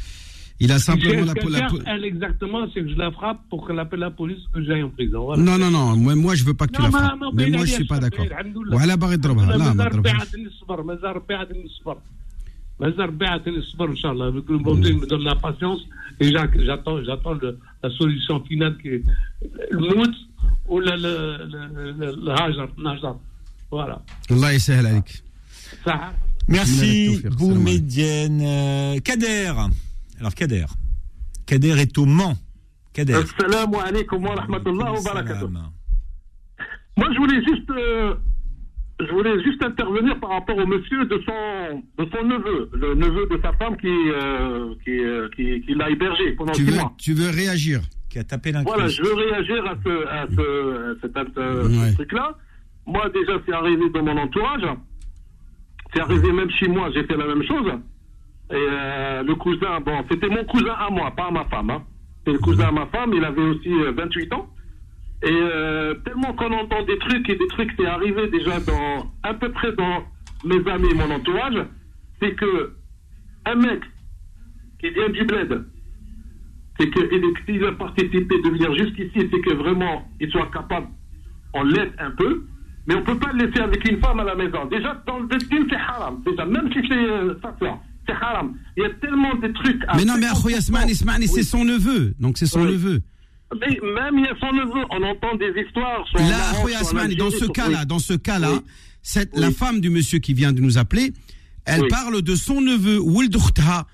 Il 0.63 0.71
a 0.71 0.79
Si 0.79 0.85
simplement 0.89 1.21
elle 1.23 1.25
la, 1.25 1.33
peut 1.43 1.49
la, 1.57 1.59
faire, 1.69 1.73
elle 1.93 2.03
exactement, 2.13 2.61
c'est 2.71 2.81
que 2.83 2.89
je 2.93 2.97
la 3.05 3.11
frappe 3.11 3.39
pour 3.49 3.59
qu'elle 3.65 3.79
appelle 3.85 4.01
la 4.09 4.11
police 4.21 4.43
que 4.53 4.59
j'aille 4.65 4.83
en 4.83 4.89
prison. 4.97 5.21
Voilà. 5.27 5.41
Non, 5.47 5.57
non, 5.63 5.71
non, 5.77 5.95
moi, 6.05 6.13
moi 6.25 6.33
je 6.39 6.43
veux 6.47 6.53
pas 6.59 6.67
que 6.67 6.73
tu 6.73 6.81
Non, 6.81 6.87
la 6.87 6.91
ما- 6.91 6.99
frappes. 6.99 7.19
ما 7.21 7.29
Mais 7.31 7.35
بين 7.45 7.53
moi 7.55 7.65
je 7.65 7.73
عليها 7.73 7.77
suis 7.79 7.87
pas 7.93 7.97
الشر، 7.97 8.09
d'accord. 8.09 8.25
الحمد 8.31 8.57
لله. 8.57 8.75
وعلى 8.75 8.97
باغي 8.97 9.17
تضربها 9.17 9.45
لا 9.45 9.57
ما 9.57 9.73
مازال 9.73 9.85
ربي 9.85 10.09
تضربهاش 10.09 10.19
عاد 10.19 10.35
الصبر 10.35 10.81
مازال 10.83 11.15
ربي 11.15 11.33
عاد 11.33 11.51
الصبر 11.51 11.97
مازال 12.79 12.99
ربي 12.99 13.25
عاد 13.25 13.47
الصبر 13.47 13.89
ان 13.89 13.95
شاء 13.95 14.11
الله 14.11 14.25
ربي 14.27 14.57
me 14.59 15.05
donne 15.05 15.23
la 15.23 15.35
patience 15.35 15.81
et 16.21 16.25
j'a- 16.33 16.63
j'attends 16.67 16.97
j'attends 17.07 17.33
le- 17.41 17.57
la 17.83 17.89
solution 17.99 18.35
finale 18.49 18.75
qui 18.81 18.87
est 18.95 19.03
le 19.71 19.89
mout 19.97 20.15
ou 20.71 20.79
le 20.85 20.93
le 21.03 21.13
le 21.53 21.61
le- 21.99 22.15
le 22.25 22.31
hajar 22.41 22.67
najar 22.87 23.15
voilà 23.71 23.97
الله 24.31 24.51
يسهل 24.51 24.87
عليك 24.87 25.23
صح 25.85 26.11
Merci, 26.49 27.05
Salam 27.05 27.19
alaikum. 27.19 27.37
Boumedienne. 27.39 28.41
Euh, 28.41 28.99
Kader. 29.07 29.53
Alors, 30.20 30.34
Kader. 30.34 30.66
Kader 31.46 31.80
est 31.80 31.98
au 31.98 32.06
Mans. 32.06 32.34
Kader. 32.92 33.14
Assalamu 33.14 33.76
alaikum 33.76 34.24
wa 34.24 34.34
rahmatullah 34.36 34.92
wa 34.92 35.00
barakatuh. 35.02 35.48
Moi, 36.96 37.08
je 37.12 37.18
voulais 37.18 37.42
juste, 37.44 37.70
euh, 37.70 38.14
je 39.00 39.06
voulais 39.12 39.42
juste 39.42 39.62
intervenir 39.64 40.18
par 40.20 40.30
rapport 40.30 40.56
au 40.56 40.66
monsieur 40.66 41.04
de 41.06 41.20
son, 41.26 41.82
de 41.98 42.08
son 42.10 42.24
neveu, 42.24 42.70
le 42.72 42.94
neveu 42.94 43.26
de 43.30 43.40
sa 43.42 43.52
femme 43.54 43.76
qui, 43.76 43.88
euh, 43.88 44.74
qui, 44.84 45.00
euh, 45.04 45.28
qui, 45.34 45.60
qui 45.62 45.74
l'a 45.74 45.90
hébergé 45.90 46.32
pendant 46.32 46.52
tu 46.52 46.64
six 46.64 46.70
veux, 46.70 46.76
mois. 46.78 46.94
tu 46.98 47.12
veux 47.14 47.30
réagir 47.30 47.80
Qui 48.08 48.20
a 48.20 48.24
tapé. 48.24 48.52
Voilà, 48.64 48.86
je 48.86 49.02
veux 49.02 49.14
réagir 49.14 49.66
à 49.66 49.74
ce, 49.84 50.06
à 50.06 50.26
ce, 50.28 50.92
à 50.92 51.00
cet, 51.24 51.36
euh, 51.38 51.68
Ouais. 51.68 51.90
ce 51.90 51.94
truc-là. 51.96 52.38
Moi, 52.86 53.10
déjà, 53.10 53.32
c'est 53.44 53.52
arrivé 53.52 53.90
dans 53.90 54.04
mon 54.04 54.16
entourage. 54.16 54.62
C'est 55.92 56.00
arrivé 56.00 56.30
même 56.32 56.50
chez 56.50 56.68
moi, 56.68 56.90
j'ai 56.94 57.04
fait 57.04 57.16
la 57.16 57.26
même 57.26 57.42
chose. 57.42 57.72
Et 58.50 58.56
euh, 58.56 59.22
le 59.22 59.34
cousin, 59.36 59.80
bon, 59.80 60.04
c'était 60.10 60.28
mon 60.28 60.44
cousin 60.44 60.74
à 60.74 60.90
moi, 60.90 61.10
pas 61.12 61.26
à 61.26 61.30
ma 61.30 61.44
femme. 61.44 61.70
Hein. 61.70 61.82
C'est 62.24 62.32
le 62.32 62.38
cousin 62.38 62.68
à 62.68 62.72
ma 62.72 62.86
femme, 62.86 63.12
il 63.14 63.24
avait 63.24 63.42
aussi 63.42 63.72
euh, 63.72 63.92
28 63.92 64.32
ans. 64.34 64.48
Et 65.22 65.30
euh, 65.30 65.94
tellement 66.04 66.34
qu'on 66.34 66.52
entend 66.52 66.82
des 66.82 66.98
trucs 66.98 67.28
et 67.30 67.36
des 67.36 67.46
trucs, 67.48 67.72
c'est 67.78 67.86
arrivé 67.86 68.28
déjà 68.28 68.60
dans 68.60 69.10
à 69.22 69.32
peu 69.32 69.50
près 69.50 69.72
dans 69.72 70.04
mes 70.44 70.70
amis 70.70 70.90
et 70.90 70.94
mon 70.94 71.10
entourage, 71.10 71.64
c'est 72.20 72.34
que 72.34 72.74
un 73.46 73.54
mec 73.54 73.80
qui 74.80 74.90
vient 74.90 75.08
du 75.08 75.24
bled, 75.24 75.64
c'est 76.78 76.90
que 76.90 77.00
s'il 77.46 77.64
a 77.64 77.72
participé 77.72 78.42
de 78.42 78.50
venir 78.50 78.74
jusqu'ici, 78.74 79.28
c'est 79.32 79.40
que 79.40 79.54
vraiment 79.54 80.06
il 80.20 80.30
soit 80.30 80.50
capable, 80.50 80.88
on 81.54 81.62
l'aide 81.62 81.92
un 81.98 82.10
peu, 82.10 82.44
mais 82.86 82.96
on 82.96 83.02
peut 83.02 83.18
pas 83.18 83.32
le 83.32 83.46
laisser 83.46 83.60
avec 83.60 83.88
une 83.88 83.98
femme 84.00 84.20
à 84.20 84.24
la 84.24 84.34
maison. 84.34 84.66
Déjà, 84.66 85.02
dans 85.06 85.20
le 85.20 85.28
destin, 85.28 85.64
c'est 85.70 85.76
haram. 85.76 86.22
Déjà, 86.26 86.44
même 86.44 86.70
si 86.72 86.86
c'est 86.86 86.94
euh, 86.94 87.34
sa 87.40 87.56
sœur, 87.58 87.78
c'est 88.06 88.12
haram. 88.12 88.54
Il 88.76 88.82
y 88.82 88.86
a 88.86 88.90
tellement 89.00 89.34
de 89.34 89.48
trucs 89.52 89.82
à 89.88 89.96
Mais 89.96 90.04
non, 90.04 90.14
mais 90.18 90.26
50%. 90.26 90.38
Akhoya, 90.38 90.60
Smani, 90.60 90.94
c'est 91.28 91.34
Oui. 91.36 91.44
son 91.44 91.64
neveu. 91.64 92.14
Donc 92.18 92.38
c'est 92.38 92.46
son 92.46 92.62
Oui. 92.62 92.72
neveu. 92.72 93.02
Mais 93.60 93.78
même 93.82 94.18
il 94.18 94.24
y 94.24 94.28
a 94.28 94.36
son 94.40 94.52
neveu, 94.52 94.84
on 94.90 95.02
entend 95.02 95.36
des 95.36 95.52
histoires. 95.64 96.04
en 96.14 96.18
Là, 96.28 96.50
Akhoya 96.50 96.80
dans 97.16 97.30
ce 97.30 97.46
cas-là, 97.46 97.80
oui. 97.80 97.86
dans 97.86 97.98
ce 97.98 98.14
cas-là, 98.14 98.52
Oui. 98.52 98.58
Oui. 99.16 99.22
la 99.34 99.50
femme 99.50 99.80
du 99.80 99.90
monsieur 99.90 100.18
qui 100.18 100.34
vient 100.34 100.52
de 100.52 100.60
nous 100.60 100.78
appeler, 100.78 101.12
elle 101.64 101.82
Oui. 101.82 101.88
parle 101.88 102.20
de 102.22 102.34
son 102.34 102.60
neveu, 102.60 102.98
Wild 103.00 103.34
Ukhtaha. 103.34 103.86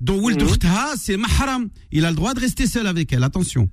dont 0.00 0.18
Wild 0.20 0.42
Mhm. 0.42 0.48
Ukhtaha, 0.48 0.94
c'est 0.96 1.16
mahram. 1.16 1.68
Il 1.92 2.04
a 2.04 2.10
le 2.10 2.16
droit 2.16 2.34
de 2.34 2.40
rester 2.40 2.66
seul 2.66 2.86
avec 2.88 3.12
elle, 3.12 3.22
attention. 3.22 3.68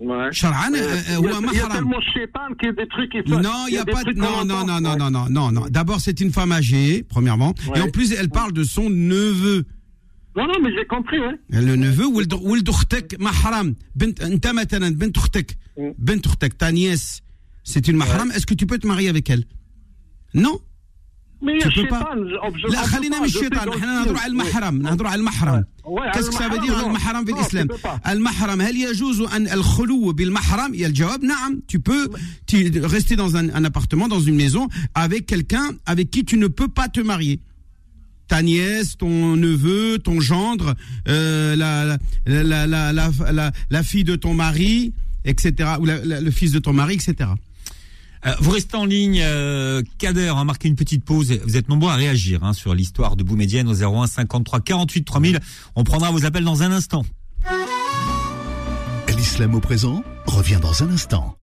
Ouais. 0.00 0.28
Shar'an, 0.32 0.72
Euh, 0.74 0.78
euh, 0.78 1.00
il 1.08 1.10
y 1.10 1.12
a- 1.12 1.16
هو 1.18 1.24
il 1.24 1.30
y 1.30 1.36
a 1.36 1.40
محرم. 1.40 1.72
tellement 1.72 2.00
shaitan 2.14 2.48
qu'il 2.58 2.68
y 2.68 2.72
a 2.72 2.76
des 2.82 2.88
trucs 2.94 3.10
qui 3.12 3.18
Non, 3.30 3.66
il 3.68 3.74
y 3.74 3.78
a 3.78 3.84
des 3.84 3.92
pas 3.92 4.02
de, 4.04 4.04
trucs 4.04 4.16
non, 4.16 4.26
qu'on 4.28 4.44
non, 4.44 4.54
entend. 4.54 4.66
non, 4.66 4.80
non, 4.80 4.90
Ouais. 4.92 4.96
non, 4.98 5.10
non, 5.10 5.26
non, 5.30 5.50
non. 5.56 5.64
D'abord, 5.76 6.00
c'est 6.00 6.20
une 6.20 6.32
femme 6.38 6.52
âgée, 6.52 7.02
premièrement. 7.14 7.52
Et 7.66 7.70
Ouais. 7.70 7.80
en 7.80 7.90
plus, 7.96 8.12
elle 8.12 8.28
parle 8.40 8.52
de 8.52 8.62
son 8.62 8.86
neveu. 8.90 9.58
Non, 10.36 10.46
non, 10.46 10.54
mais 10.62 10.70
j'ai 10.76 10.86
compris, 10.86 11.18
ouais. 11.18 11.36
Le 11.50 11.74
neveu, 11.74 12.06
ولد 12.06 12.32
ولد 12.34 12.68
اختك 12.68 13.16
محرم 13.20 13.74
بنت 13.96 14.20
انت 14.20 14.46
مثلا 14.46 14.88
بنت 14.94 15.16
اختك 15.16 15.56
Mm. 15.78 15.80
بنت 15.98 16.26
اختك 16.26 16.52
ta 16.62 16.70
nièce 16.72 17.20
c'est 17.64 17.88
une 17.88 17.96
mahram 18.02 18.28
est-ce 18.34 18.46
que 18.46 18.54
tu 18.54 18.66
peux 18.66 18.78
te 18.78 18.86
marier 18.92 19.08
avec 19.08 19.26
elle 19.30 19.44
non 20.44 20.56
لا 21.42 21.52
on 21.52 21.70
peut 21.70 22.76
خلينا 22.76 23.16
pas, 23.16 23.20
من 23.22 23.28
je 23.28 23.32
sais 23.32 23.36
الشيطان 23.36 23.66
dans 23.68 23.72
le 23.72 23.76
احنا 23.76 24.04
نهضروا 24.04 24.18
على 24.18 24.30
film, 24.30 24.40
المحرم 24.40 24.78
oui. 24.78 24.82
نهضروا 24.84 25.10
على 25.10 25.18
المحرم 25.20 25.64
Ouais, 25.84 26.10
qu'est-ce 26.12 26.30
que 26.30 26.34
ça 26.34 26.48
veut 26.48 26.58
dire 26.58 26.72
المحرم, 26.84 26.86
المحرم 26.90 27.24
في 27.24 27.32
non, 27.32 27.36
الاسلام 27.38 27.66
tu 27.66 27.70
peux 27.70 27.82
pas. 27.88 28.10
المحرم 28.10 28.60
هل 28.60 28.76
يجوز 28.76 29.20
ان 29.20 29.48
الخلو 29.48 30.12
بالمحرم 30.12 30.74
يا 30.74 30.86
الجواب 30.86 31.24
نعم 31.24 31.62
tu 31.72 31.78
peux 31.78 32.08
tu- 32.46 32.80
rester 32.86 33.16
dans 33.16 33.36
un, 33.36 33.48
un 33.54 33.64
appartement 33.64 34.08
dans 34.08 34.20
une 34.20 34.34
maison 34.36 34.68
avec 34.94 35.26
quelqu'un 35.26 35.68
avec 35.86 36.10
qui 36.10 36.24
tu 36.24 36.36
ne 36.36 36.46
peux 36.48 36.68
pas 36.68 36.88
te 36.88 37.00
marier 37.00 37.40
ta 38.28 38.42
nièce, 38.42 38.90
ton 38.98 39.36
neveu, 39.36 39.98
ton 40.08 40.20
gendre, 40.20 40.74
euh, 41.08 41.56
la, 41.56 41.72
la, 41.86 41.96
la, 42.50 42.66
la, 42.66 42.92
la, 42.98 43.06
la, 43.38 43.46
la 43.70 43.82
fille 43.82 44.04
de 44.04 44.16
ton 44.16 44.34
mari, 44.34 44.92
etc., 45.24 45.46
ou 45.80 45.84
la- 45.86 46.04
la- 46.10 46.20
le 46.20 46.30
fils 46.30 46.52
de 46.52 46.58
ton 46.66 46.74
mari, 46.74 46.94
etc. 47.00 47.30
Euh, 48.25 48.33
vous 48.39 48.51
restez 48.51 48.77
en 48.77 48.85
ligne, 48.85 49.19
euh, 49.21 49.81
Kader, 49.97 50.31
on 50.31 50.37
va 50.37 50.43
marquer 50.45 50.69
une 50.69 50.75
petite 50.75 51.03
pause. 51.03 51.33
Vous 51.45 51.57
êtes 51.57 51.67
nombreux 51.67 51.91
à 51.91 51.95
réagir 51.95 52.43
hein, 52.43 52.53
sur 52.53 52.73
l'histoire 52.73 53.15
de 53.15 53.23
Boumedienne 53.23 53.67
au 53.67 53.73
01 53.73 54.07
53 54.07 54.61
48 54.61 55.03
3000. 55.03 55.39
On 55.75 55.83
prendra 55.83 56.11
vos 56.11 56.25
appels 56.25 56.45
dans 56.45 56.63
un 56.63 56.71
instant. 56.71 57.03
L'islam 59.09 59.55
au 59.55 59.59
présent 59.59 60.03
revient 60.25 60.59
dans 60.61 60.83
un 60.83 60.89
instant. 60.89 61.37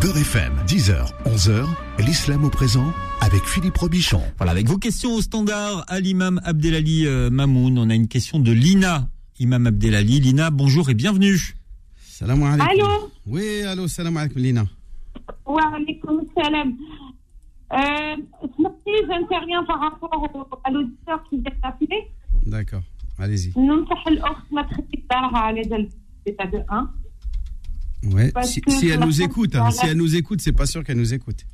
Beurre 0.00 0.18
FM, 0.18 0.52
10h, 0.66 1.06
11h, 1.24 1.66
l'islam 1.98 2.44
au 2.44 2.50
présent 2.50 2.92
avec 3.20 3.44
Philippe 3.44 3.76
Robichon. 3.76 4.22
Voilà, 4.36 4.52
avec 4.52 4.68
vos 4.68 4.78
questions 4.78 5.14
au 5.14 5.22
standard 5.22 5.84
à 5.88 6.00
l'imam 6.00 6.40
Abdelali 6.44 7.06
euh, 7.06 7.30
Mamoun. 7.30 7.78
On 7.78 7.90
a 7.90 7.94
une 7.94 8.08
question 8.08 8.38
de 8.38 8.52
Lina, 8.52 9.08
imam 9.38 9.66
Abdelali. 9.66 10.20
Lina, 10.20 10.50
bonjour 10.50 10.90
et 10.90 10.94
bienvenue. 10.94 11.56
Salam 12.08 12.42
alaikum. 12.42 12.68
Allô 12.68 13.12
Oui, 13.26 13.62
allô, 13.62 13.88
salam 13.88 14.16
alaikum, 14.16 14.42
Lina. 14.42 14.66
Waalaikum 15.46 16.22
salam. 16.34 16.76
Euh, 17.72 18.16
j'interviens 19.08 19.64
par 19.64 19.80
rapport 19.80 20.60
à 20.64 20.70
l'auditeur 20.70 21.22
qui 21.28 21.38
vient 21.38 21.52
d'appeler. 21.62 22.10
D'accord, 22.44 22.82
allez-y. 23.18 23.52
Si, 28.68 28.88
elle 28.88 29.00
nous 29.00 29.22
écoute, 29.22 29.56
hein. 29.56 29.70
si 29.70 29.86
elle 29.86 29.96
nous 29.96 30.14
écoute, 30.14 30.40
c'est 30.40 30.52
pas 30.52 30.66
sûr 30.66 30.84
qu'elle 30.84 30.98
nous 30.98 31.12
écoute. 31.12 31.44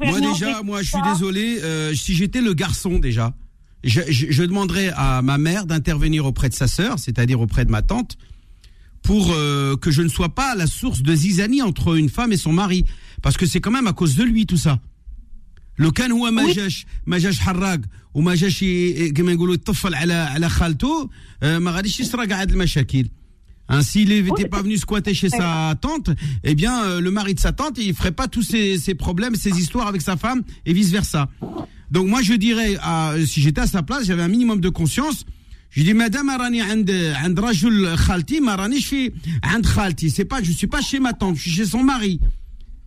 Moi 0.00 0.20
déjà, 0.20 0.62
moi 0.62 0.82
je 0.82 0.90
suis 0.90 1.02
désolé, 1.02 1.60
euh, 1.62 1.94
si 1.94 2.14
j'étais 2.14 2.42
le 2.42 2.52
garçon 2.52 2.98
déjà, 2.98 3.32
je, 3.83 4.01
je, 4.09 4.25
je 4.31 4.43
demanderais 4.43 4.89
à 4.95 5.21
ma 5.21 5.37
mère 5.37 5.65
d'intervenir 5.65 6.25
auprès 6.25 6.49
de 6.49 6.53
sa 6.53 6.67
sœur, 6.67 6.99
c'est-à-dire 6.99 7.39
auprès 7.41 7.63
de 7.65 7.71
ma 7.71 7.81
tante, 7.81 8.17
pour 9.01 9.31
euh, 9.31 9.75
que 9.77 9.91
je 9.91 10.01
ne 10.01 10.09
sois 10.09 10.29
pas 10.35 10.55
la 10.55 10.67
source 10.67 11.01
de 11.01 11.15
zizanie 11.15 11.61
entre 11.61 11.95
une 11.97 12.09
femme 12.09 12.31
et 12.33 12.37
son 12.37 12.51
mari, 12.51 12.83
parce 13.21 13.37
que 13.37 13.45
c'est 13.45 13.61
quand 13.61 13.71
même 13.71 13.87
à 13.87 13.93
cause 13.93 14.15
de 14.15 14.23
lui 14.23 14.45
tout 14.45 14.57
ça. 14.57 14.79
لو 15.79 15.91
كان 15.91 16.11
هو 16.11 16.31
ما 16.31 16.53
جاش 16.53 16.85
ما 17.05 17.17
جاش 17.17 17.39
حراق 17.39 17.79
وما 18.13 18.35
جاش 18.35 18.61
ي- 18.61 19.09
كما 19.11 19.31
يقولوا 19.31 19.53
يطفل 19.53 19.95
على 19.95 20.13
على 20.13 20.49
خالته 20.49 21.09
آه، 21.43 21.57
ما 21.59 21.71
غاديش 21.71 21.99
يصرى 21.99 22.27
كاع 22.27 22.41
هاد 22.41 22.51
المشاكل 22.51 23.07
Hein, 23.71 23.83
s'il 23.83 24.09
n'était 24.09 24.49
pas 24.49 24.63
venu 24.63 24.77
squatter 24.77 25.13
chez 25.13 25.29
sa 25.29 25.75
tante, 25.79 26.09
eh 26.43 26.55
bien, 26.55 26.75
euh, 26.85 26.99
le 27.01 27.11
mari 27.11 27.35
de 27.35 27.39
sa 27.39 27.51
tante, 27.51 27.77
il 27.77 27.93
ferait 27.93 28.11
pas 28.21 28.27
tous 28.27 28.41
ces, 28.41 28.79
ces 28.79 28.95
problèmes, 28.95 29.35
ces 29.35 29.51
histoires 29.61 29.85
avec 29.87 30.01
sa 30.01 30.17
femme 30.17 30.41
et 30.65 30.73
vice 30.73 30.89
versa. 30.89 31.29
Donc 31.90 32.08
moi 32.08 32.22
je 32.22 32.34
dirais, 32.34 32.76
si 33.26 33.40
j'étais 33.40 33.62
à 33.62 33.66
sa 33.66 33.82
place, 33.82 34.04
j'avais 34.06 34.22
un 34.22 34.28
minimum 34.28 34.60
de 34.60 34.68
conscience. 34.68 35.24
Je 35.70 35.82
dis, 35.82 35.92
madame, 35.92 36.28
Arani, 36.28 36.62
and 36.62 37.34
Rajul 37.36 37.96
Khalti, 38.06 38.40
Marani, 38.40 38.78
je 38.78 38.86
suis 38.86 39.12
and 39.42 39.62
Khalti. 39.62 40.08
C'est 40.08 40.24
pas, 40.24 40.40
je 40.40 40.52
suis 40.52 40.68
pas 40.68 40.80
chez 40.80 41.00
ma 41.00 41.14
tante, 41.14 41.34
je 41.34 41.42
suis 41.42 41.50
chez 41.50 41.64
son 41.64 41.82
mari. 41.82 42.20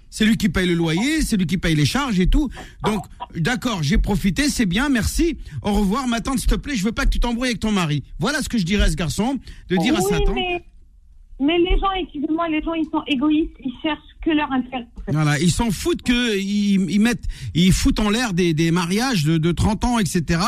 C'est 0.10 0.26
lui 0.26 0.38
qui 0.38 0.48
paye 0.48 0.66
le 0.66 0.74
loyer, 0.74 1.22
c'est 1.22 1.36
lui 1.36 1.46
qui 1.46 1.58
paye 1.58 1.76
les 1.76 1.86
charges 1.86 2.18
et 2.18 2.28
tout. 2.28 2.50
Donc, 2.86 3.04
d'accord, 3.36 3.84
j'ai 3.84 3.98
profité, 3.98 4.48
c'est 4.48 4.66
bien, 4.66 4.88
merci. 4.88 5.38
Au 5.62 5.74
revoir, 5.74 6.08
ma 6.08 6.22
tante, 6.22 6.40
s'il 6.40 6.50
te 6.50 6.56
plaît, 6.56 6.78
je 6.78 6.84
veux 6.86 6.94
pas 6.94 7.04
que 7.04 7.10
tu 7.10 7.20
t'embrouilles 7.20 7.50
avec 7.50 7.60
ton 7.60 7.74
mari. 7.74 8.04
Voilà 8.20 8.42
ce 8.42 8.48
que 8.48 8.58
je 8.58 8.64
dirais 8.64 8.86
à 8.86 8.90
ce 8.90 8.96
garçon, 8.96 9.38
de 9.70 9.76
dire 9.76 9.94
à 9.98 10.00
sa 10.00 10.20
tante. 10.20 10.34
Mais, 10.34 10.64
mais 11.42 11.58
les 11.58 11.78
gens, 11.78 11.92
excusez-moi, 12.02 12.48
les 12.48 12.62
gens, 12.62 12.74
ils 12.74 12.88
sont 12.90 13.04
égoïstes, 13.06 13.52
ils 13.66 13.74
cherchent 13.82 14.00
que 14.28 14.36
leur 14.36 14.52
intérêt. 14.52 14.86
en 14.98 15.02
fait. 15.06 15.12
Voilà, 15.12 15.40
ils 15.40 15.52
s'en 15.52 15.72
foutent 15.72 16.02
que 16.02 16.38
ils, 16.38 16.90
ils 16.90 17.00
mettent, 17.00 17.26
ils 17.54 17.72
foutent 17.72 18.00
en 18.00 18.10
l'air 18.10 18.34
des, 18.34 18.54
des 18.54 18.72
mariages 18.72 19.24
de, 19.24 19.38
de 19.38 19.52
30 19.52 19.84
ans, 19.86 20.00
etc. 20.00 20.42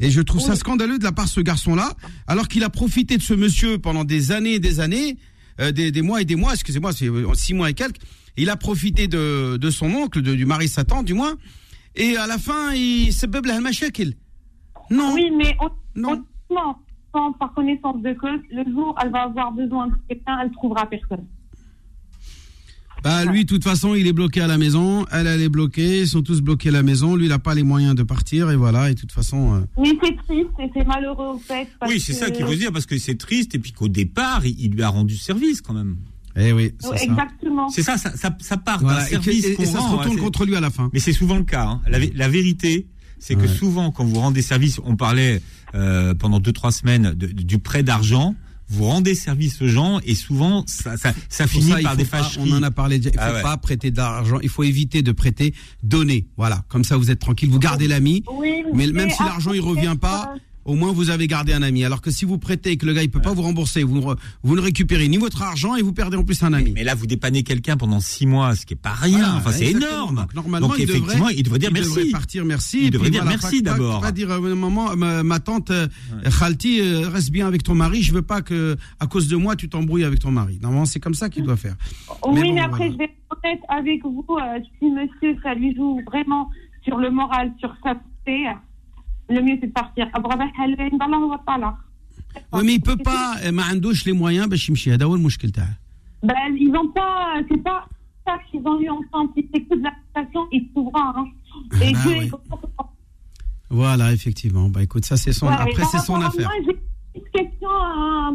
Et 0.00 0.10
je 0.10 0.20
trouve 0.20 0.40
ça 0.40 0.56
scandaleux 0.56 0.98
de 0.98 1.04
la 1.04 1.12
part 1.12 1.26
de 1.26 1.30
ce 1.30 1.40
garçon-là, 1.40 1.92
alors 2.26 2.48
qu'il 2.48 2.64
a 2.64 2.70
profité 2.70 3.16
de 3.16 3.22
ce 3.22 3.32
monsieur 3.34 3.78
pendant 3.78 4.04
des 4.04 4.32
années 4.32 4.54
et 4.54 4.58
des 4.58 4.80
années, 4.80 5.16
euh, 5.60 5.70
des, 5.70 5.92
des 5.92 6.02
mois 6.02 6.20
et 6.20 6.24
des 6.24 6.34
mois, 6.36 6.52
excusez-moi, 6.54 6.92
c'est 6.92 7.08
euh, 7.08 7.32
six 7.34 7.54
mois 7.54 7.70
et 7.70 7.74
quelques. 7.74 8.00
Il 8.36 8.50
a 8.50 8.56
profité 8.56 9.06
de, 9.06 9.56
de 9.56 9.70
son 9.70 9.86
oncle, 9.94 10.20
de- 10.20 10.34
du 10.34 10.46
mari 10.46 10.66
de 10.66 10.70
sa 10.70 10.82
tante, 10.84 11.04
du 11.06 11.14
moins. 11.14 11.34
Et 11.94 12.16
à 12.16 12.26
la 12.26 12.38
fin, 12.38 12.72
il 12.72 13.12
se 13.12 13.26
beuble 13.26 13.50
à 13.50 13.60
mashakil. 13.60 14.14
Non. 14.90 15.14
Oui, 15.14 15.30
mais 15.38 15.56
hon- 15.60 15.70
Non. 15.94 16.24
sans- 16.50 17.32
par 17.38 17.54
connaissance 17.54 18.02
de 18.02 18.12
cause, 18.14 18.40
le 18.50 18.64
jour 18.72 18.88
où 18.88 18.94
elle 19.00 19.12
va 19.12 19.22
avoir 19.22 19.52
besoin 19.52 19.86
de 19.86 19.92
quelqu'un, 20.08 20.40
elle 20.42 20.50
trouvera 20.50 20.90
personne. 20.90 21.24
Bah 23.04 23.24
lui, 23.26 23.44
de 23.44 23.48
toute 23.48 23.62
façon, 23.64 23.94
il 23.94 24.06
est 24.06 24.12
bloqué 24.14 24.40
à 24.40 24.46
la 24.46 24.56
maison. 24.56 25.04
Elle, 25.12 25.26
elle 25.26 25.42
est 25.42 25.48
bloquée. 25.50 26.00
Ils 26.00 26.08
sont 26.08 26.22
tous 26.22 26.40
bloqués 26.40 26.70
à 26.70 26.72
la 26.72 26.82
maison. 26.82 27.14
Lui, 27.16 27.26
il 27.26 27.28
n'a 27.28 27.38
pas 27.38 27.54
les 27.54 27.62
moyens 27.62 27.94
de 27.94 28.02
partir. 28.02 28.50
Et 28.50 28.56
voilà. 28.56 28.90
Et 28.90 28.94
de 28.94 29.00
toute 29.00 29.12
façon. 29.12 29.54
euh, 29.54 29.60
Mais 29.78 29.90
c'est 30.02 30.16
triste 30.16 30.48
et 30.58 30.70
c'est 30.74 30.84
malheureux 30.86 31.34
au 31.34 31.38
fait. 31.38 31.68
parce 31.78 31.92
Oui, 31.92 32.00
c'est 32.00 32.14
ça 32.14 32.30
que- 32.30 32.36
qu'il 32.36 32.46
faut 32.46 32.54
dire, 32.54 32.72
parce 32.72 32.86
que 32.86 32.96
c'est 32.98 33.16
triste, 33.16 33.54
et 33.54 33.58
puis 33.58 33.72
qu'au 33.72 33.88
départ, 33.88 34.46
il, 34.46 34.58
il 34.58 34.70
lui 34.72 34.82
a 34.82 34.88
rendu 34.88 35.16
service 35.18 35.60
quand 35.60 35.74
même. 35.74 35.96
Eh 36.36 36.52
oui, 36.52 36.72
c'est 36.80 36.96
ça. 36.98 37.04
Exactement. 37.04 37.68
C'est 37.68 37.82
ça, 37.82 37.96
ça, 37.98 38.16
ça, 38.16 38.34
ça 38.40 38.56
part 38.56 38.80
Voilà, 38.80 39.00
d'un 39.02 39.06
et, 39.06 39.10
service 39.10 39.44
et- 39.44 39.52
et 39.52 39.54
qu'on 39.54 39.64
ça 39.66 39.72
se 39.80 39.86
retourne 39.86 40.16
ouais, 40.16 40.20
contre 40.22 40.46
lui 40.46 40.56
à 40.56 40.60
la 40.60 40.70
fin. 40.70 40.88
Mais 40.92 40.98
c'est 40.98 41.12
souvent 41.12 41.36
le 41.36 41.44
cas. 41.44 41.66
hein. 41.66 41.80
La, 41.86 41.98
vé- 42.00 42.12
la 42.16 42.28
vérité, 42.28 42.86
c'est 43.18 43.36
que 43.36 43.46
souvent, 43.46 43.90
quand 43.92 44.04
vous 44.04 44.18
rendez 44.18 44.42
service, 44.42 44.80
on 44.84 44.96
parlait 44.96 45.42
euh, 45.74 46.14
pendant 46.14 46.40
deux 46.40 46.52
trois 46.52 46.72
semaines 46.72 47.12
de- 47.14 47.26
de- 47.26 47.42
du 47.42 47.58
prêt 47.58 47.82
d'argent. 47.82 48.34
Vous 48.68 48.84
rendez 48.84 49.14
service 49.14 49.60
aux 49.62 49.68
gens 49.68 50.00
et 50.04 50.14
souvent 50.14 50.64
ça, 50.66 50.96
ça, 51.28 51.46
finit 51.46 51.70
ça, 51.70 51.78
par 51.82 51.92
faut 51.92 51.96
des 51.98 52.04
pas- 52.04 52.22
fâcheries. 52.22 52.50
on 52.52 52.56
en 52.56 52.62
a 52.62 52.70
parlé. 52.70 52.98
déjà, 52.98 53.10
Il 53.10 53.18
faut 53.18 53.24
Ah 53.24 53.32
ouais. 53.34 53.42
pas 53.42 53.56
prêter 53.58 53.90
d'argent. 53.90 54.38
Il 54.42 54.48
faut 54.48 54.62
éviter 54.62 55.02
de 55.02 55.12
prêter, 55.12 55.54
donner. 55.82 56.26
Voilà. 56.36 56.64
Comme 56.68 56.82
ça, 56.84 56.96
vous 56.96 57.10
êtes 57.10 57.18
tranquille. 57.20 57.50
Vous 57.50 57.58
gardez 57.58 57.86
l'ami. 57.86 58.22
Oui, 58.32 58.64
Mais 58.74 58.86
même 58.88 59.10
si 59.10 59.22
l'argent 59.22 59.52
il 59.52 59.60
revient 59.60 59.96
pas, 60.00 60.32
euh, 60.34 60.38
au 60.64 60.74
moins 60.74 60.92
vous 60.92 61.10
avez 61.10 61.26
gardé 61.26 61.52
un 61.52 61.62
ami. 61.62 61.84
Alors 61.84 62.00
que 62.00 62.10
si 62.10 62.24
vous 62.24 62.38
prêtez 62.38 62.70
et 62.72 62.76
que 62.76 62.86
le 62.86 62.92
gars 62.92 63.02
il 63.02 63.10
peut 63.10 63.20
pas 63.20 63.32
vous 63.32 63.42
rembourser, 63.42 63.82
vous, 63.82 63.94
ne 63.98 64.14
vous 64.42 64.56
ne 64.56 64.60
récupérez 64.60 65.08
ni 65.08 65.16
votre 65.16 65.42
argent 65.42 65.76
et 65.76 65.82
vous 65.82 65.92
perdez 65.92 66.16
en 66.16 66.24
plus 66.24 66.42
un 66.42 66.52
ami. 66.52 66.72
Mais 66.74 66.84
là, 66.84 66.94
vous 66.94 67.06
dépannez 67.06 67.42
quelqu'un 67.42 67.76
pendant 67.76 68.00
six 68.00 68.26
mois, 68.26 68.54
ce 68.54 68.64
qui 68.66 68.74
est 68.74 68.76
pas 68.76 68.92
rien. 68.92 69.18
Voilà, 69.18 69.34
enfin, 69.36 69.52
c'est 69.52 69.66
énorme. 69.70 70.16
Donc, 70.16 70.34
normalement, 70.34 70.68
Donc, 70.68 70.76
il 70.78 70.86
devrait- 70.86 70.98
effectivement, 70.98 71.28
il 71.28 71.42
devrait 71.42 71.58
dire 71.58 71.70
il 71.70 71.74
merci. 71.74 71.88
devrait 71.90 72.10
partir 72.10 72.44
merci. 72.44 72.78
Il 72.84 72.90
devrait 72.90 73.04
puis 73.08 73.12
dire 73.12 73.22
voilà, 73.22 73.38
merci 73.40 73.62
pas- 73.62 73.70
pas- 73.72 73.76
d'abord. 73.78 74.00
Pas, 74.00 74.12
dire 74.12 74.30
euh, 74.30 74.54
maman, 74.54 74.96
ma, 74.96 75.22
ma 75.22 75.40
tante 75.40 75.70
euh, 75.70 75.86
Khalti, 76.38 76.80
euh, 76.80 77.08
reste 77.08 77.30
bien 77.30 77.46
avec 77.46 77.62
ton 77.62 77.74
mari. 77.74 78.02
Je 78.02 78.12
veux 78.12 78.22
pas 78.22 78.42
que 78.42 78.76
à 79.00 79.06
cause 79.06 79.28
de 79.28 79.36
moi 79.36 79.56
tu 79.56 79.68
t'embrouilles 79.68 80.04
avec 80.04 80.18
ton 80.20 80.30
mari. 80.30 80.58
Normalement 80.62 80.86
c'est 80.86 81.00
comme 81.00 81.14
ça 81.14 81.28
qu'il 81.28 81.42
doit 81.44 81.56
faire. 81.56 81.76
Oui, 82.26 82.40
Mais 82.40 82.52
bon, 82.52 82.58
après, 82.62 82.88
voilà. 82.88 82.92
je 82.92 82.98
vais 82.98 83.04
être 83.04 83.38
honnête 83.44 83.60
avec 83.68 84.02
vous. 84.02 84.24
euh, 84.30 84.58
si 84.78 84.90
monsieur, 84.90 85.38
ça 85.42 85.54
lui 85.54 85.74
joue 85.74 86.00
vraiment 86.06 86.48
sur 86.84 86.96
le 86.98 87.10
moral, 87.10 87.52
sur 87.60 87.74
sa 87.82 87.90
santé, 87.94 88.44
le 89.28 89.40
mieux 89.40 89.58
c'est 89.60 89.68
de 89.68 89.72
partir. 89.72 90.06
Oui, 92.52 92.62
mais 92.64 92.74
il 92.74 92.80
peut 92.80 92.96
pas, 92.96 93.36
euh, 93.44 93.52
Maandouche, 93.52 94.04
les 94.04 94.12
moyens, 94.12 94.48
bah, 94.48 94.56
Chimchi, 94.56 94.90
c'est 94.90 94.98
le 94.98 95.16
mouchkel 95.16 95.52
Ben, 96.22 96.34
ils 96.58 96.70
n'ont 96.70 96.88
pas, 96.88 97.36
c'est 97.48 97.62
pas 97.62 97.86
ça 98.26 98.38
qu'ils 98.50 98.66
ont 98.66 98.80
eu 98.80 98.88
ensemble. 98.88 99.30
Si 99.36 99.46
t'écoutes 99.48 99.82
la 99.82 99.92
situation, 100.06 100.46
il 100.52 100.68
trouvera. 100.70 101.14
Hein. 101.16 101.26
Ah, 101.72 101.84
et 101.84 101.92
bah, 101.92 101.98
que, 102.04 102.08
oui. 102.08 102.30
Voilà, 103.70 104.12
effectivement. 104.12 104.68
Bah 104.68 104.82
écoute, 104.82 105.04
ça 105.04 105.16
c'est 105.16 105.32
son, 105.32 105.46
ouais, 105.46 105.54
après 105.58 105.84
c'est 105.84 105.98
son 105.98 106.20
affaire. 106.20 106.48
Moi, 106.48 106.74
j'ai 107.14 107.20
une 107.20 107.30
question 107.32 107.70
à, 107.70 108.32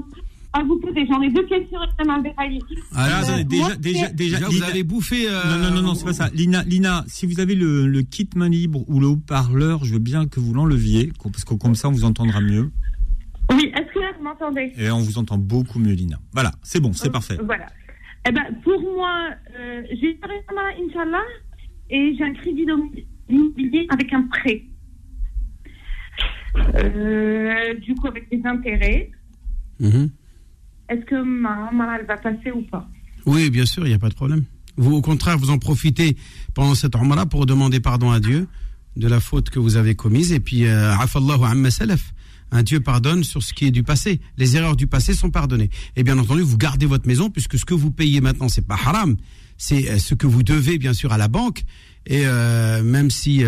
à 0.53 0.63
vous 0.63 0.79
poser. 0.79 1.05
J'en 1.07 1.21
ai 1.21 1.29
deux 1.29 1.45
questions 1.45 1.79
Berraï. 2.21 2.59
Ah, 2.95 3.03
Allez, 3.03 3.13
attendez, 3.13 3.41
Euh, 3.41 3.43
déjà, 3.45 3.63
moi, 3.67 3.75
déjà, 3.75 4.07
déjà, 4.09 4.09
déjà, 4.37 4.45
vous 4.47 4.51
Lina- 4.53 4.65
avez 4.67 4.83
bouffé. 4.83 5.27
euh, 5.29 5.31
Non, 5.57 5.57
non, 5.69 5.75
non, 5.75 5.81
non, 5.89 5.95
c'est 5.95 6.05
pas 6.05 6.13
ça. 6.13 6.29
Lina, 6.33 6.63
Lina, 6.63 7.03
si 7.07 7.25
vous 7.27 7.39
avez 7.39 7.55
le, 7.55 7.87
le 7.87 8.01
kit 8.01 8.27
main 8.35 8.49
libre 8.49 8.83
ou 8.87 8.99
le 8.99 9.07
haut-parleur, 9.07 9.83
je 9.85 9.93
veux 9.93 9.99
bien 9.99 10.27
que 10.27 10.39
vous 10.39 10.53
l'enleviez, 10.53 11.11
parce 11.21 11.43
que 11.45 11.53
comme 11.53 11.75
ça, 11.75 11.89
on 11.89 11.91
vous 11.91 12.03
entendra 12.05 12.41
mieux. 12.41 12.71
Oui, 13.51 13.71
est-ce 13.75 13.93
que 13.93 13.99
là, 13.99 14.11
vous 14.17 14.23
m'entendez? 14.23 14.73
Et 14.77 14.89
on 14.91 14.99
vous 14.99 15.17
entend 15.17 15.37
beaucoup 15.37 15.79
mieux, 15.79 15.93
Lina. 15.93 16.19
Voilà, 16.33 16.51
c'est 16.63 16.79
bon, 16.79 16.93
c'est 16.93 17.07
Euh, 17.09 17.11
parfait. 17.11 17.37
Voilà. 17.43 17.65
Eh 18.27 18.31
ben, 18.31 18.43
pour 18.63 18.79
moi, 18.81 19.29
euh, 19.59 19.81
j'ai 20.01 20.19
un 20.23 20.83
Inch'Allah 20.83 21.23
et 21.89 22.15
j'ai 22.17 22.23
un 22.23 22.33
crédit 22.33 22.65
d'immobilier 23.27 23.87
avec 23.89 24.11
un 24.13 24.23
prêt. 24.23 24.63
Euh, 26.75 27.73
du 27.75 27.95
coup, 27.95 28.07
avec 28.07 28.29
des 28.29 28.41
intérêts. 28.45 29.11
mhm. 29.79 30.09
Est-ce 30.89 31.05
que 31.05 31.21
ma 31.23 31.71
maman, 31.71 31.97
va 32.07 32.17
passer 32.17 32.51
ou 32.51 32.63
pas? 32.63 32.87
Oui, 33.25 33.49
bien 33.49 33.65
sûr, 33.65 33.85
il 33.85 33.89
n'y 33.89 33.95
a 33.95 33.99
pas 33.99 34.09
de 34.09 34.15
problème. 34.15 34.43
Vous, 34.75 34.95
au 34.95 35.01
contraire, 35.01 35.37
vous 35.37 35.51
en 35.51 35.59
profitez 35.59 36.17
pendant 36.53 36.73
cette 36.73 36.95
Umrah 36.95 37.25
pour 37.25 37.45
demander 37.45 37.79
pardon 37.79 38.11
à 38.11 38.19
Dieu 38.19 38.47
de 38.95 39.07
la 39.07 39.19
faute 39.19 39.49
que 39.49 39.59
vous 39.59 39.75
avez 39.75 39.93
commise. 39.93 40.31
Et 40.31 40.39
puis, 40.39 40.65
euh, 40.65 40.95
Afallahu 40.95 41.43
amma 41.43 41.69
salaf. 41.69 42.13
Un 42.51 42.63
Dieu 42.63 42.79
pardonne 42.79 43.23
sur 43.23 43.43
ce 43.43 43.53
qui 43.53 43.65
est 43.65 43.71
du 43.71 43.83
passé. 43.83 44.19
Les 44.37 44.55
erreurs 44.57 44.75
du 44.75 44.87
passé 44.87 45.13
sont 45.13 45.29
pardonnées. 45.29 45.69
Et 45.95 46.03
bien 46.03 46.17
entendu, 46.17 46.41
vous 46.41 46.57
gardez 46.57 46.87
votre 46.87 47.07
maison 47.07 47.29
puisque 47.29 47.59
ce 47.59 47.65
que 47.65 47.75
vous 47.75 47.91
payez 47.91 48.21
maintenant, 48.21 48.49
c'est 48.49 48.65
pas 48.65 48.79
haram. 48.83 49.15
C'est 49.57 49.91
euh, 49.91 49.99
ce 49.99 50.15
que 50.15 50.25
vous 50.25 50.41
devez, 50.41 50.79
bien 50.79 50.93
sûr, 50.93 51.13
à 51.13 51.17
la 51.17 51.27
banque. 51.27 51.63
Et 52.07 52.23
euh, 52.25 52.81
même 52.81 53.11
si 53.11 53.43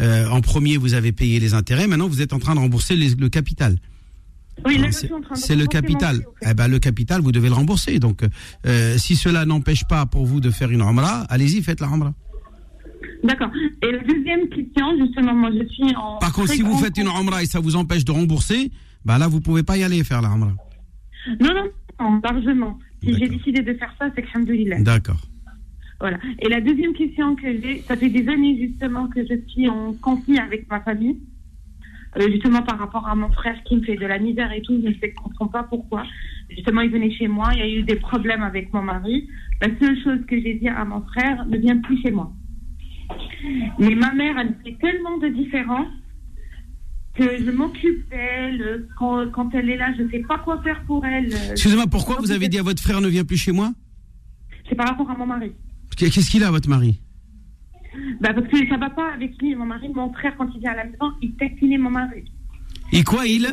en 0.00 0.40
premier, 0.40 0.76
vous 0.76 0.94
avez 0.94 1.12
payé 1.12 1.40
les 1.40 1.52
intérêts, 1.52 1.88
maintenant, 1.88 2.08
vous 2.08 2.22
êtes 2.22 2.32
en 2.32 2.38
train 2.38 2.54
de 2.54 2.60
rembourser 2.60 2.94
le 2.94 3.28
capital. 3.28 3.76
Oui, 4.66 4.78
C'est 4.90 5.06
suis 5.06 5.12
en 5.12 5.20
train 5.20 5.34
de 5.34 5.40
c'est 5.40 5.56
le 5.56 5.66
capital. 5.66 6.16
fait. 6.16 6.50
Eh 6.50 6.54
ben, 6.54 6.68
le 6.68 6.78
capital, 6.78 7.20
vous 7.20 7.32
devez 7.32 7.48
le 7.48 7.54
rembourser. 7.54 7.98
Donc, 7.98 8.22
euh, 8.66 8.98
si 8.98 9.16
cela 9.16 9.46
n'empêche 9.46 9.84
pas 9.84 10.06
pour 10.06 10.26
vous 10.26 10.40
de 10.40 10.50
faire 10.50 10.70
une 10.70 10.82
Umrah, 10.82 11.22
allez-y, 11.30 11.62
faites 11.62 11.80
la 11.80 11.88
Umrah. 11.88 12.14
D'accord. 13.24 13.50
Et 13.82 13.92
la 13.92 14.02
deuxième 14.02 14.48
question, 14.48 14.96
justement, 14.98 15.34
moi, 15.34 15.50
je 15.52 15.66
suis 15.66 15.94
en. 15.96 16.18
Par 16.18 16.32
contre, 16.32 16.50
si 16.50 16.62
vous 16.62 16.76
faites 16.78 16.96
une 16.98 17.08
Umrah 17.08 17.42
et 17.42 17.46
ça 17.46 17.60
vous 17.60 17.76
empêche 17.76 18.04
de 18.04 18.12
rembourser, 18.12 18.70
bah 19.04 19.18
là, 19.18 19.28
vous 19.28 19.40
pouvez 19.40 19.62
pas 19.62 19.76
y 19.76 19.84
aller 19.84 20.02
faire 20.04 20.20
la 20.22 20.28
Umrah. 20.28 20.54
Non, 21.40 21.54
non, 21.54 21.64
non, 22.00 22.20
largement. 22.22 22.78
Si 23.02 23.14
j'ai 23.14 23.28
décidé 23.28 23.62
de 23.62 23.74
faire 23.74 23.94
ça, 23.98 24.10
c'est 24.14 24.22
que 24.22 24.28
Alhamdoulilah. 24.34 24.80
D'accord. 24.82 25.20
Voilà. 26.00 26.18
Et 26.38 26.48
la 26.48 26.60
deuxième 26.60 26.94
question 26.94 27.36
que 27.36 27.46
j'ai, 27.62 27.82
ça 27.86 27.96
fait 27.96 28.08
des 28.08 28.26
années 28.28 28.56
justement 28.58 29.06
que 29.08 29.20
je 29.20 29.34
suis 29.48 29.68
en 29.68 29.92
conflit 29.94 30.38
avec 30.38 30.68
ma 30.70 30.80
famille, 30.80 31.18
justement 32.18 32.62
par 32.62 32.78
rapport 32.78 33.06
à 33.06 33.14
mon 33.14 33.30
frère 33.32 33.62
qui 33.64 33.76
me 33.76 33.82
fait 33.82 33.96
de 33.96 34.06
la 34.06 34.18
misère 34.18 34.52
et 34.52 34.62
tout, 34.62 34.80
je 34.82 34.88
ne 34.88 35.14
comprends 35.14 35.48
pas 35.48 35.62
pourquoi. 35.62 36.04
Justement, 36.48 36.80
il 36.80 36.90
venait 36.90 37.12
chez 37.12 37.28
moi, 37.28 37.50
il 37.52 37.58
y 37.58 37.62
a 37.62 37.68
eu 37.68 37.82
des 37.82 37.96
problèmes 37.96 38.42
avec 38.42 38.72
mon 38.72 38.82
mari. 38.82 39.28
La 39.60 39.68
seule 39.78 39.96
chose 40.02 40.18
que 40.26 40.40
j'ai 40.40 40.54
dit 40.54 40.68
à 40.68 40.84
mon 40.84 41.02
frère 41.02 41.46
ne 41.46 41.56
vient 41.58 41.78
plus 41.78 42.00
chez 42.02 42.10
moi. 42.10 42.32
Mais 43.78 43.94
ma 43.94 44.12
mère, 44.12 44.38
elle 44.38 44.56
fait 44.64 44.76
tellement 44.80 45.18
de 45.18 45.28
différence 45.28 45.88
que 47.14 47.44
je 47.44 47.50
m'occupe 47.50 48.08
d'elle. 48.10 48.88
Quand, 48.98 49.30
quand 49.30 49.54
elle 49.54 49.70
est 49.70 49.76
là, 49.76 49.92
je 49.96 50.02
ne 50.02 50.10
sais 50.10 50.20
pas 50.20 50.38
quoi 50.38 50.60
faire 50.62 50.82
pour 50.84 51.04
elle. 51.04 51.32
Excusez-moi, 51.52 51.86
pourquoi 51.86 52.16
vous 52.20 52.30
avez 52.32 52.48
dit 52.48 52.58
à 52.58 52.62
votre 52.62 52.82
frère 52.82 53.00
ne 53.00 53.08
vient 53.08 53.24
plus 53.24 53.36
chez 53.36 53.52
moi? 53.52 53.72
C'est 54.68 54.74
par 54.74 54.88
rapport 54.88 55.10
à 55.10 55.16
mon 55.16 55.26
mari. 55.26 55.52
Qu'est-ce 55.96 56.30
qu'il 56.30 56.44
a, 56.44 56.50
votre 56.50 56.68
mari? 56.68 57.00
Bah 58.20 58.32
parce 58.34 58.46
que 58.48 58.68
ça 58.68 58.76
va 58.76 58.90
pas 58.90 59.12
avec 59.14 59.32
lui, 59.40 59.54
mon 59.54 59.66
mari. 59.66 59.88
Mon 59.94 60.12
frère, 60.12 60.34
quand 60.36 60.48
il 60.54 60.60
vient 60.60 60.72
à 60.72 60.76
la 60.76 60.84
maison, 60.84 61.12
il 61.22 61.32
taquinait 61.36 61.78
mon 61.78 61.90
mari. 61.90 62.24
Et 62.92 63.02
quoi, 63.04 63.26
il 63.26 63.46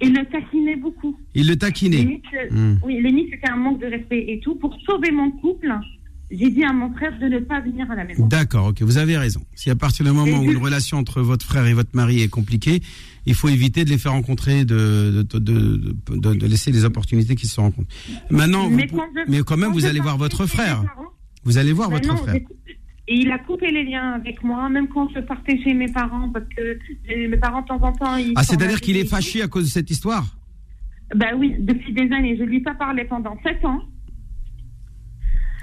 Il 0.00 0.14
le 0.14 0.24
taquinait 0.26 0.76
beaucoup. 0.76 1.18
Il 1.34 1.48
le 1.48 1.56
taquinait. 1.56 1.98
Limite, 1.98 2.24
Hmm. 2.50 2.74
Oui, 2.84 3.00
limite, 3.02 3.28
c'était 3.32 3.50
un 3.50 3.56
manque 3.56 3.80
de 3.80 3.86
respect 3.86 4.24
et 4.28 4.40
tout. 4.40 4.54
Pour 4.56 4.76
sauver 4.86 5.10
mon 5.10 5.30
couple, 5.32 5.72
j'ai 6.30 6.50
dit 6.50 6.62
à 6.64 6.72
mon 6.72 6.92
frère 6.94 7.18
de 7.18 7.26
ne 7.26 7.38
pas 7.40 7.60
venir 7.60 7.90
à 7.90 7.94
la 7.96 8.04
maison. 8.04 8.26
D'accord, 8.26 8.66
ok, 8.68 8.82
vous 8.82 8.98
avez 8.98 9.16
raison. 9.16 9.40
Si 9.54 9.70
à 9.70 9.74
partir 9.76 10.04
du 10.04 10.12
moment 10.12 10.26
Et 10.26 10.34
où 10.34 10.44
je- 10.44 10.50
une 10.56 10.62
relation 10.62 10.98
entre 10.98 11.20
votre 11.20 11.44
frère 11.46 11.66
et 11.66 11.72
votre 11.74 11.94
mari 11.94 12.22
est 12.22 12.28
compliquée, 12.28 12.80
il 13.26 13.34
faut 13.34 13.48
éviter 13.48 13.84
de 13.84 13.90
les 13.90 13.98
faire 13.98 14.12
rencontrer, 14.12 14.64
de, 14.64 15.24
de, 15.28 15.38
de, 15.38 15.94
de, 16.16 16.34
de 16.34 16.46
laisser 16.46 16.70
les 16.70 16.84
opportunités 16.84 17.34
qui 17.34 17.46
se 17.46 17.60
rencontrent. 17.60 17.88
Maintenant, 18.30 18.68
Mais 18.70 18.86
quand 18.86 19.02
je- 19.14 19.30
mais 19.30 19.40
quand 19.42 19.56
même, 19.56 19.70
quand 19.70 19.74
vous 19.74 19.86
allez 19.86 20.00
voir 20.00 20.16
partais 20.18 20.36
votre 20.36 20.46
frère. 20.46 20.84
parents, 20.84 21.02
Vous 21.44 21.56
allez 21.58 21.72
voir 21.72 21.88
ben 21.88 21.96
votre 21.96 22.08
non, 22.08 22.16
frère. 22.18 22.34
Et 23.10 23.14
il 23.14 23.32
a 23.32 23.38
coupé 23.38 23.70
les 23.70 23.84
liens 23.84 24.12
avec 24.12 24.44
moi, 24.44 24.68
même 24.68 24.88
quand 24.88 25.08
je 25.14 25.20
partais 25.20 25.58
chez 25.62 25.72
mes 25.72 25.90
parents, 25.90 26.28
parce 26.28 26.44
que 26.54 26.78
mes 27.08 27.36
parents, 27.38 27.62
de 27.62 27.66
temps 27.66 27.82
en 27.82 27.92
temps, 27.92 28.16
ils. 28.16 28.34
Ah, 28.36 28.42
c'est-à-dire 28.42 28.82
qu'il 28.82 28.98
est 28.98 29.08
fâché 29.08 29.40
à 29.40 29.48
cause 29.48 29.64
de 29.64 29.70
cette 29.70 29.90
histoire. 29.90 30.24
Ben 31.14 31.34
oui, 31.38 31.56
depuis 31.58 31.94
des 31.94 32.12
années. 32.14 32.36
Je 32.36 32.42
lui 32.42 32.58
ai 32.58 32.60
pas 32.60 32.74
parlé 32.74 33.04
pendant 33.04 33.34
sept 33.42 33.64
ans. 33.64 33.80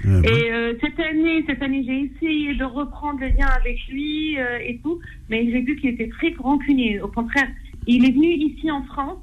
Euh, 0.06 0.22
Et 0.22 0.52
euh, 0.52 0.74
cette 0.80 0.98
année, 0.98 1.44
cette 1.46 1.62
année, 1.62 1.84
j'ai 1.86 2.10
essayé 2.10 2.54
de 2.54 2.64
reprendre 2.64 3.20
le 3.20 3.28
lien 3.28 3.46
avec 3.60 3.78
lui 3.88 4.38
euh, 4.38 4.58
et 4.64 4.78
tout, 4.82 4.98
mais 5.30 5.48
j'ai 5.50 5.60
vu 5.60 5.76
qu'il 5.76 5.90
était 5.90 6.08
très 6.08 6.34
rancunier. 6.38 7.00
Au 7.00 7.08
contraire, 7.08 7.48
il 7.86 8.04
est 8.04 8.12
venu 8.12 8.28
ici 8.28 8.70
en 8.70 8.82
France 8.84 9.18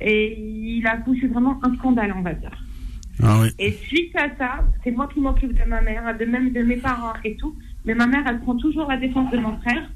et 0.00 0.38
il 0.38 0.86
a 0.86 0.98
poussé 0.98 1.26
vraiment 1.28 1.58
un 1.64 1.74
scandale, 1.76 2.14
on 2.16 2.22
va 2.22 2.34
dire. 2.34 2.52
Ah. 3.22 3.44
Et 3.58 3.72
suite 3.72 4.14
à 4.16 4.28
ça, 4.36 4.64
c'est 4.82 4.90
moi 4.90 5.08
qui 5.12 5.20
m'occupe 5.20 5.52
de 5.52 5.68
ma 5.68 5.80
mère, 5.80 6.16
de 6.18 6.24
même 6.24 6.50
de 6.52 6.62
mes 6.62 6.76
parents 6.76 7.14
et 7.24 7.36
tout. 7.36 7.54
Mais 7.84 7.94
ma 7.94 8.06
mère, 8.06 8.24
elle 8.26 8.40
prend 8.40 8.56
toujours 8.56 8.88
la 8.88 8.96
défense 8.96 9.30
de 9.30 9.38
mon 9.38 9.56
frère. 9.58 9.88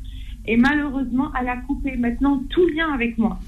Et 0.46 0.56
malheureusement, 0.56 1.32
elle 1.38 1.48
a 1.48 1.56
coupé 1.56 1.96
maintenant 1.96 2.40
tout 2.50 2.66
lien 2.68 2.92
avec 2.92 3.18
moi. 3.18 3.38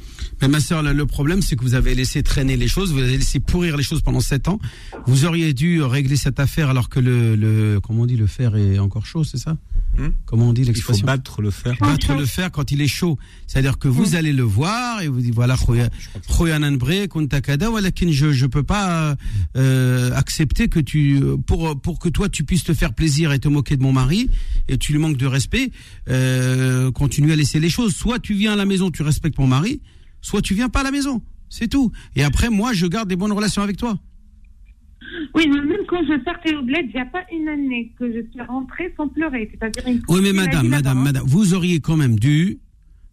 Mais 0.41 0.49
ma 0.49 0.61
soeur, 0.61 0.82
le, 0.82 1.07
problème, 1.07 1.43
c'est 1.43 1.57
que 1.57 1.62
vous 1.62 1.74
avez 1.74 1.95
laissé 1.95 2.22
traîner 2.22 2.57
les 2.57 2.68
choses, 2.68 2.93
vous 2.93 3.01
avez 3.01 3.16
laissé 3.18 3.41
pourrir 3.41 3.76
les 3.76 3.82
choses 3.82 4.03
pendant 4.03 4.20
sept 4.20 4.49
ans. 4.49 4.59
Vous 5.07 5.24
auriez 5.24 5.53
dû 5.55 5.82
régler 5.82 6.16
cette 6.16 6.41
affaire 6.41 6.70
alors 6.70 6.89
que 6.89 7.01
le, 7.01 7.34
le 7.36 7.80
comment 7.80 8.03
on 8.03 8.07
dit, 8.07 8.16
le 8.16 8.26
fer 8.26 8.57
est 8.57 8.78
encore 8.78 9.07
chaud, 9.07 9.24
c'est 9.24 9.39
ça 9.39 9.57
Hmm 9.97 10.09
Comment 10.26 10.49
on 10.49 10.53
dit 10.53 10.62
Il 10.62 10.66
faut 10.66 10.72
l'expression 10.72 11.07
battre 11.07 11.43
le 11.43 11.51
fer. 11.51 11.74
battre 11.80 12.14
le 12.14 12.26
fer 12.26 12.51
quand 12.51 12.70
il 12.70 12.82
est 12.82 12.89
chaud. 12.89 13.18
C'est-à-dire 13.47 13.78
que 13.78 13.89
vous 13.89 14.16
allez 14.16 14.32
le 14.32 14.43
voir 14.43 15.01
et 15.03 15.09
vous 15.09 15.20
dites 15.20 15.34
voilà, 15.34 15.57
je 18.12 18.32
je 18.32 18.47
peux 18.47 18.62
pas 18.62 19.16
euh, 19.57 20.12
accepter 20.14 20.68
que 20.68 20.80
tu 20.80 21.20
pour 21.47 21.80
pour 21.80 21.99
que 21.99 22.09
toi 22.09 22.28
tu 22.28 22.45
puisses 22.45 22.64
te 22.64 22.74
faire 22.74 22.93
plaisir 22.93 23.32
et 23.32 23.39
te 23.39 23.49
moquer 23.49 23.76
de 23.76 23.82
mon 23.82 23.93
mari 23.93 24.28
et 24.68 24.78
tu 24.78 24.93
lui 24.93 24.99
manques 24.99 25.16
de 25.16 25.26
respect, 25.26 25.70
euh, 26.09 26.91
continue 26.93 27.32
à 27.32 27.36
laisser 27.36 27.61
les 27.61 27.70
choses. 27.70 27.95
Soit 27.95 28.18
tu 28.18 28.34
viens 28.34 28.53
à 28.53 28.57
la 28.57 28.66
maison, 28.66 28.91
tu 28.91 29.03
respectes 29.03 29.39
mon 29.39 29.47
mari, 29.47 29.80
soit 30.21 30.43
tu 30.43 30.55
viens 30.55 30.69
pas 30.69 30.81
à 30.81 30.85
la 30.85 30.91
maison. 30.91 31.23
C'est 31.49 31.69
tout. 31.69 31.93
Et 32.16 32.23
après 32.23 32.51
moi 32.51 32.73
je 32.73 32.87
garde 32.87 33.09
des 33.09 33.16
bonnes 33.16 33.33
relations 33.33 33.62
avec 33.62 33.77
toi. 33.77 33.99
Oui, 35.35 35.49
mais 35.49 35.61
même 35.61 35.87
quand 35.89 36.03
je 36.03 36.23
partais 36.23 36.55
au 36.55 36.62
bled, 36.62 36.87
il 36.89 36.95
n'y 36.95 37.01
a 37.01 37.07
pas 37.07 37.23
une 37.33 37.49
année 37.49 37.93
que 37.99 38.07
je 38.12 38.29
suis 38.31 38.43
rentrée 38.47 38.93
sans 38.97 39.09
pleurer. 39.09 39.51
C'est-à-dire 39.51 40.03
Oui, 40.09 40.21
mais 40.23 40.33
madame, 40.33 40.69
madame, 40.69 41.03
madame, 41.03 41.25
vous 41.27 41.55
auriez 41.55 41.81
quand 41.81 41.97
même 41.97 42.19
dû 42.19 42.59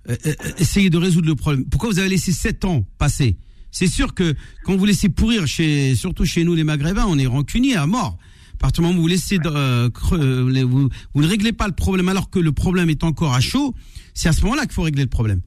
euh, 0.10 0.16
euh, 0.26 0.34
essayer 0.58 0.89
de 0.89 0.97
résoudre 0.97 1.28
le 1.28 1.36
problème. 1.36 1.66
Pourquoi 1.66 1.89
vous 1.89 1.99
avez 1.99 2.10
laissé 2.10 2.32
sept 2.32 2.66
ans 2.66 2.86
passer? 2.97 3.38
C'est 3.72 3.88
sûr 3.88 4.14
que 4.14 4.34
quand 4.64 4.78
vous 4.78 4.86
laissez 4.86 5.10
pourrir, 5.10 5.47
chez, 5.47 5.95
surtout 5.95 6.24
chez 6.24 6.45
nous 6.45 6.56
les 6.56 6.64
Maghrébins, 6.64 7.06
on 7.10 7.18
est 7.20 7.26
rancunier 7.26 7.76
à 7.76 7.86
mort. 7.86 8.18
À 8.53 8.58
partir 8.58 8.82
du 8.82 8.88
moment 8.88 8.99
où 8.99 9.01
vous 9.01 9.08
laissez, 9.10 9.38
euh, 9.45 9.89
euh, 10.14 10.89
vous 11.14 11.22
ne 11.22 11.28
réglez 11.28 11.51
pas 11.51 11.68
le 11.68 11.74
problème 11.74 12.08
alors 12.08 12.30
que 12.30 12.39
le 12.39 12.53
problème 12.53 12.89
est 12.89 13.03
encore 13.03 13.34
à 13.34 13.41
chaud, 13.41 13.76
c'est 14.14 14.30
à 14.30 14.32
ce 14.32 14.43
moment-là 14.43 14.62
qu'il 14.62 14.72
faut 14.72 14.84
régler 14.84 15.03
le 15.03 15.10
problème. 15.10 15.41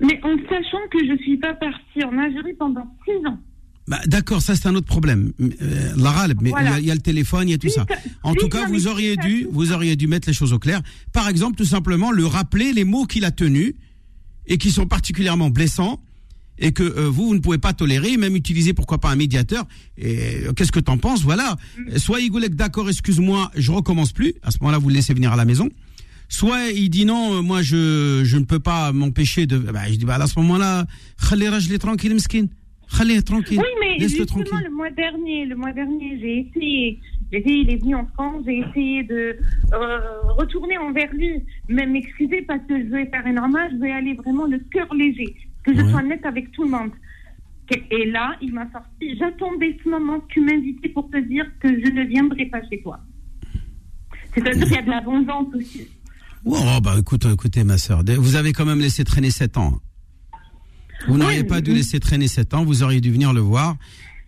Mais 0.00 0.18
en 0.22 0.36
sachant 0.48 0.78
que 0.90 0.98
je 1.06 1.22
suis 1.22 1.36
pas 1.36 1.54
partie 1.54 2.04
en 2.04 2.16
Algérie 2.18 2.54
pendant 2.58 2.86
six 3.04 3.26
ans. 3.26 3.38
Bah, 3.88 3.98
D'accord, 4.06 4.40
ça 4.40 4.54
c'est 4.54 4.68
un 4.68 4.74
autre 4.74 4.86
problème. 4.86 5.32
Euh, 5.40 5.48
mais 5.60 5.60
il 5.60 6.46
y 6.46 6.48
a- 6.48 6.50
Voilà. 6.50 6.78
il 6.80 6.86
y, 6.86 6.90
a 6.90 6.94
le 6.94 7.00
téléphone, 7.00 7.48
il 7.48 7.52
y 7.52 7.54
a 7.54 7.58
tout 7.58 7.68
ça. 7.68 7.86
En 8.22 8.34
tout 8.34 8.48
cas, 8.48 8.66
vous 8.66 8.86
auriez 8.86 9.16
dû, 9.16 9.46
vous 9.50 9.72
auriez 9.72 9.96
dû 9.96 10.06
mettre 10.06 10.28
les 10.28 10.34
choses 10.34 10.52
au 10.52 10.58
clair. 10.58 10.80
Par 11.12 11.28
exemple, 11.28 11.56
tout 11.56 11.64
simplement, 11.64 12.12
le 12.12 12.24
rappeler 12.24 12.72
les 12.72 12.84
mots 12.84 13.04
qu'il 13.04 13.24
a 13.24 13.30
tenus 13.30 13.74
et 14.46 14.58
qui 14.58 14.70
sont 14.70 14.86
particulièrement 14.86 15.50
blessants 15.50 16.00
et 16.58 16.72
que 16.72 16.82
euh, 16.82 17.08
vous, 17.08 17.28
vous 17.28 17.34
ne 17.34 17.40
pouvez 17.40 17.58
pas 17.58 17.72
tolérer, 17.72 18.16
même 18.16 18.36
utiliser 18.36 18.74
pourquoi 18.74 18.98
pas 18.98 19.10
un 19.10 19.16
médiateur. 19.16 19.64
Et 19.98 20.44
euh, 20.46 20.52
qu'est-ce 20.52 20.72
que 20.72 20.80
t'en 20.80 20.98
penses? 20.98 21.22
Voilà. 21.22 21.56
Mm. 21.78 21.98
Soit 21.98 22.20
il 22.20 22.30
goulec, 22.30 22.54
d'accord, 22.54 22.88
excuse-moi, 22.88 23.50
je 23.56 23.72
recommence 23.72 24.12
plus. 24.12 24.34
À 24.42 24.50
ce 24.50 24.58
moment-là, 24.60 24.78
vous 24.78 24.88
le 24.90 24.94
laissez 24.94 25.14
venir 25.14 25.32
à 25.32 25.36
la 25.36 25.44
maison. 25.46 25.68
Soit 26.30 26.70
il 26.70 26.88
dit 26.90 27.04
non, 27.04 27.34
euh, 27.34 27.42
moi 27.42 27.60
je 27.60 28.22
je 28.24 28.36
ne 28.38 28.44
peux 28.44 28.60
pas 28.60 28.92
m'empêcher 28.92 29.46
de. 29.46 29.58
Bah, 29.58 29.80
je 29.90 29.96
dis 29.96 30.04
bah 30.06 30.14
à 30.14 30.26
ce 30.26 30.38
moment-là, 30.38 30.86
rajli 31.18 31.78
tranquille, 31.78 32.14
miskin. 32.14 32.46
Khali 32.96 33.22
tranquille. 33.22 33.58
Oui, 33.58 33.72
mais 33.80 33.98
justement, 34.08 34.42
le 34.64 34.70
mois 34.70 34.90
dernier, 34.90 35.44
le 35.46 35.54
mois 35.56 35.72
dernier, 35.72 36.18
j'ai 36.20 36.38
essayé. 36.48 36.98
J'ai 37.32 37.38
essayé, 37.40 37.56
il 37.62 37.70
est 37.70 37.76
venu 37.76 37.94
en 37.94 38.06
France, 38.14 38.42
j'ai 38.44 38.58
essayé 38.58 39.04
de 39.04 39.36
euh, 39.72 39.98
retourner 40.38 40.76
envers 40.78 41.12
lui, 41.14 41.30
même 41.68 41.92
m'excuser 41.92 42.42
parce 42.42 42.60
que 42.68 42.76
je 42.80 42.86
veux 42.88 43.04
faire 43.06 43.24
une 43.26 43.38
hommage, 43.38 43.70
je 43.72 43.76
veux 43.76 43.92
aller 43.92 44.14
vraiment 44.14 44.46
le 44.46 44.58
cœur 44.72 44.92
léger, 44.94 45.36
que 45.64 45.72
je 45.72 45.80
Ouais. 45.82 45.90
sois 45.92 46.02
nette 46.02 46.26
avec 46.26 46.50
tout 46.50 46.64
le 46.64 46.70
monde. 46.70 46.90
Et 47.92 48.06
là, 48.10 48.34
il 48.42 48.52
m'a 48.52 48.68
sorti, 48.72 49.16
j'attendais 49.16 49.76
ce 49.84 49.88
moment 49.88 50.18
que 50.18 50.26
tu 50.34 50.40
m'invitais 50.40 50.88
pour 50.88 51.08
te 51.08 51.18
dire 51.18 51.46
que 51.60 51.68
je 51.68 51.88
ne 51.92 52.02
viendrai 52.02 52.46
pas 52.46 52.60
chez 52.68 52.82
toi. 52.82 52.98
C'est-à-dire 54.34 54.64
qu'il 54.64 54.74
y 54.74 54.78
a 54.78 54.82
de 54.82 54.90
la 54.90 55.00
vengeance 55.00 55.54
aussi. 55.54 55.86
Oh 56.44 56.80
bah 56.82 56.96
écoute, 56.98 57.26
écoutez 57.26 57.64
ma 57.64 57.78
sœur, 57.78 58.02
vous 58.18 58.36
avez 58.36 58.52
quand 58.52 58.64
même 58.64 58.80
laissé 58.80 59.04
traîner 59.04 59.30
7 59.30 59.56
ans. 59.58 59.78
Vous 61.08 61.18
n'auriez 61.18 61.40
Oui, 61.40 61.46
pas 61.46 61.60
dû 61.60 61.74
laisser 61.74 62.00
traîner 62.00 62.28
7 62.28 62.54
ans, 62.54 62.64
vous 62.64 62.82
auriez 62.82 63.00
dû 63.00 63.10
venir 63.10 63.32
le 63.32 63.40
voir. 63.40 63.76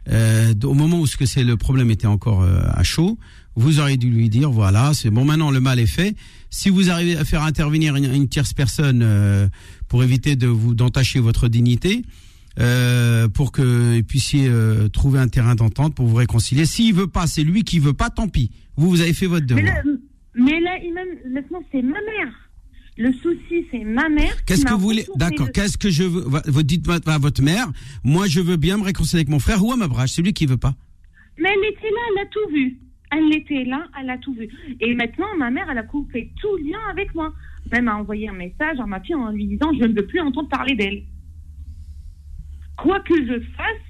Euh, 0.09 0.53
au 0.65 0.75
moment 0.75 1.01
où 1.01 1.07
ce 1.07 1.17
que 1.17 1.27
c'est 1.27 1.45
le 1.45 1.57
problème 1.57 1.91
était 1.91 2.07
encore 2.07 2.43
euh, 2.43 2.61
à 2.73 2.83
chaud, 2.83 3.19
vous 3.55 3.79
auriez 3.79 3.97
dû 3.97 4.11
lui 4.11 4.29
dire 4.29 4.51
voilà, 4.51 4.93
c'est 4.95 5.11
bon 5.11 5.25
maintenant 5.25 5.51
le 5.51 5.61
mal 5.61 5.79
est 5.79 5.87
fait. 5.87 6.17
Si 6.51 6.71
vous 6.71 6.91
arrivez 6.91 7.17
à 7.17 7.25
faire 7.25 7.43
intervenir 7.43 7.97
une, 7.97 8.13
une 8.13 8.29
tierce 8.29 8.53
personne 8.53 9.01
euh, 9.03 9.49
pour 9.89 10.03
éviter 10.03 10.37
de 10.37 10.49
vous 10.49 10.75
d'entacher 10.75 11.21
votre 11.21 11.49
dignité, 11.49 12.03
euh, 12.59 13.29
pour 13.29 13.51
que 13.53 13.97
vous 13.97 14.03
puissiez 14.03 14.47
euh, 14.49 14.89
trouver 14.89 15.19
un 15.19 15.29
terrain 15.29 15.55
d'entente 15.55 15.95
pour 15.95 16.07
vous 16.07 16.17
réconcilier. 16.17 16.67
S'il 16.67 16.95
veut 16.95 17.07
pas, 17.07 17.27
c'est 17.27 17.45
lui 17.45 17.65
qui 17.65 17.79
veut 17.79 17.95
pas, 17.95 18.11
tant 18.11 18.29
pis. 18.29 18.51
Vous 18.77 18.91
vous 18.91 19.01
avez 19.01 19.15
fait 19.15 19.27
votre 19.27 19.47
Mais 19.55 19.63
devoir. 19.63 19.77
Mais 20.35 20.61
là, 20.61 20.79
maintenant, 21.31 21.63
c'est 21.71 21.83
ma 21.83 22.01
mère. 22.01 22.33
Le 22.99 23.11
souci, 23.13 23.67
c'est 23.71 23.85
ma 23.85 24.09
mère. 24.11 24.45
Qu'est-ce 24.45 24.65
que 24.67 24.73
vous 24.75 24.79
voulez 24.81 25.07
D'accord. 25.17 25.47
le- 25.47 25.53
Qu'est-ce 25.53 25.79
que 25.79 25.89
je 25.91 26.03
veux 26.05 26.25
Vous 26.47 26.63
dites 26.63 26.87
à 27.07 27.19
votre 27.19 27.43
mère. 27.43 27.67
Moi, 28.05 28.27
je 28.27 28.41
veux 28.41 28.57
bien 28.57 28.77
me 28.77 28.83
réconcilier 28.83 29.21
avec 29.21 29.29
mon 29.31 29.39
frère 29.39 29.65
ou 29.65 29.73
à 29.73 29.77
ma 29.77 29.89
brage. 29.89 30.11
C'est 30.11 30.21
lui 30.23 30.35
qui 30.35 30.45
veut 30.47 30.59
pas. 30.59 30.75
Mais 31.39 31.49
elle 31.49 31.71
était 31.73 31.91
là, 31.91 32.01
elle 32.11 32.23
a 32.23 32.27
tout 32.27 32.53
vu. 32.55 32.77
Elle 33.11 33.35
était 33.35 33.65
là, 33.65 33.87
elle 34.01 34.11
a 34.11 34.19
tout 34.19 34.35
vu. 34.35 34.49
Et 34.81 34.95
maintenant, 34.95 35.27
ma 35.39 35.51
mère, 35.51 35.69
elle 35.71 35.79
a 35.79 35.83
coupé 35.85 36.33
tout 36.41 36.57
lien 36.59 36.79
avec 36.91 37.15
moi. 37.15 37.33
Même 37.71 37.89
a 37.89 37.97
envoyé 37.97 38.29
un 38.29 38.33
message 38.35 38.79
à 38.79 38.87
ma 38.87 39.01
fille 39.01 39.15
en 39.15 39.31
lui 39.31 39.47
disant 39.47 39.71
Je 39.79 39.85
ne 39.85 39.95
veux 39.95 40.07
plus 40.07 40.21
entendre 40.21 40.49
parler 40.49 40.75
d'elle. 40.75 41.03
Quoi 42.77 43.01
que 43.01 43.15
je 43.27 43.41
fasse, 43.57 43.83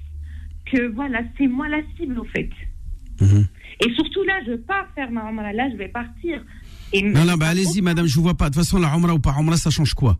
que 0.71 0.87
voilà, 0.93 1.21
c'est 1.37 1.47
moi 1.47 1.67
la 1.69 1.81
cible, 1.97 2.19
au 2.19 2.25
fait. 2.25 2.49
Mhm. 3.21 3.47
Et 3.85 3.93
surtout 3.95 4.23
là, 4.23 4.39
je 4.47 4.53
pars 4.53 4.87
faire 4.95 5.11
ma 5.11 5.29
Umrah. 5.29 5.53
Là, 5.53 5.69
je 5.71 5.77
vais 5.77 5.89
partir. 5.89 6.41
Et 6.93 7.01
Non, 7.01 7.25
non, 7.25 7.35
bah 7.35 7.47
allez-y, 7.47 7.81
madame, 7.81 8.05
je 8.05 8.15
vous 8.15 8.21
vois 8.23 8.35
pas. 8.35 8.49
De 8.49 8.55
toute 8.55 8.63
façon, 8.63 8.79
la 8.79 8.93
Umrah 8.93 9.13
ou 9.13 9.19
pas 9.19 9.35
Umrah, 9.37 9.57
ça 9.57 9.69
change 9.69 9.93
quoi? 9.93 10.17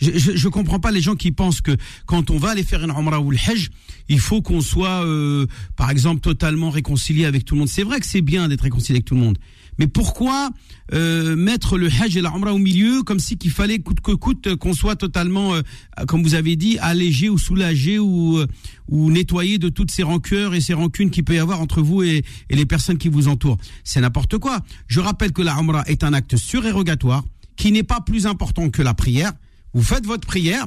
Je, 0.00 0.10
je, 0.18 0.32
je 0.36 0.48
comprends 0.48 0.80
pas 0.80 0.90
les 0.90 1.00
gens 1.00 1.14
qui 1.14 1.30
pensent 1.30 1.60
que 1.60 1.70
quand 2.06 2.30
on 2.30 2.36
va 2.38 2.50
aller 2.50 2.64
faire 2.64 2.82
une 2.82 2.90
Umrah 2.90 3.20
ou 3.20 3.30
le 3.30 3.36
Hajj, 3.36 3.70
il 4.08 4.18
faut 4.18 4.42
qu'on 4.42 4.60
soit, 4.60 5.04
euh, 5.04 5.46
par 5.76 5.90
exemple, 5.90 6.20
totalement 6.20 6.70
réconcilié 6.70 7.26
avec 7.26 7.44
tout 7.44 7.54
le 7.54 7.60
monde. 7.60 7.68
C'est 7.68 7.84
vrai 7.84 8.00
que 8.00 8.06
c'est 8.06 8.22
bien 8.22 8.48
d'être 8.48 8.62
réconcilié 8.62 8.96
avec 8.96 9.04
tout 9.04 9.14
le 9.14 9.20
monde. 9.20 9.38
Mais 9.78 9.86
pourquoi 9.86 10.50
euh, 10.92 11.36
mettre 11.36 11.76
le 11.76 11.88
Hajj 11.88 12.16
et 12.16 12.20
la 12.20 12.30
Umrah 12.30 12.54
au 12.54 12.58
milieu 12.58 13.02
comme 13.02 13.18
si 13.18 13.36
qu'il 13.36 13.50
fallait 13.50 13.78
coûte 13.78 14.00
que 14.00 14.12
coûte 14.12 14.56
qu'on 14.56 14.72
soit 14.72 14.96
totalement, 14.96 15.54
euh, 15.54 15.62
comme 16.06 16.22
vous 16.22 16.34
avez 16.34 16.56
dit, 16.56 16.78
allégé 16.78 17.28
ou 17.28 17.38
soulagé 17.38 17.98
ou, 17.98 18.38
euh, 18.38 18.46
ou 18.88 19.10
nettoyé 19.10 19.58
de 19.58 19.68
toutes 19.68 19.90
ces 19.90 20.02
rancœurs 20.02 20.54
et 20.54 20.60
ces 20.60 20.74
rancunes 20.74 21.10
qu'il 21.10 21.24
peut 21.24 21.34
y 21.34 21.38
avoir 21.38 21.60
entre 21.60 21.82
vous 21.82 22.02
et, 22.02 22.24
et 22.50 22.56
les 22.56 22.66
personnes 22.66 22.98
qui 22.98 23.08
vous 23.08 23.28
entourent? 23.28 23.58
C'est 23.82 24.00
n'importe 24.00 24.38
quoi. 24.38 24.60
Je 24.86 25.00
rappelle 25.00 25.32
que 25.32 25.42
la 25.42 25.54
Umrah 25.54 25.84
est 25.86 26.04
un 26.04 26.12
acte 26.12 26.36
surérogatoire 26.36 27.24
qui 27.56 27.72
n'est 27.72 27.82
pas 27.82 28.00
plus 28.00 28.26
important 28.26 28.70
que 28.70 28.82
la 28.82 28.94
prière. 28.94 29.32
Vous 29.72 29.82
faites 29.82 30.06
votre 30.06 30.26
prière 30.26 30.66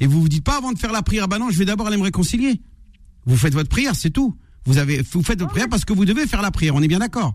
et 0.00 0.06
vous 0.06 0.20
vous 0.20 0.28
dites 0.28 0.44
pas 0.44 0.58
avant 0.58 0.72
de 0.72 0.78
faire 0.78 0.92
la 0.92 1.02
prière, 1.02 1.28
bah 1.28 1.38
non, 1.38 1.50
je 1.50 1.58
vais 1.58 1.64
d'abord 1.64 1.86
aller 1.86 1.96
me 1.96 2.02
réconcilier. 2.02 2.60
Vous 3.24 3.36
faites 3.36 3.54
votre 3.54 3.68
prière, 3.68 3.94
c'est 3.94 4.10
tout. 4.10 4.36
Vous 4.64 4.78
avez, 4.78 5.02
vous 5.12 5.22
faites 5.22 5.38
votre 5.38 5.52
prière 5.52 5.68
parce 5.68 5.84
que 5.84 5.92
vous 5.92 6.04
devez 6.04 6.26
faire 6.26 6.42
la 6.42 6.50
prière. 6.50 6.74
On 6.74 6.82
est 6.82 6.88
bien 6.88 6.98
d'accord. 6.98 7.34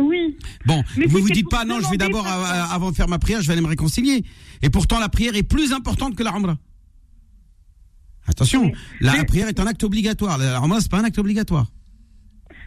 Oui. 0.00 0.36
Bon, 0.66 0.82
Mais 0.96 1.06
vous 1.06 1.18
vous 1.18 1.28
c'était 1.28 1.40
dites 1.40 1.50
pas 1.50 1.64
non, 1.64 1.80
je 1.80 1.88
vais 1.90 1.96
d'abord 1.96 2.26
euh, 2.26 2.30
avant 2.70 2.90
de 2.90 2.96
faire 2.96 3.08
ma 3.08 3.18
prière, 3.18 3.40
je 3.42 3.46
vais 3.46 3.52
aller 3.54 3.62
me 3.62 3.66
réconcilier. 3.68 4.24
Et 4.62 4.70
pourtant 4.70 4.98
la 4.98 5.08
prière 5.08 5.34
est 5.36 5.42
plus 5.42 5.72
importante 5.72 6.16
que 6.16 6.22
la 6.22 6.30
Umrah. 6.36 6.58
Attention, 8.26 8.64
Oui. 8.64 8.72
la 9.00 9.12
Mais- 9.14 9.24
prière 9.24 9.48
est 9.48 9.58
un 9.60 9.66
acte 9.66 9.82
obligatoire. 9.82 10.38
La 10.38 10.58
Umrah 10.58 10.80
c'est 10.80 10.90
pas 10.90 10.98
un 11.00 11.04
acte 11.04 11.18
obligatoire. 11.18 11.66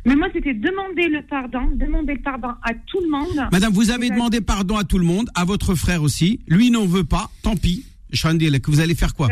Mais 0.05 0.15
moi, 0.17 0.27
c'était 0.33 0.53
demander 0.53 1.07
le 1.07 1.25
pardon, 1.25 1.61
demander 1.75 2.15
le 2.15 2.21
pardon 2.21 2.49
à 2.61 2.73
tout 2.73 2.99
le 2.99 3.09
monde. 3.09 3.47
Madame, 3.53 3.71
vous 3.71 3.89
avez 3.89 4.09
demandé 4.09 4.41
pardon 4.41 4.75
à 4.75 4.83
tout 4.83 4.97
le 4.97 5.05
monde, 5.05 5.29
à 5.33 5.45
votre 5.45 5.75
frère 5.75 6.03
aussi. 6.03 6.41
Lui 6.47 6.71
n'en 6.71 6.85
veut 6.85 7.05
pas. 7.05 7.31
Tant 7.41 7.55
pis. 7.55 7.85
Chandil, 8.11 8.59
que 8.59 8.69
vous 8.69 8.81
allez 8.81 8.95
faire 8.95 9.15
quoi? 9.15 9.29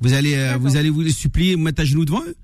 Vous 0.00 0.12
allez, 0.12 0.34
euh, 0.36 0.58
vous 0.58 0.76
allez 0.76 0.90
vous 0.90 1.00
les 1.00 1.10
supplier, 1.10 1.56
vous 1.56 1.62
mettre 1.62 1.82
à 1.82 1.84
genoux 1.84 2.04
devant 2.04 2.22
eux? 2.22 2.36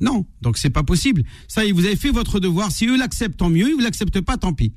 Non, 0.00 0.26
donc 0.40 0.56
c'est 0.56 0.70
pas 0.70 0.82
possible. 0.82 1.22
Ça, 1.48 1.62
vous 1.72 1.84
avez 1.84 1.96
fait 1.96 2.10
votre 2.10 2.40
devoir. 2.40 2.70
Si 2.70 2.86
eux 2.86 2.96
l'acceptent, 2.96 3.38
tant 3.38 3.50
mieux. 3.50 3.68
Ils 3.68 3.76
ne 3.76 3.82
l'acceptent 3.82 4.20
pas, 4.20 4.36
tant 4.36 4.52
pis. 4.52 4.72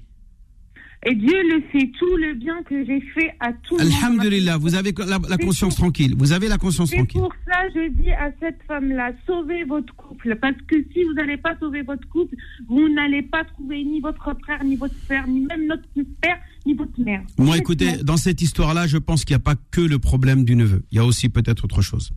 Et 1.05 1.15
Dieu 1.15 1.35
le 1.49 1.61
sait, 1.71 1.91
tout 1.99 2.15
le 2.15 2.33
bien 2.35 2.63
que 2.63 2.85
j'ai 2.85 3.01
fait 3.13 3.31
à 3.41 3.51
tout. 3.51 3.77
Alhamdulillah, 3.77 4.57
vous 4.57 4.75
avez 4.75 4.93
la, 4.97 5.37
conscience 5.37 5.75
pour- 5.75 5.85
tranquille. 5.85 6.15
Vous 6.17 6.31
avez 6.31 6.47
la 6.47 6.57
conscience 6.57 6.91
tranquille. 6.91 7.19
pour 7.19 7.33
ça 7.45 7.59
je 7.75 7.91
dis 8.01 8.11
à 8.11 8.31
cette 8.39 8.59
femme-là, 8.67 9.11
sauvez 9.27 9.65
votre 9.65 9.93
couple. 9.95 10.37
Parce 10.41 10.55
que 10.67 10.77
si 10.93 11.03
vous 11.03 11.13
n'allez 11.13 11.35
pas 11.35 11.57
sauver 11.59 11.81
votre 11.81 12.07
couple, 12.07 12.35
vous 12.69 12.87
n'allez 12.87 13.21
pas 13.21 13.43
trouver 13.43 13.83
ni 13.83 13.99
votre 13.99 14.33
frère, 14.43 14.63
ni 14.63 14.77
votre 14.77 14.95
père, 15.09 15.27
ni 15.27 15.41
même 15.41 15.67
notre 15.67 15.83
père, 16.21 16.37
ni 16.65 16.73
votre 16.73 16.97
mère. 16.97 17.21
Moi, 17.37 17.57
écoutez, 17.57 17.97
dans 18.03 18.17
cette 18.17 18.41
histoire-là, 18.41 18.87
je 18.87 18.97
pense 18.97 19.25
qu'il 19.25 19.33
n'y 19.35 19.41
a 19.41 19.43
pas 19.43 19.55
que 19.71 19.81
le 19.81 19.99
problème 19.99 20.45
du 20.45 20.55
neveu. 20.55 20.85
Il 20.91 20.95
y 20.97 20.99
a 20.99 21.05
aussi 21.05 21.27
peut-être 21.27 21.65
autre 21.65 21.81
chose. 21.81 22.13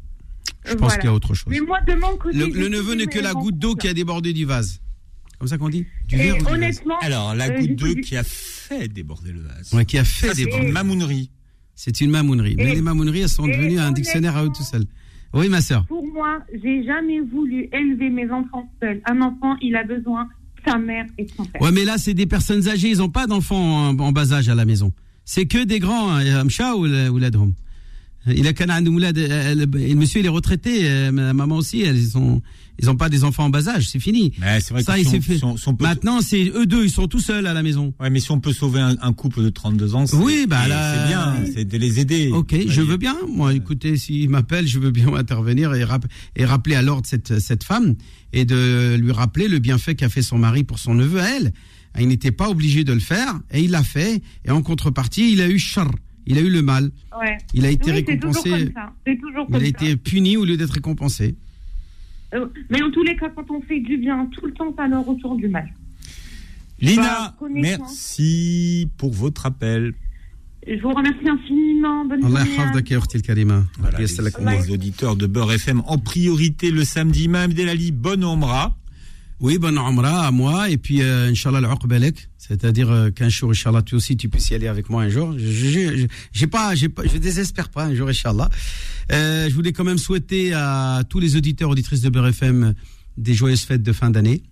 Je 0.64 0.72
pense 0.72 0.80
Voilà. 0.80 0.96
qu'il 0.96 1.04
y 1.06 1.08
a 1.08 1.14
autre 1.14 1.34
chose. 1.34 1.46
Mais 1.48 1.60
moi, 1.60 1.80
de 1.86 1.94
mon 1.94 2.16
côté. 2.16 2.36
Le, 2.38 2.68
neveu 2.68 2.94
n'est 2.94 3.06
que 3.06 3.18
la 3.18 3.32
goutte 3.34 3.58
d'eau 3.58 3.74
qui 3.74 3.88
a 3.88 3.94
débordé 3.94 4.32
du 4.32 4.44
vase. 4.44 4.80
Comme 5.38 5.48
ça 5.48 5.58
qu'on 5.58 5.68
dit 5.68 5.86
Du 6.08 6.14
Et 6.14 6.18
verre 6.18 6.34
ou 6.34 6.38
du 6.38 6.44
vase 6.44 6.52
honnêtement. 6.54 6.98
Alors, 7.02 7.34
la 7.34 7.48
euh, 7.50 7.58
goutte 7.58 7.76
d'eau 7.76 7.94
qui 7.96 8.16
a 8.16 8.22
fait 8.24 8.88
déborder 8.88 9.32
le 9.32 9.40
vase. 9.42 9.72
Ouais, 9.74 9.84
qui 9.84 9.98
a 9.98 10.04
fait 10.04 10.28
Ça, 10.28 10.34
c'est 10.34 10.44
déborder. 10.44 10.66
une 10.66 10.72
mamounerie. 10.72 11.30
C'est 11.74 12.00
une 12.00 12.10
mamounerie. 12.10 12.54
Mais 12.56 12.74
les 12.74 12.80
mamouneries, 12.80 13.20
elles 13.20 13.28
sont 13.28 13.46
devenues 13.46 13.78
un 13.78 13.92
dictionnaire 13.92 14.36
à 14.36 14.44
eux 14.44 14.48
tout 14.48 14.62
seuls. 14.62 14.84
Oui, 15.34 15.48
ma 15.50 15.60
sœur. 15.60 15.84
Pour 15.86 16.06
moi, 16.06 16.38
j'ai 16.62 16.82
jamais 16.84 17.20
voulu 17.20 17.68
élever 17.72 18.08
mes 18.08 18.30
enfants 18.30 18.70
seuls. 18.80 19.02
Un 19.04 19.20
enfant, 19.20 19.56
il 19.60 19.76
a 19.76 19.84
besoin 19.84 20.24
de 20.24 20.70
sa 20.70 20.78
mère 20.78 21.04
et 21.18 21.24
de 21.24 21.30
son 21.30 21.44
père. 21.44 21.60
Ouais, 21.60 21.70
mais 21.72 21.84
là, 21.84 21.98
c'est 21.98 22.14
des 22.14 22.24
personnes 22.26 22.66
âgées. 22.68 22.88
Ils 22.88 22.98
n'ont 22.98 23.10
pas 23.10 23.26
d'enfants 23.26 23.88
en, 23.90 23.98
en 23.98 24.12
bas 24.12 24.32
âge 24.32 24.48
à 24.48 24.54
la 24.54 24.64
maison. 24.64 24.92
C'est 25.26 25.44
que 25.46 25.64
des 25.64 25.78
grands. 25.80 26.10
hein, 26.14 26.24
Amcha 26.40 26.74
ou 26.76 26.86
la- 26.86 27.10
ou 27.12 27.18
ladhom. 27.18 27.52
Il 28.34 28.46
a 28.46 28.52
qu'un 28.52 28.68
an 28.70 28.82
de 28.82 28.90
euh, 28.90 29.66
monsieur, 29.94 30.20
il 30.20 30.26
est 30.26 30.30
retraité. 30.30 30.80
euh, 30.88 31.12
Ma 31.12 31.32
maman 31.32 31.56
aussi, 31.56 31.82
elles 31.82 32.02
sont, 32.02 32.42
ils 32.80 32.86
n'ont 32.86 32.96
pas 32.96 33.08
des 33.08 33.22
enfants 33.24 33.44
en 33.44 33.50
bas 33.50 33.68
âge. 33.68 33.88
C'est 33.88 34.00
fini. 34.00 34.32
Mais 34.40 34.60
c'est 34.60 34.72
vrai 34.74 34.82
Ça, 34.82 34.94
que 34.94 35.00
il 35.00 35.04
si 35.04 35.10
s'est 35.12 35.16
on- 35.18 35.22
fait. 35.22 35.38
si 35.38 35.44
on- 35.44 35.56
si 35.56 35.68
on 35.68 35.74
peut- 35.76 35.84
Maintenant, 35.84 36.20
c'est 36.20 36.50
eux 36.54 36.66
deux. 36.66 36.84
Ils 36.84 36.90
sont 36.90 37.06
tout 37.06 37.20
seuls 37.20 37.46
à 37.46 37.52
la 37.54 37.62
maison. 37.62 37.94
Ouais, 38.00 38.10
mais 38.10 38.18
si 38.20 38.30
on 38.32 38.40
peut 38.40 38.52
sauver 38.52 38.80
un, 38.80 38.96
un 39.00 39.12
couple 39.12 39.42
de 39.42 39.48
32 39.50 39.94
ans, 39.94 40.04
Oui, 40.14 40.46
bah 40.48 40.60
c'est- 40.64 40.68
là- 40.68 40.94
c'est 41.02 41.08
bien, 41.08 41.52
c'est 41.54 41.64
de 41.64 41.78
les 41.78 42.00
aider. 42.00 42.30
Ok, 42.32 42.54
je 42.66 42.80
veux 42.82 42.96
bien. 42.96 43.16
Moi, 43.28 43.54
écoutez, 43.54 43.96
s'il 43.96 44.28
m'appelle, 44.28 44.66
je 44.66 44.78
veux 44.78 44.90
bien 44.90 45.06
intervenir 45.14 45.72
et, 45.74 45.84
et 46.36 46.44
rappeler 46.44 46.74
à 46.74 46.82
l'ordre 46.82 47.06
cette, 47.06 47.38
cette 47.38 47.64
femme 47.64 47.94
et 48.32 48.44
de 48.44 48.96
lui 49.00 49.12
rappeler 49.12 49.48
le 49.48 49.58
bienfait 49.60 49.94
qu'a 49.94 50.08
fait 50.08 50.22
son 50.22 50.38
mari 50.38 50.64
pour 50.64 50.78
son 50.78 50.94
neveu 50.94 51.20
à 51.20 51.28
elle. 51.36 51.52
Il 51.98 52.08
n'était 52.08 52.32
pas 52.32 52.50
obligé 52.50 52.84
de 52.84 52.92
le 52.92 53.00
faire 53.00 53.40
et 53.50 53.62
il 53.62 53.70
l'a 53.70 53.82
fait. 53.82 54.20
Et 54.44 54.50
en 54.50 54.60
contrepartie, 54.60 55.32
il 55.32 55.40
a 55.40 55.48
eu 55.48 55.58
char, 55.58 55.90
il 56.26 56.38
a 56.38 56.40
eu 56.40 56.50
le 56.50 56.62
mal. 56.62 56.90
Ouais. 57.20 57.38
Il 57.54 57.64
a 57.64 57.70
été 57.70 57.90
Oui, 57.92 58.04
c'est 58.06 58.16
toujours 58.18 58.34
récompensé. 58.44 58.50
comme 58.50 58.72
ça. 58.74 58.92
Il 59.48 59.56
a 59.56 59.60
ça. 59.60 59.66
été 59.66 59.96
puni 59.96 60.36
au 60.36 60.44
lieu 60.44 60.56
d'être 60.56 60.72
récompensé. 60.74 61.36
Euh, 62.34 62.46
Mais 62.70 62.82
en 62.82 62.90
tous 62.90 63.02
les 63.04 63.16
cas, 63.16 63.30
quand 63.34 63.50
on 63.50 63.60
fait 63.62 63.80
du 63.80 63.96
bien 63.98 64.26
tout 64.32 64.46
le 64.46 64.52
temps, 64.52 64.74
ça 64.76 64.88
nous 64.88 65.02
retourne 65.02 65.36
du 65.38 65.48
mal. 65.48 65.68
Lina, 66.80 67.34
Bah, 67.40 67.46
merci 67.50 68.88
pour 68.98 69.12
votre 69.12 69.46
appel. 69.46 69.94
Je 70.66 70.82
vous 70.82 70.92
remercie 70.92 71.28
infiniment. 71.28 72.04
Bonne 72.04 72.24
Allah. 72.24 72.44
Voilà, 73.78 73.98
les, 73.98 74.44
les 74.66 74.70
auditeurs 74.72 75.14
de 75.16 75.26
Beurre 75.26 75.52
FM 75.52 75.80
en 75.86 75.96
priorité 75.98 76.70
le 76.72 76.84
samedi. 76.84 77.24
Imam 77.24 77.52
Delali, 77.52 77.92
bonne 77.92 78.24
omra. 78.24 78.76
Oui, 79.38 79.58
bonne 79.58 79.76
Umrah 79.76 80.26
à 80.26 80.30
moi 80.30 80.70
et 80.70 80.78
puis 80.78 81.02
euh, 81.02 81.28
Inch'Allah 81.28 81.58
al-Uqbalek, 81.58 82.28
c'est-à-dire 82.38 82.90
euh, 82.90 83.10
qu'un 83.10 83.28
jour, 83.28 83.50
Inch'Allah, 83.50 83.82
toi 83.82 83.98
aussi, 83.98 84.16
tu 84.16 84.30
puisses 84.30 84.48
y 84.48 84.54
aller 84.54 84.66
avec 84.66 84.88
moi 84.88 85.02
un 85.02 85.10
jour. 85.10 85.34
Je- 85.38 86.06
J'ai 86.32 86.46
pas, 86.46 86.74
j'ai 86.74 86.88
pas, 86.88 87.02
je 87.04 87.18
désespère 87.18 87.68
pas 87.68 87.84
un 87.84 87.94
jour, 87.94 88.08
Inch'Allah. 88.08 88.48
Euh, 89.12 89.48
je 89.50 89.54
voulais 89.54 89.72
quand 89.72 89.84
même 89.84 89.98
souhaiter 89.98 90.54
à 90.54 91.02
tous 91.08 91.20
les 91.20 91.36
auditeurs, 91.36 91.68
auditrices 91.68 92.00
de 92.00 92.08
Beurre 92.08 92.28
FM 92.28 92.74
des 93.18 93.34
joyeuses 93.34 93.60
fêtes 93.62 93.82
de 93.82 93.92
fin 93.92 94.10
d'année. 94.10 94.42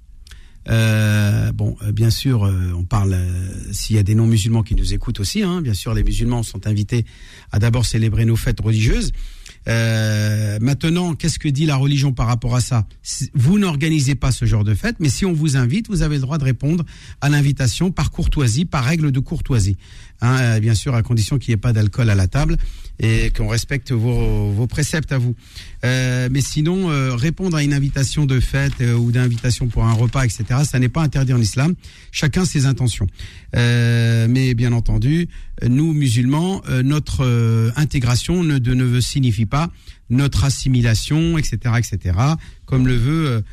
Euh, 0.69 1.51
bon, 1.53 1.77
euh, 1.83 1.93
bien 1.93 2.11
sûr, 2.11 2.45
euh, 2.45 2.73
on 2.75 2.85
parle 2.85 3.15
euh, 3.15 3.53
s'il 3.73 3.97
y 3.97 3.99
a 3.99 4.03
des 4.03 4.15
non-musulmans 4.15 4.63
qui 4.63 4.75
nous 4.75 4.93
écoutent 4.95 5.21
aussi. 5.21 5.43
Hein, 5.43 5.61
bien 5.63 5.75
sûr, 5.75 5.95
les 5.95 6.03
musulmans 6.03 6.43
sont 6.43 6.67
invités 6.67 7.05
à 7.53 7.59
d'abord 7.59 7.85
célébrer 7.87 8.25
nos 8.27 8.37
fêtes 8.37 8.61
religieuses. 8.61 9.13
Euh, 9.69 10.59
maintenant, 10.61 11.15
qu'est-ce 11.15 11.39
que 11.39 11.49
dit 11.49 11.67
la 11.67 11.77
religion 11.77 12.13
par 12.13 12.27
rapport 12.27 12.55
à 12.55 12.61
ça 12.61 12.87
Vous 13.35 13.59
n'organisez 13.59 14.15
pas 14.15 14.31
ce 14.31 14.45
genre 14.45 14.65
de 14.65 14.75
fête, 14.75 14.97
mais 15.01 15.09
si 15.09 15.25
on 15.25 15.33
vous 15.33 15.57
invite, 15.57 15.89
vous 15.89 16.03
avez 16.03 16.17
le 16.17 16.23
droit 16.23 16.39
de 16.39 16.45
répondre 16.45 16.85
à 17.21 17.29
l'invitation 17.29 17.91
par 17.91 18.11
courtoisie, 18.11 18.65
par 18.65 18.85
règle 18.85 19.11
de 19.11 19.21
courtoisie. 19.21 19.77
Hein, 20.21 20.39
euh, 20.41 20.61
bien 20.61 20.75
sûr, 20.75 20.95
à 20.95 21.03
condition 21.03 21.39
qu'il 21.39 21.51
n'y 21.53 21.55
ait 21.55 21.61
pas 21.61 21.73
d'alcool 21.73 22.09
à 22.09 22.15
la 22.15 22.27
table 22.27 22.57
et 23.01 23.31
qu'on 23.31 23.49
respecte 23.49 23.93
vos, 23.93 24.67
préceptes 24.69 25.13
à 25.13 25.19
vous. 25.19 25.35
Euh, 25.85 26.29
mais 26.31 26.41
sinon, 26.41 26.91
euh, 26.91 27.15
répondre 27.15 27.57
à 27.57 27.63
une 27.63 27.75
invitation 27.75 28.25
de 28.25 28.39
fête 28.41 28.81
ou 28.81 29.11
d'invitation 29.11 29.67
pour 29.67 29.85
un 29.85 29.93
repas, 29.93 30.25
etc., 30.25 30.61
ça 30.65 30.79
n'est 30.79 30.89
pas 30.89 31.03
interdit 31.03 31.33
en 31.33 31.41
islam. 31.41 31.75
Chacun 32.13 32.45
ses 32.45 32.67
intentions. 32.67 33.07
Mais 33.55 34.55
bien 34.55 34.73
entendu, 34.73 35.29
nous 35.67 35.93
musulmans, 35.93 36.63
notre 36.83 37.73
intégration 37.77 38.43
ne, 38.43 38.59
ne 38.59 39.01
signifie 39.01 39.47
pas 39.47 39.71
notre 40.11 40.45
assimilation, 40.45 41.39
etc., 41.39 41.75
etc., 41.79 42.19
comme 42.65 42.87
le 42.87 42.97
veut 42.97 43.45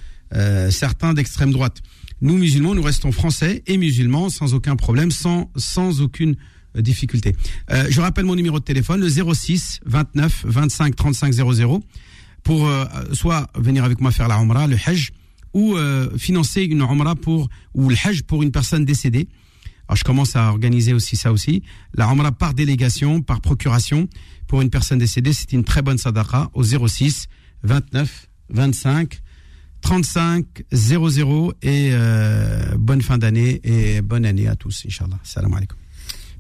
certains 0.70 1.14
d'extrême 1.14 1.52
droite. 1.52 1.82
Nous 2.22 2.38
musulmans, 2.38 2.76
nous 2.76 2.84
restons 2.84 3.12
français 3.12 3.64
et 3.66 3.78
musulmans 3.78 4.30
sans 4.30 4.54
aucun 4.54 4.76
problème, 4.76 5.10
sans 5.10 5.50
sans 5.56 6.02
aucune 6.02 6.36
euh, 6.78 6.82
difficulté. 6.82 7.36
Euh, 7.72 7.88
je 7.90 8.00
rappelle 8.00 8.26
mon 8.26 8.36
numéro 8.36 8.60
de 8.60 8.64
téléphone, 8.64 9.02
le 9.02 9.10
06 9.10 9.80
29 9.86 10.46
25 10.46 10.96
35 10.96 11.34
00, 11.34 11.84
pour 12.44 12.68
euh, 12.68 12.86
soit 13.14 13.50
venir 13.56 13.84
avec 13.84 14.02
moi 14.02 14.12
faire 14.12 14.28
la 14.28 14.36
Umrah, 14.36 14.68
le 14.68 14.78
Hajj, 14.86 15.12
ou 15.54 15.76
euh, 15.76 16.16
financer 16.18 16.62
une 16.64 16.82
Umrah 16.82 17.16
pour, 17.16 17.50
ou 17.74 17.90
le 17.90 17.96
Hajj 17.96 18.22
pour 18.24 18.44
une 18.44 18.52
personne 18.52 18.86
décédée. 18.86 19.28
Alors 19.88 19.98
je 19.98 20.04
commence 20.04 20.36
à 20.36 20.50
organiser 20.50 20.94
aussi 20.94 21.16
ça 21.16 21.32
aussi. 21.32 21.64
La 21.96 22.06
Umrah 22.06 22.32
par 22.32 22.54
délégation, 22.54 23.22
par 23.22 23.42
procuration, 23.42 24.08
pour 24.48 24.62
une 24.62 24.70
personne 24.70 25.00
décédée, 25.00 25.34
c'est 25.34 25.54
une 25.54 25.64
très 25.64 25.82
bonne 25.82 25.98
sadaqa 25.98 26.52
au 26.54 26.64
06 26.64 27.28
29 27.64 28.30
25 28.50 29.22
35 29.82 30.46
00 30.72 31.54
et 31.62 31.90
euh, 31.92 32.76
bonne 32.78 33.02
fin 33.02 33.18
d'année 33.18 33.62
et 33.64 34.02
bonne 34.02 34.26
année 34.26 34.48
à 34.48 34.56
tous, 34.56 34.84
Inch'Allah. 34.88 35.20
Salam 35.24 35.54
alaikum. 35.54 35.78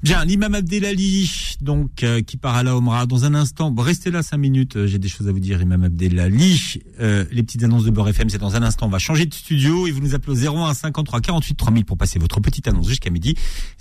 Bien, 0.03 0.25
l'imam 0.25 0.55
Abdelali, 0.55 1.57
donc, 1.61 2.03
euh, 2.03 2.21
qui 2.21 2.35
part 2.35 2.55
à 2.55 2.63
la 2.63 2.75
Omra. 2.75 3.05
Dans 3.05 3.25
un 3.25 3.35
instant, 3.35 3.69
bon, 3.69 3.83
restez 3.83 4.09
là 4.09 4.23
cinq 4.23 4.39
minutes, 4.39 4.75
euh, 4.75 4.87
j'ai 4.87 4.97
des 4.97 5.07
choses 5.07 5.27
à 5.27 5.31
vous 5.31 5.39
dire, 5.39 5.61
imam 5.61 5.83
Abdelali. 5.83 6.81
Euh, 6.99 7.23
les 7.31 7.43
petites 7.43 7.63
annonces 7.63 7.83
de 7.83 7.91
Beurre 7.91 8.09
FM, 8.09 8.27
c'est 8.27 8.39
dans 8.39 8.55
un 8.55 8.63
instant. 8.63 8.87
On 8.87 8.89
va 8.89 8.97
changer 8.97 9.27
de 9.27 9.33
studio 9.33 9.85
et 9.85 9.91
vous 9.91 9.99
nous 9.99 10.15
appelez 10.15 10.47
au 10.47 10.55
01 10.57 10.73
53 10.73 11.21
48 11.21 11.53
3000 11.53 11.85
pour 11.85 11.99
passer 11.99 12.17
votre 12.17 12.39
petite 12.39 12.67
annonce 12.67 12.87
jusqu'à 12.87 13.11
midi. 13.11 13.35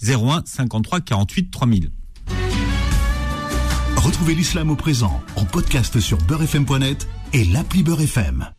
01 0.06 0.42
53 0.44 1.00
48 1.00 1.50
3000. 1.50 1.90
Retrouvez 3.96 4.34
l'islam 4.34 4.68
au 4.68 4.76
présent 4.76 5.22
en 5.36 5.46
podcast 5.46 6.00
sur 6.00 6.18
beurrefm.net 6.18 7.08
et 7.32 7.46
l'appli 7.46 7.82
Beurre 7.82 8.02
FM. 8.02 8.50